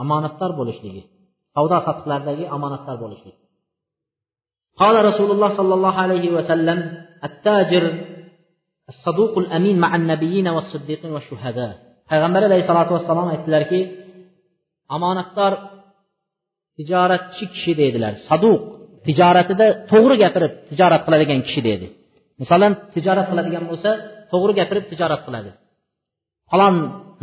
[0.01, 1.03] omonatdor bo'lishligi
[1.55, 3.37] savdo sotiqlardagi omonatdor bo'lishlik
[4.83, 6.79] قال رسول الله صلى الله عليه وسلم
[7.27, 7.83] التاجر
[12.10, 13.80] payg'ambar alayhisalotu vassalom aytdilarki
[14.96, 15.52] omonatdor
[16.76, 18.60] tijoratchi kishi deydilar saduq
[19.06, 21.86] tijoratida to'g'ri gapirib tijorat qiladigan kishi deydi
[22.40, 23.90] masalan tijorat qiladigan bo'lsa
[24.32, 25.50] to'g'ri gapirib tijorat qiladi.
[26.50, 26.74] Falon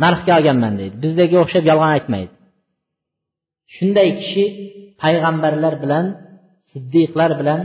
[0.04, 0.94] narxga olganman deydi.
[1.04, 2.32] Bizdagiga o'xshab yolg'on aytmaydi.
[3.74, 4.44] Shunday kishi
[5.02, 6.04] payg'ambarlar bilan
[6.70, 7.60] siddiqlar bilan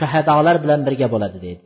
[0.00, 1.62] shahadolar bilan birga bo'ladi deydi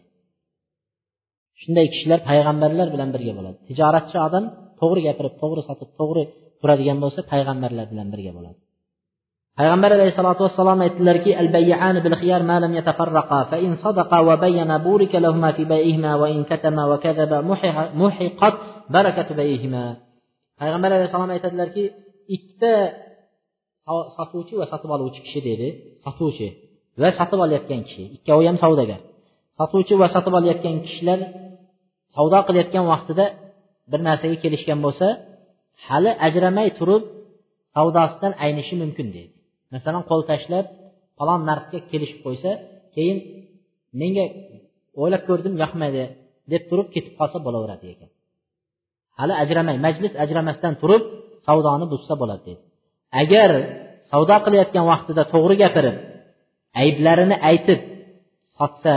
[1.62, 3.56] shunday kishilar payg'ambarlar bilan birga bo'ladi.
[3.68, 4.44] Tijoratchi odam
[4.80, 6.22] to'g'ri gapirib to'g'ri sotib to'g'ri
[6.60, 8.58] turadigan bo'lsa payg'ambarlar bilan birga bo'ladi.
[9.58, 14.34] Payg'ambar alayhissalotu vassalom aytdilarki al bayyan bil xiyar ma lam yatafarraqa fa in sadaqa va
[14.44, 17.38] bayyana burika lahuma fi bay'ihima va in katama va kadaba
[18.02, 18.54] muhiqat
[18.96, 19.84] barakatu bay'ihima
[20.60, 21.84] payg'ambar alayhissalom aytadilarki
[22.36, 22.72] ikkita
[24.16, 25.66] sotuvchi va sotib oluvchi kishi dedi.
[26.04, 26.48] Sotuvchi
[27.02, 28.04] va sotib olayotgan kishi.
[28.16, 29.00] Ikkovi ham savdogar.
[29.58, 31.20] Sotuvchi va sotib olayotgan kishilar
[32.14, 33.24] savdo qilayotgan vaqtida
[33.90, 35.06] bir narsaga kelishgan bo'lsa
[35.86, 37.02] hali ajramay turib
[37.74, 39.32] savdosidan aynishi mumkin deydi.
[39.74, 40.66] Masalan qo'l tashlab
[41.18, 42.50] falon narxga kelishib qo'ysa
[42.94, 43.18] keyin
[44.00, 44.24] menga
[45.00, 46.02] o'ylab ko'rdim yoqmaydi
[46.52, 48.10] deb turib ketib qolsa bo'laveradi ekan.
[49.18, 51.02] Hali ajramay majlis ajramasdan turib
[51.46, 52.62] savdoni buzsa bo'ladi deydi.
[53.22, 53.50] Agar
[54.10, 55.96] savdo qilayotgan vaqtida to'g'ri gapirib
[56.82, 57.80] ayblarini aytib
[58.58, 58.94] sotsa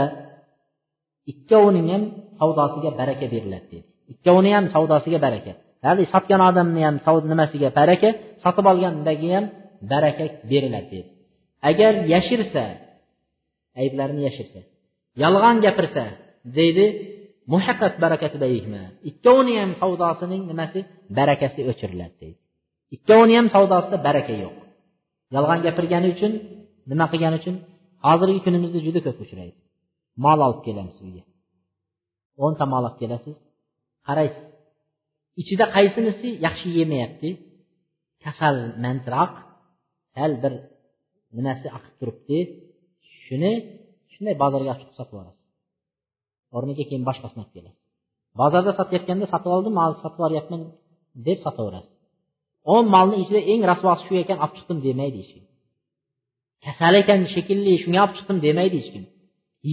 [1.32, 2.02] ikkovining ham
[2.40, 3.86] savdosiga baraka beriladi dedi.
[4.12, 5.52] Ikkovini ham savdosiga baraka.
[5.84, 6.96] Ya'ni sotgan odamni ham
[7.32, 8.08] nimasiga baraka
[8.44, 9.44] sotib olgandagi ham
[9.92, 11.08] baraka beriladi dedi.
[11.70, 12.64] Agar yashirsa
[13.80, 14.60] ayblarini yashirsa
[15.22, 16.04] yolg'on gapirsa
[16.58, 16.86] deydi
[17.52, 18.36] muhaqqat barakati
[19.10, 20.80] ikkovini ham savdosining nimasi?
[21.18, 22.38] Barakasi o'chiriladi deydi.
[22.96, 24.54] Ikkovini ham savdosida baraka yo'q.
[25.34, 26.32] Yolg'on gapirgani uchun
[26.90, 27.56] nima qilgani uchun?
[28.06, 29.56] Hozirgi kunimizda juda ko'p uchraydi.
[30.24, 31.22] Mol olib kelamiz uyga
[32.44, 33.36] o'nta mol olib kelasiz.
[34.06, 34.46] Qaraysiz.
[35.40, 37.30] Ichida qaysinisi yaxshi yemayapti.
[38.24, 39.32] Kasalmandroq
[40.14, 40.52] sal bir
[41.36, 42.38] nimasi oqib turibdi.
[43.22, 43.52] Shuni
[44.12, 45.38] shunday bozorga olib chiqib sotib yuborasiz
[46.56, 47.82] o'rniga keyin boshqasini olib kelasiz.
[48.40, 50.62] Bozorda sotayotganda sotib oldim hozir sotib yuboryapman
[51.26, 51.94] deb sotaverasiz.
[52.74, 55.44] O'n molni ichida eng rasvosi shu ekan olib chiqdim demaydi hech kim.
[56.64, 59.04] Kasal ekan shekilli shunga olib chiqdim demaydi hech kim.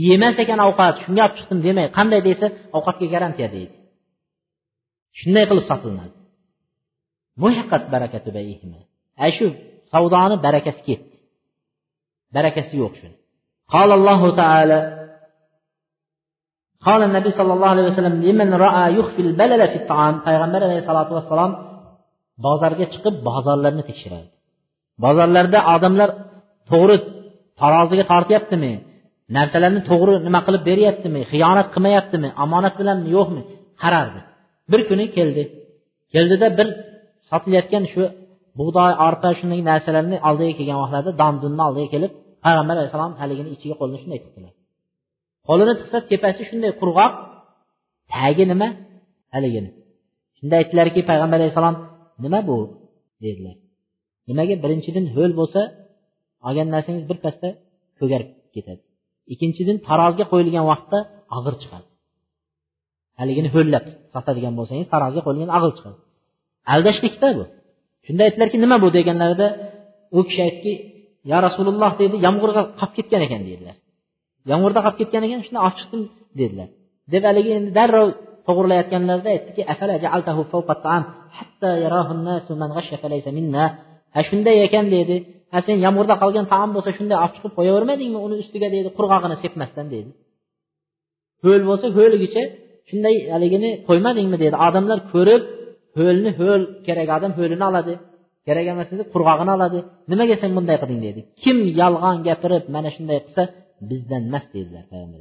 [0.06, 2.46] yemas ekan ovqat shunga olib chiqdim demaydi qanday desa
[2.76, 3.74] ovqatga garantiya deydi
[5.20, 6.14] shunday qilib sotilinadi
[9.22, 9.46] ana shu
[9.92, 11.16] savdoni barakasi ketdi
[12.36, 13.16] barakasi yo'q shuni
[13.76, 14.78] قال الله تعالى
[16.86, 21.52] قال النبي صلى الله عليه وسلم لمن رأى يخفي البلل في الطعام payg'ambar alayhisalotu vassalom
[22.44, 24.28] bozorga chiqib bozorlarni tekshiradi
[25.04, 26.10] bozorlarda odamlar
[26.70, 26.96] to'g'ri
[27.60, 28.72] taroziga tortyaptimi
[29.37, 33.41] Narsalarni to'g'ri nima qilib beryaptimi xiyonat qilmayaptimi omonat bilanmi yo'qmi?
[33.81, 34.19] Qarardi.
[34.71, 35.43] Bir kuni keldi.
[36.13, 36.67] Keldida bir
[37.29, 38.03] sotilayotgan shu
[38.59, 42.11] bug'doy arpa shunday narsalarni oldiga kelgan vaqtlarda dandunni oldiga kelib
[42.45, 44.53] payg'ambar alayhissalom haligini ichiga qo'lini shunday tiqdilar.
[45.47, 47.13] Qo'lini tiqsa tepasi shunday qurg'oq
[48.13, 48.67] tagi nima?
[49.35, 49.69] Haligini.
[50.37, 51.75] Shunda aytdilarki payg'ambar alayhissalom
[52.25, 52.57] nima bu?
[53.23, 53.55] dedilar.
[54.29, 55.61] Nimaga birinchidan ho'l bo'lsa
[56.47, 57.49] olgan narsangiz birpasda
[57.99, 58.81] ko'garib ketadi.
[59.33, 60.99] Ikkinchidan tarozga qo'yilgan vaqtda
[61.37, 61.87] og'ir chiqadi.
[63.19, 65.97] Haligini ho'llab sotadigan bo'lsangiz tarozga qo'yilgan og'ir chiqadi.
[66.73, 67.43] Aldashlikda bu.
[68.05, 69.47] Shunda aytdilarki nima bu deganlarida
[70.17, 70.73] u kishi aytdiki
[71.31, 73.75] yo rasululloh dedi yomg'irga qolib ketgan ekan dedilar
[74.51, 76.01] yomg'irda qolib ketgan ekan shunda olib chiqdim
[76.39, 76.69] dedilar.
[77.13, 78.07] Deb haligi endi darrov
[78.47, 79.61] to'g'irlayotganlarida aytdiki
[84.15, 85.15] ha shunday ekan deydi
[85.67, 90.09] sen yomg'irda qolgan taom bo'lsa shunday olib chiqib qo'yavermadingmi uni ustiga deydi qurg'og'ini sepmasdan deydi.
[91.43, 92.43] Ho'l bo'lsa ho'ligicha
[92.89, 94.55] shunday haligini qo'ymadingmi deydi.
[94.67, 95.43] Odamlar ko'rib
[95.99, 97.93] ho'lni ho'l kerak odam ho'lini oladi
[98.47, 99.79] kerak emas edi qurg'og'ini oladi.
[100.11, 101.21] Nimaga sen bunday qilding deydi.
[101.43, 103.43] Kim yolg'on gapirib mana shunday qilsa
[103.89, 105.19] bizdan emas dedilar payg'ambar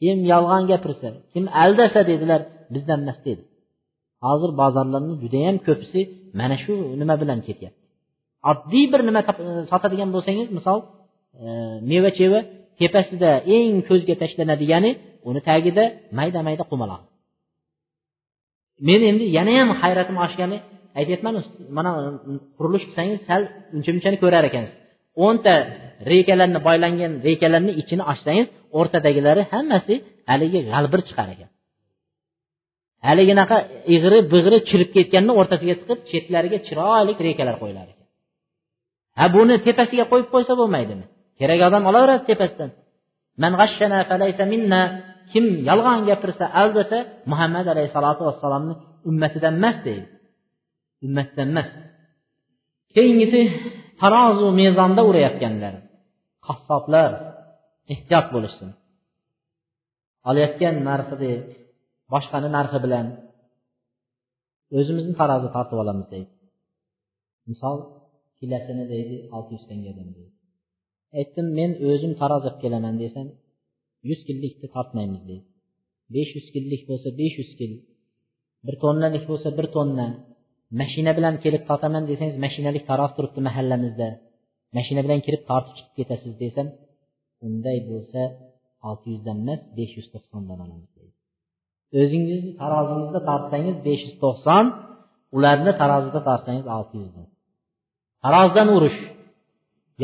[0.00, 2.40] kim yolg'on gapirsa kim aldasa dedilar
[2.74, 3.42] bizdan emas dedi.
[4.26, 6.00] Hozir bozorlarni judayam ko'pisi
[6.40, 7.83] mana shu nima bilan ketyapti.
[8.50, 9.20] Oddiy bir nima
[9.72, 10.78] sotadigan bo'lsangiz misol
[11.44, 11.46] e,
[11.90, 12.40] meva cheva
[12.80, 14.90] tepasida eng ko'zga tashlanadigani
[15.28, 15.84] uni tagida
[16.18, 17.00] mayda mayda qumaloq.
[18.88, 20.58] Men endi yanayam hayratim oshgani
[21.00, 21.34] aytyapman
[21.76, 21.90] mana
[22.56, 23.42] qurilish qilsangiz sal
[23.76, 24.74] uncha munchani ko'rar ekansiz.
[25.26, 25.54] O'nta
[26.12, 28.46] reykalarni boylangan reykalarni ichini ochsangiz
[28.78, 29.94] o'rtadagilari hammasi
[30.30, 31.48] haligi g'albir chiqar ekan.
[33.08, 33.56] Haliginaqa
[33.94, 38.03] ig'ri big'ri chirib ketganni o'rtasiga chiqib chetlariga chiroyli reykalar qo'yilar ekan.
[39.18, 41.04] Ha buni tepasiga qo'yib qo'ysa bo'lmaydimi?
[41.38, 42.70] Kerak odam olaveradi tepasidan.
[45.32, 46.98] Kim yolg'on gapirsa albatta
[47.30, 48.74] muhammad alayhissalotu vassalomni
[49.10, 50.06] ummatidan emas deydi.
[51.06, 51.68] Ummatidan emas.
[52.94, 53.40] Keyingisi
[54.00, 55.74] tarozu mezonda urayotganlar.
[56.46, 57.10] Qassoblar
[57.92, 58.70] ehtiyot bo'lishsin.
[60.28, 61.32] Olayotgan narxida
[62.12, 63.06] boshqani narxi bilan.
[64.78, 66.30] O'zimizni tarozi tortib olamiz deydi.
[67.50, 67.76] Misol
[68.38, 70.32] kilasini deydi olti yuz tangadan deydi.
[71.18, 73.26] Aytdim men o'zim taroz olib kelaman desam
[74.08, 75.46] yuz killikni tortmaymiz deydi.
[76.14, 77.72] Besh yuz killik bo'lsa besh yuz kil
[78.66, 80.06] bir tonnalik bo'lsa bir tonna
[80.80, 84.08] mashina bilan kelib tortaman desangiz mashinalik taroz turibdi mahallamizda.
[84.76, 86.66] Mashina bilan kirib tortib chiqib ketasiz desam
[87.46, 88.20] unday bo'lsa
[88.88, 91.14] olti yuzdan emas besh yuz to'qsondan olamiz deydi.
[92.00, 94.64] O'zingizni tarozingizda tortsangiz besh yuz to'qson
[95.36, 97.26] ularni tarozida tortsangiz olti yuzdan.
[98.24, 98.98] Tarozdan urish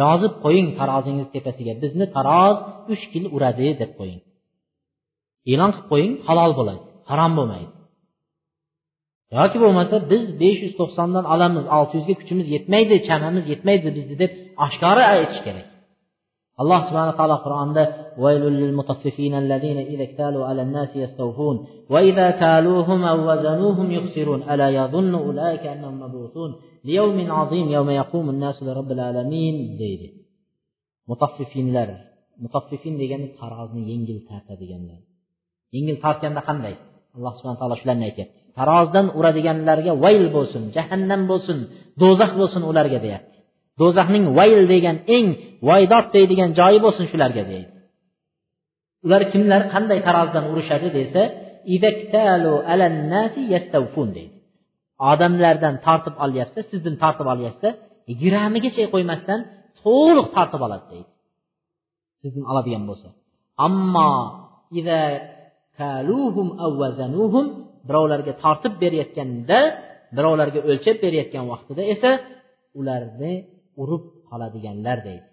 [0.01, 1.73] yozib qo'ying tarozingiz tepasiga.
[1.83, 2.57] Bizni taroz
[2.93, 4.21] uch kil uradi deb qo'ying.
[5.53, 7.73] E'lon qilib qo'ying halol bo'ladi harom bo'lmaydi.
[9.39, 14.33] Yoki bo'lmasa biz besh yuz to'qsondan olamiz olti yuzga kuchimiz yetmaydi chamamiz yetmaydi bizni deb
[14.67, 15.67] oshkora aytish kerak.
[16.62, 17.84] alloh subhana taolo qur'onda
[21.90, 26.52] وإذا كالوهم أو وزنوهم يخسرون ألا يظن أولئك أنهم مبعوثون
[26.86, 30.08] ليوم عظيم يوم يقوم الناس لرب العالمين deydi
[31.10, 31.90] mutaffifinlar
[32.44, 35.00] mutaffifin degani tarozni yengil tortadiganlar
[35.76, 36.76] yengil tortganda qanday
[37.16, 41.58] alloh subhana taolo shularni aytyapti tarozidan uradiganlarga vayl bo'lsin jahannam bo'lsin
[42.02, 43.29] do'zax bo'lsin ularga deyapti
[43.81, 45.27] Do'zaxning vayl degan eng
[45.69, 47.71] vaydot deydigan joyi bo'lsin shularga deydi.
[49.07, 51.23] Ular kimlar qanday tarozidan urishadi desa
[54.17, 54.35] deydi.
[55.11, 57.69] Odamlardan tortib olyapsa sizdan tortib olyapsa
[58.23, 59.41] gramigacha qo'ymasdan
[59.83, 61.11] to'liq tortib oladi deydi.
[62.23, 63.09] Sizdan oladigan bo'lsa.
[63.67, 64.11] Ammo
[67.89, 69.59] birovlarga tortib berayotganda
[70.17, 72.11] birovlarga o'lchab berayotgan vaqtida esa
[72.81, 73.33] ularni
[73.83, 75.31] urib qoladiganlar deydi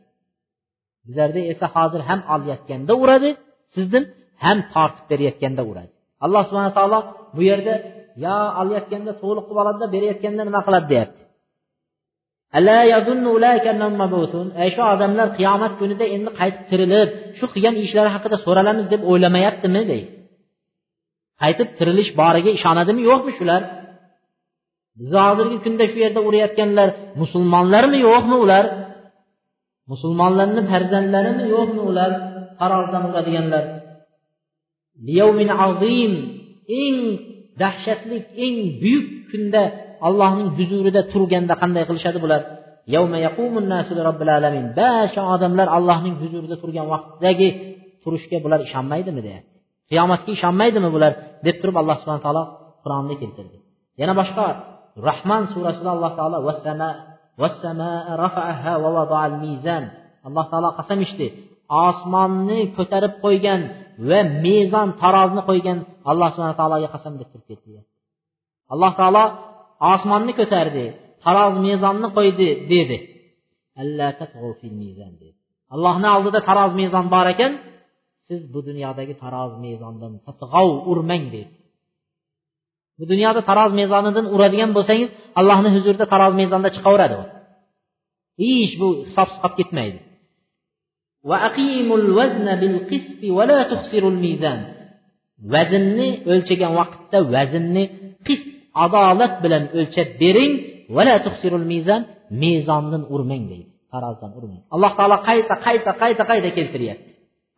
[1.07, 3.29] bizlarda esa hozir ham olayotganda uradi
[3.75, 3.99] sizni
[4.45, 5.91] ham tortib berayotganda uradi.
[6.25, 6.99] Alloh subhana taolo
[7.35, 7.73] bu yerda
[8.25, 10.87] yo olayotganda to'liq qilib oladida berayotganda nima qiladi?
[10.93, 11.21] deyapti.
[14.63, 19.81] Ey shu odamlar qiyomat kunida endi qaytib tirilib shu qilgan ishlari haqida so'ralamiz deb o'ylamayaptimi
[19.91, 20.07] deydi.
[21.41, 23.61] Qaytib tirilish boriga ishonadimi yo'qmi shular?
[25.27, 26.89] Hozirgi kunda shu yerda urayotganlar
[27.21, 28.65] musulmonlarmi yo'qmi ular?
[29.91, 32.11] Musulmonlarni farzandlarimi yo'qmi ular?
[32.59, 33.63] Qarordan uradiganlar
[36.83, 36.97] eng
[37.61, 39.61] dahshatli eng buyuk kunda
[40.07, 42.41] allohning huzurida turganda qanday qilishadi bular?
[44.79, 47.49] Barcha odamlar allohning huzurida turgan vaqtdagi
[48.03, 49.55] turishga bular ishonmaydimi deyapti
[49.89, 51.13] qiyomatga ishonmaydimi bular?
[51.45, 52.43] deb turib alloh subhana taolo
[52.83, 53.57] qur'onda keltirdi.
[54.01, 54.45] Yana boshqa
[55.07, 56.37] rahman surasida alloh taolo
[60.27, 61.27] alloh taolo qasam ichdi.
[61.87, 63.61] Osmonni ko'tarib qo'ygan
[64.09, 65.77] va mezon tarozni qo'ygan
[66.11, 67.69] alloh subhana taologa qasam deb turib ketdi.
[68.73, 69.23] Alloh taolo
[69.93, 70.85] osmonni ko'tardi
[71.25, 72.97] taroz mezonni qo'ydi dedi.
[75.75, 77.51] Allohni oldida taroz mezon bor ekan
[78.27, 81.41] siz bu dunyodagi taroz mezondan tatg'ov urmang dedi.
[82.99, 85.09] Bu dunyoda taroz mezonidan uradigan bo'lsangiz
[85.39, 87.23] allohni huzurida taroz mezonda chiqaveradi u.
[88.41, 89.99] Hech bu hisob qolib ketmaydi.
[95.53, 97.83] Vaznni o'lchagan vaqtda vaznni
[98.27, 98.45] qist
[98.85, 100.53] adolat bilan o'lchab bering
[102.43, 103.67] mezondan urmang deydi.
[103.93, 104.61] Tarozdan urmang.
[104.75, 107.06] Alloh taolo qayta qayta qayta qayta keltiryapti.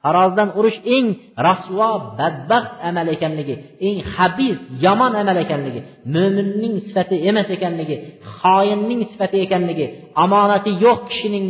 [0.04, 1.08] Tarozdan urish eng
[1.48, 1.90] rasvo
[2.20, 3.56] badbaxt amal ekanligi
[3.88, 5.82] eng habis yomon amal ekanligi
[6.16, 7.96] mo'minning sifati emas ekanligi
[8.40, 9.86] xoinning sifati ekanligi
[10.24, 11.48] omonati yo'q kishining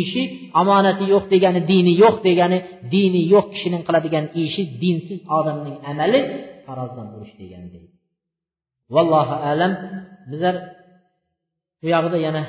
[0.00, 0.22] ishi
[0.60, 2.58] omonati yo'q degani dini yo'q degani
[2.94, 6.20] dini yo'q kishining qiladigan ishi dinsiz odamning amali
[6.66, 7.90] farozdan urish degani deydi.
[8.94, 9.72] Vallohu alam
[10.30, 10.54] bizlar
[11.80, 12.42] bu yog'ida yana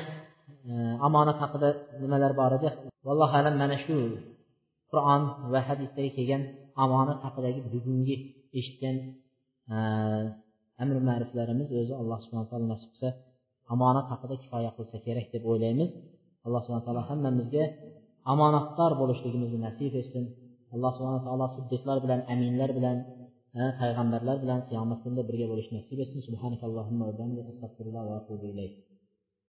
[0.70, 0.72] e,
[1.06, 1.68] omonat haqida
[2.02, 2.68] nimalar bor edi?
[3.06, 3.96] Vallohu alam mana shu
[4.92, 6.42] qur'on va hadisdagi kelgan
[6.84, 8.16] omonat haqidagi bugungi
[8.58, 8.96] eshitgan
[9.74, 9.76] e,
[10.82, 13.08] amri ma'riflarimiz o'zi alloh subhana taolo nasib qilsa
[13.74, 15.90] omonat haqida kifoya qilsa kerak deb o'ylaymiz.
[16.46, 17.64] Alloh subhana taolo hammamizga
[18.32, 20.24] omonatdor bo'lishligimizni nasib etsin.
[20.74, 22.96] Alloh subhana taolo siddiqlar bilan aminlar bilan
[23.60, 26.18] e, payg'ambarlar bilan qiyomat kunida birga bo'lishni nasib etsin.